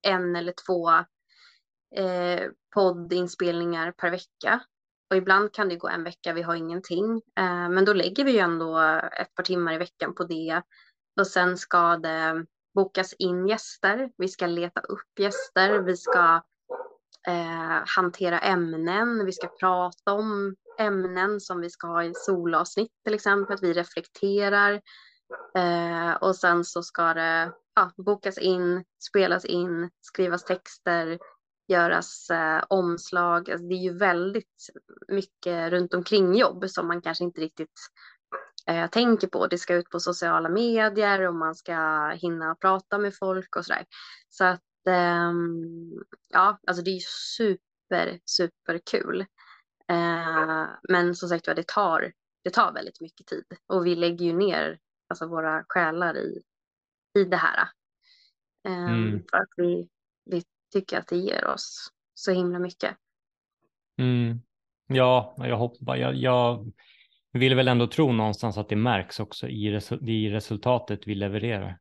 en 0.02 0.36
eller 0.36 0.54
två 0.68 0.90
eh, 1.96 2.50
poddinspelningar 2.74 3.92
per 3.92 4.12
vecka. 4.12 4.64
Och 5.10 5.18
ibland 5.18 5.54
kan 5.54 5.70
det 5.70 5.76
gå 5.76 5.88
en 5.88 6.04
vecka, 6.04 6.34
vi 6.34 6.42
har 6.42 6.56
ingenting. 6.56 7.22
Eh, 7.40 7.70
men 7.70 7.86
då 7.86 7.94
lägger 7.94 8.24
vi 8.24 8.32
ju 8.32 8.40
ändå 8.40 8.80
ett 9.20 9.36
par 9.36 9.44
timmar 9.44 9.74
i 9.74 9.78
veckan 9.78 10.16
på 10.16 10.24
det. 10.24 10.62
Och 11.20 11.28
sen 11.28 11.58
ska 11.58 11.98
det 11.98 12.46
bokas 12.74 13.14
in 13.14 13.48
gäster. 13.48 14.12
Vi 14.18 14.28
ska 14.28 14.48
leta 14.48 14.82
upp 14.82 15.20
gäster. 15.20 15.80
Vi 15.80 15.98
ska 15.98 16.42
eh, 17.28 17.82
hantera 17.86 18.40
ämnen. 18.40 19.26
Vi 19.26 19.32
ska 19.32 19.48
prata 19.48 20.14
om 20.14 20.56
ämnen 20.80 21.40
som 21.40 21.62
vi 21.62 21.70
ska 21.70 21.88
ha 21.88 22.04
i 22.04 22.14
solavsnitt 22.16 22.92
till 23.04 23.14
exempel. 23.14 23.58
Vi 23.62 23.74
reflekterar. 23.74 24.82
Eh, 25.56 26.14
och 26.14 26.36
sen 26.36 26.66
så 26.66 26.84
ska 26.84 27.14
det 27.14 27.52
ja, 27.76 27.92
bokas 27.98 28.38
in, 28.38 28.84
spelas 29.10 29.46
in, 29.46 29.90
skrivas 30.02 30.44
texter, 30.44 31.20
göras 31.68 32.30
eh, 32.30 32.64
omslag. 32.70 33.52
Alltså, 33.52 33.68
det 33.68 33.76
är 33.76 33.84
ju 33.84 33.98
väldigt 33.98 34.70
mycket 35.08 35.72
runt 35.72 35.94
omkring 35.94 36.36
jobb 36.36 36.70
som 36.70 36.88
man 36.88 37.02
kanske 37.02 37.24
inte 37.24 37.42
riktigt 37.42 37.80
eh, 38.70 38.90
tänker 38.90 39.28
på. 39.28 39.48
Det 39.48 39.58
ska 39.58 39.76
ut 39.76 39.90
på 39.90 40.00
sociala 40.00 40.50
medier 40.50 41.28
och 41.28 41.36
man 41.36 41.56
ska 41.56 42.10
hinna 42.10 42.56
prata 42.56 42.98
med 42.98 43.16
folk 43.16 43.56
och 43.56 43.66
sådär. 43.66 43.86
Så 44.30 44.46
att 44.46 44.62
ehm, 44.90 45.92
ja, 46.30 46.60
alltså 46.68 46.84
det 46.84 46.92
är 46.92 47.00
super, 47.38 48.20
super 48.26 48.80
kul. 48.92 49.26
Eh, 49.90 50.66
men 50.90 51.16
som 51.16 51.30
sagt 51.30 51.48
var, 51.48 51.56
det 51.56 51.68
tar, 51.68 52.14
det 52.44 52.50
tar 52.50 52.74
väldigt 52.74 53.02
mycket 53.02 53.28
tid 53.28 53.46
och 53.68 53.86
vi 53.86 53.96
lägger 53.96 54.26
ju 54.26 54.34
ner 54.34 54.80
alltså, 55.10 55.28
våra 55.28 55.66
själar 55.68 56.18
i, 56.18 56.42
i 57.20 57.24
det 57.24 57.38
här. 57.38 57.60
Eh, 57.60 57.64
Mm. 58.92 59.24
För 59.32 59.38
att 59.38 59.50
vi, 59.58 59.90
vi 60.26 60.44
tycker 60.74 60.98
att 61.00 61.08
det 61.08 61.18
ger 61.18 61.48
oss 61.48 61.92
så 62.14 62.32
himla 62.32 62.60
mycket. 62.60 62.96
Mm. 63.98 64.42
Ja, 64.88 65.36
jag 65.38 65.58
hoppas, 65.58 65.98
jag, 66.00 66.16
jag 66.16 66.72
vill 67.40 67.56
väl 67.56 67.68
ändå 67.68 67.88
tro 67.88 68.12
någonstans 68.12 68.58
att 68.58 68.70
det 68.70 68.76
märks 68.76 69.20
också 69.20 69.48
i, 69.48 69.72
resu 69.72 69.98
i 70.08 70.30
resultatet 70.30 71.08
vi 71.08 71.16
levererar. 71.16 71.80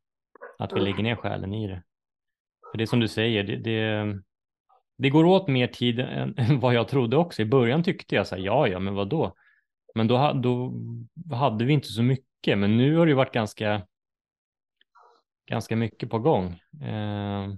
Att 0.59 0.73
vi 0.73 0.77
Mm. 0.81 0.85
lägger 0.85 1.03
ner 1.03 1.17
själen 1.17 1.55
i 1.55 1.69
det. 1.69 1.83
För 2.71 2.79
det 2.79 2.85
är 2.85 2.87
som 2.87 3.01
du 3.01 3.09
säger, 3.09 3.45
det, 3.45 3.57
det, 3.57 4.05
det 4.99 5.11
går 5.11 5.25
åt 5.25 5.49
mer 5.49 5.67
tid 5.67 6.01
än, 6.01 6.35
än 6.39 6.61
vad 6.61 6.75
jag 6.75 6.89
trodde 6.89 7.17
också. 7.17 7.43
I 7.43 7.45
början 7.45 7.83
tyckte 7.83 8.15
jag 8.15 8.27
så 8.27 8.35
här, 8.37 8.43
ja, 8.43 8.69
ja, 8.69 8.79
men 8.79 8.95
vad 8.95 9.09
då? 9.09 9.35
Men 9.95 10.09
då, 10.09 10.33
då 10.35 10.73
hade 11.35 11.65
vi 11.65 11.73
inte 11.73 11.89
så 11.89 12.03
mycket. 12.03 12.59
Men 12.59 12.77
nu 12.77 12.97
har 12.97 13.07
det 13.07 13.11
ju 13.11 13.17
varit 13.17 13.33
ganska, 13.35 13.83
ganska 15.51 15.77
mycket 15.77 16.11
på 16.11 16.19
gång. 16.19 16.61
Eh, 16.83 17.49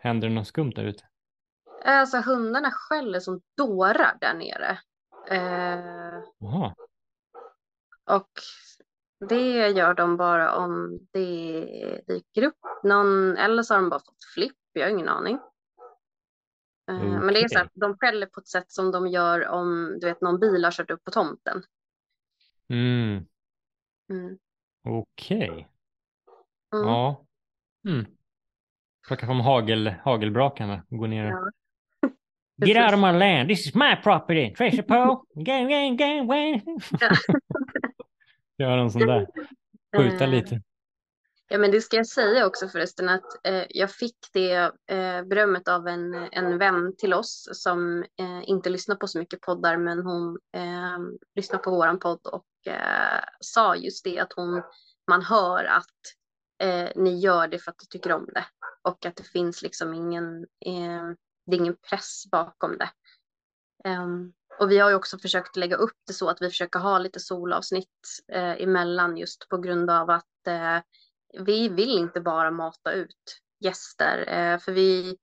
händer 0.00 0.28
det 0.28 0.34
något 0.34 0.46
skumt 0.46 0.72
där 0.76 0.84
ute? 0.84 1.04
Alltså 1.84 2.20
hundarna 2.20 2.70
skäller 2.70 3.20
som 3.20 3.40
dårar 3.56 4.16
där 4.20 4.34
nere. 4.34 4.78
Eh, 5.30 6.20
och 8.16 8.30
det 9.28 9.68
gör 9.70 9.94
de 9.94 10.16
bara 10.16 10.54
om 10.56 10.98
det 11.12 12.00
dyker 12.06 12.42
upp 12.42 12.58
någon, 12.82 13.36
eller 13.36 13.62
så 13.62 13.74
har 13.74 13.80
de 13.80 13.90
bara 13.90 14.00
fått 14.00 14.24
flipp, 14.34 14.56
jag 14.72 14.82
har 14.82 14.90
ingen 14.90 15.08
aning. 15.08 15.38
Eh, 16.90 16.94
Men 17.20 17.34
det 17.34 17.40
är 17.40 17.48
så 17.48 17.58
att 17.58 17.70
de 17.74 17.96
skäller 17.98 18.26
på 18.26 18.40
ett 18.40 18.48
sätt 18.48 18.72
som 18.72 18.90
de 18.90 19.06
gör 19.08 19.48
om 19.48 19.98
du 20.00 20.06
vet 20.06 20.20
någon 20.20 20.40
bil 20.40 20.64
har 20.64 20.72
kört 20.72 20.90
upp 20.90 21.04
på 21.04 21.10
tomten. 21.10 21.62
mm, 22.68 23.26
Mm. 24.10 24.38
okej. 24.88 25.48
Mm. 26.74 26.86
Ja. 26.88 27.24
Mm. 27.88 28.06
Plocka 29.06 29.26
fram 29.26 29.40
hagel, 29.40 29.88
hagelbrakarna 30.04 30.82
och 30.90 30.98
gå 30.98 31.06
ner. 31.06 31.24
Ja. 31.24 31.50
Get 32.66 32.76
out 32.76 32.94
of 32.94 33.00
my 33.00 33.18
land, 33.18 33.48
this 33.48 33.66
is 33.66 33.74
my 33.74 33.96
property. 34.02 34.54
Tracer 34.54 34.82
Poe, 34.82 35.24
gang, 35.34 35.68
gang, 35.68 35.96
gang, 35.96 36.26
gang. 36.28 36.62
Ja. 38.56 38.66
Gör 38.66 38.78
en 38.78 38.90
sån 38.90 39.06
där. 39.06 39.26
Skjuta 39.96 40.24
Eh, 40.24 40.30
lite. 40.30 40.62
Ja, 41.48 41.58
men 41.58 41.70
det 41.70 41.80
ska 41.80 41.96
jag 41.96 42.06
säga 42.06 42.46
också 42.46 42.68
förresten 42.68 43.08
att 43.08 43.46
eh, 43.46 43.64
jag 43.68 43.90
fick 43.90 44.16
det 44.32 44.72
eh, 44.86 45.22
berömmet 45.22 45.68
av 45.68 45.88
en, 45.88 46.14
en 46.14 46.58
vän 46.58 46.96
till 46.96 47.14
oss 47.14 47.48
som 47.52 48.02
eh, 48.02 48.42
inte 48.44 48.70
lyssnar 48.70 48.96
på 48.96 49.06
så 49.06 49.18
mycket 49.18 49.40
poddar, 49.40 49.76
men 49.76 50.02
hon 50.02 50.38
eh, 50.56 50.98
lyssnar 51.34 51.58
på 51.58 51.70
våran 51.70 51.98
podd 51.98 52.26
och 52.26 52.72
eh, 52.72 53.24
sa 53.40 53.76
just 53.76 54.04
det 54.04 54.18
att 54.18 54.32
hon, 54.32 54.62
man 55.10 55.22
hör 55.22 55.64
att 55.64 55.86
eh, 56.62 56.90
ni 56.96 57.18
gör 57.18 57.48
det 57.48 57.58
för 57.58 57.70
att 57.70 57.78
du 57.78 57.86
tycker 57.86 58.12
om 58.12 58.28
det 58.34 58.44
och 58.82 59.06
att 59.06 59.16
det 59.16 59.24
finns 59.24 59.62
liksom 59.62 59.94
ingen, 59.94 60.46
det 61.46 61.56
är 61.56 61.60
ingen 61.60 61.76
press 61.88 62.22
bakom 62.30 62.78
det. 62.78 62.90
Ehm, 63.84 64.32
och 64.58 64.70
vi 64.70 64.78
har 64.78 64.90
ju 64.90 64.96
också 64.96 65.18
försökt 65.18 65.56
lägga 65.56 65.76
upp 65.76 65.96
det 66.06 66.12
så 66.12 66.28
att 66.28 66.42
vi 66.42 66.48
försöker 66.48 66.78
ha 66.78 66.98
lite 66.98 67.20
solavsnitt 67.20 67.88
eh, 68.32 68.62
emellan 68.62 69.16
just 69.16 69.48
på 69.48 69.58
grund 69.58 69.90
av 69.90 70.10
att 70.10 70.46
eh, 70.46 70.78
vi 71.46 71.68
vill 71.68 71.98
inte 71.98 72.20
bara 72.20 72.50
mata 72.50 72.92
ut 72.92 73.40
gäster, 73.60 74.18
eh, 74.28 74.58
för 74.58 74.72
vi 74.72 75.16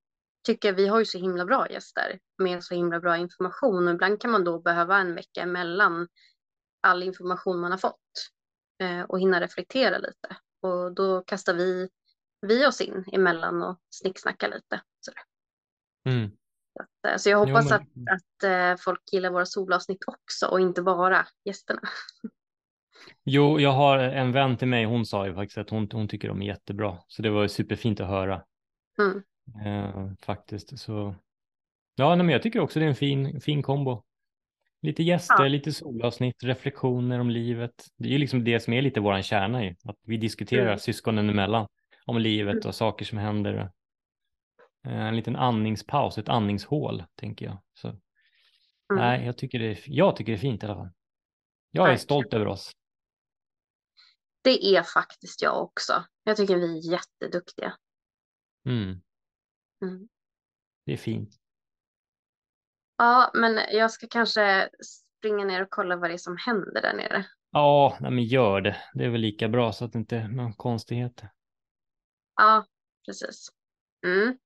tycker 0.45 0.73
vi 0.73 0.88
har 0.88 0.99
ju 0.99 1.05
så 1.05 1.17
himla 1.17 1.45
bra 1.45 1.69
gäster 1.69 2.19
med 2.38 2.63
så 2.63 2.75
himla 2.75 2.99
bra 2.99 3.17
information 3.17 3.88
och 3.88 3.93
ibland 3.93 4.21
kan 4.21 4.32
man 4.32 4.43
då 4.43 4.59
behöva 4.59 4.97
en 4.97 5.15
vecka 5.15 5.41
emellan 5.41 6.07
all 6.82 7.03
information 7.03 7.59
man 7.59 7.71
har 7.71 7.77
fått 7.77 7.95
eh, 8.84 9.01
och 9.01 9.19
hinna 9.19 9.41
reflektera 9.41 9.97
lite. 9.97 10.38
Och 10.61 10.93
då 10.93 11.21
kastar 11.21 11.53
vi, 11.53 11.89
vi 12.41 12.65
oss 12.67 12.82
in 12.82 13.05
emellan 13.11 13.63
och 13.63 13.80
snicksnackar 13.89 14.49
lite. 14.49 14.82
Sådär. 14.99 15.21
Mm. 16.05 16.32
Att, 16.80 17.11
eh, 17.11 17.17
Så 17.17 17.30
jag 17.30 17.39
Jo, 17.49 17.55
hoppas 17.55 17.69
men- 17.69 17.82
att, 17.82 17.88
att 18.15 18.43
eh, 18.43 18.82
folk 18.84 19.01
gillar 19.11 19.30
våra 19.30 19.45
solavsnitt 19.45 20.03
också 20.07 20.45
och 20.45 20.59
inte 20.59 20.82
bara 20.82 21.27
gästerna. 21.45 21.82
Jo, 23.23 23.59
jag 23.59 23.71
har 23.71 23.97
en 23.97 24.32
vän 24.32 24.57
till 24.57 24.67
mig, 24.67 24.86
hon 24.86 25.05
sa 25.05 25.27
ju 25.27 25.34
faktiskt 25.36 25.57
att 25.57 25.69
hon, 25.69 25.89
hon 25.91 26.07
tycker 26.07 26.27
de 26.27 26.41
är 26.41 26.45
jättebra. 26.45 26.97
Så 27.07 27.21
det 27.21 27.30
var 27.30 27.47
superfint 27.47 27.99
att 27.99 28.07
höra. 28.07 28.43
Mm. 28.99 29.23
Eh, 29.65 30.11
faktiskt. 30.21 30.80
Så 30.80 31.15
ja, 31.95 32.15
nej, 32.15 32.25
men 32.25 32.34
jag 32.34 32.41
tycker 32.43 32.59
också 32.59 32.80
det 32.80 32.86
är 32.86 32.89
en 32.89 32.95
fin, 32.95 33.41
fin 33.41 33.61
kombo. 33.63 34.03
Lite 34.82 35.03
gäster, 35.03 35.43
Ja. 35.43 35.47
lite 35.47 35.73
solavsnitt, 35.73 36.43
reflektioner 36.43 37.19
om 37.19 37.30
livet. 37.30 37.71
Det 37.97 38.07
är 38.07 38.11
ju 38.11 38.17
liksom 38.17 38.43
det 38.43 38.59
som 38.59 38.73
är 38.73 38.82
lite 38.82 38.99
våran 38.99 39.23
kärna 39.23 39.63
ju. 39.63 39.75
Att 39.84 39.97
vi 40.03 40.17
diskuterar 40.17 40.65
Mm. 40.65 40.80
syskonen 40.80 41.30
emellan 41.30 41.67
om 42.05 42.17
livet 42.17 42.65
och 42.65 42.75
saker 42.75 43.05
som 43.05 43.17
händer. 43.17 43.71
Eh, 44.90 45.06
En 45.08 45.16
liten 45.16 45.36
andningspaus, 45.36 46.18
ett 46.18 46.30
andningshål, 46.30 47.04
tänker 47.16 47.46
jag. 47.46 47.58
Så, 47.74 47.88
Mm. 48.92 49.02
Nej, 49.06 49.26
jag 49.26 49.38
tycker, 49.38 49.60
det 49.60 49.66
är, 49.66 49.80
jag 49.86 50.16
tycker 50.16 50.32
det 50.32 50.36
är 50.38 50.42
fint 50.42 50.64
i 50.64 50.66
alla 50.66 50.76
fall. 50.76 50.90
Jag 51.72 51.84
är 51.84 51.88
Verkligen. 51.88 52.00
stolt 52.00 52.34
över 52.34 52.48
oss. 52.48 52.72
Det 54.42 54.66
är 54.76 54.84
faktiskt 54.84 55.42
jag 55.42 55.64
också. 55.64 56.04
Jag 56.24 56.38
tycker 56.38 56.56
vi 56.56 56.78
är 56.78 56.92
jätteduktiga. 56.92 57.74
Mm, 58.66 59.02
Mm. 59.82 60.10
det 60.86 60.94
är 60.94 60.98
fint. 60.98 61.36
Ja, 62.98 63.32
men 63.34 63.60
jag 63.78 63.92
ska 63.92 64.08
kanske 64.08 64.70
springa 65.18 65.46
ner 65.46 65.62
och 65.62 65.70
kolla 65.70 65.96
vad 65.96 66.10
det 66.10 66.14
är 66.14 66.18
som 66.18 66.38
händer 66.46 66.82
där 66.82 66.94
nere. 66.94 67.26
Ja, 67.52 67.98
nej, 68.02 68.12
men 68.12 68.24
gör 68.24 68.62
det. 68.62 68.78
Det 68.94 69.06
är 69.06 69.10
väl 69.10 69.22
lika 69.22 69.48
bra 69.50 69.72
så 69.74 69.86
att 69.86 69.92
det 69.94 70.00
inte 70.00 70.18
är 70.18 70.28
någon 70.28 70.54
konstigheter. 70.54 71.30
Ja, 72.36 72.66
precis. 73.06 73.50
Mm. 74.06 74.38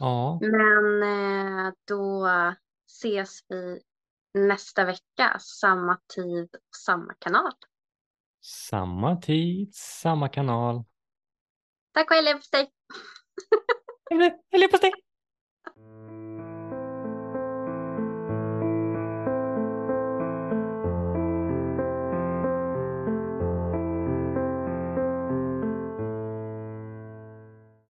Ja, 0.00 0.38
Men 0.40 1.02
eh, 1.02 1.72
då 1.88 2.28
ses 2.88 3.40
vi 3.48 3.80
nästa 4.34 4.84
vecka, 4.84 5.38
samma 5.40 5.98
tid 6.14 6.54
och 6.54 6.76
samma 6.76 7.14
kanal. 7.18 7.52
samma 8.40 9.16
tid, 9.16 9.74
samma 9.74 10.28
kanal. 10.28 10.84
Tack 11.92 12.10
och 12.10 12.14
hej 12.14 12.24
leverpastej! 12.24 12.70
På 14.70 14.76
steg. 14.76 14.92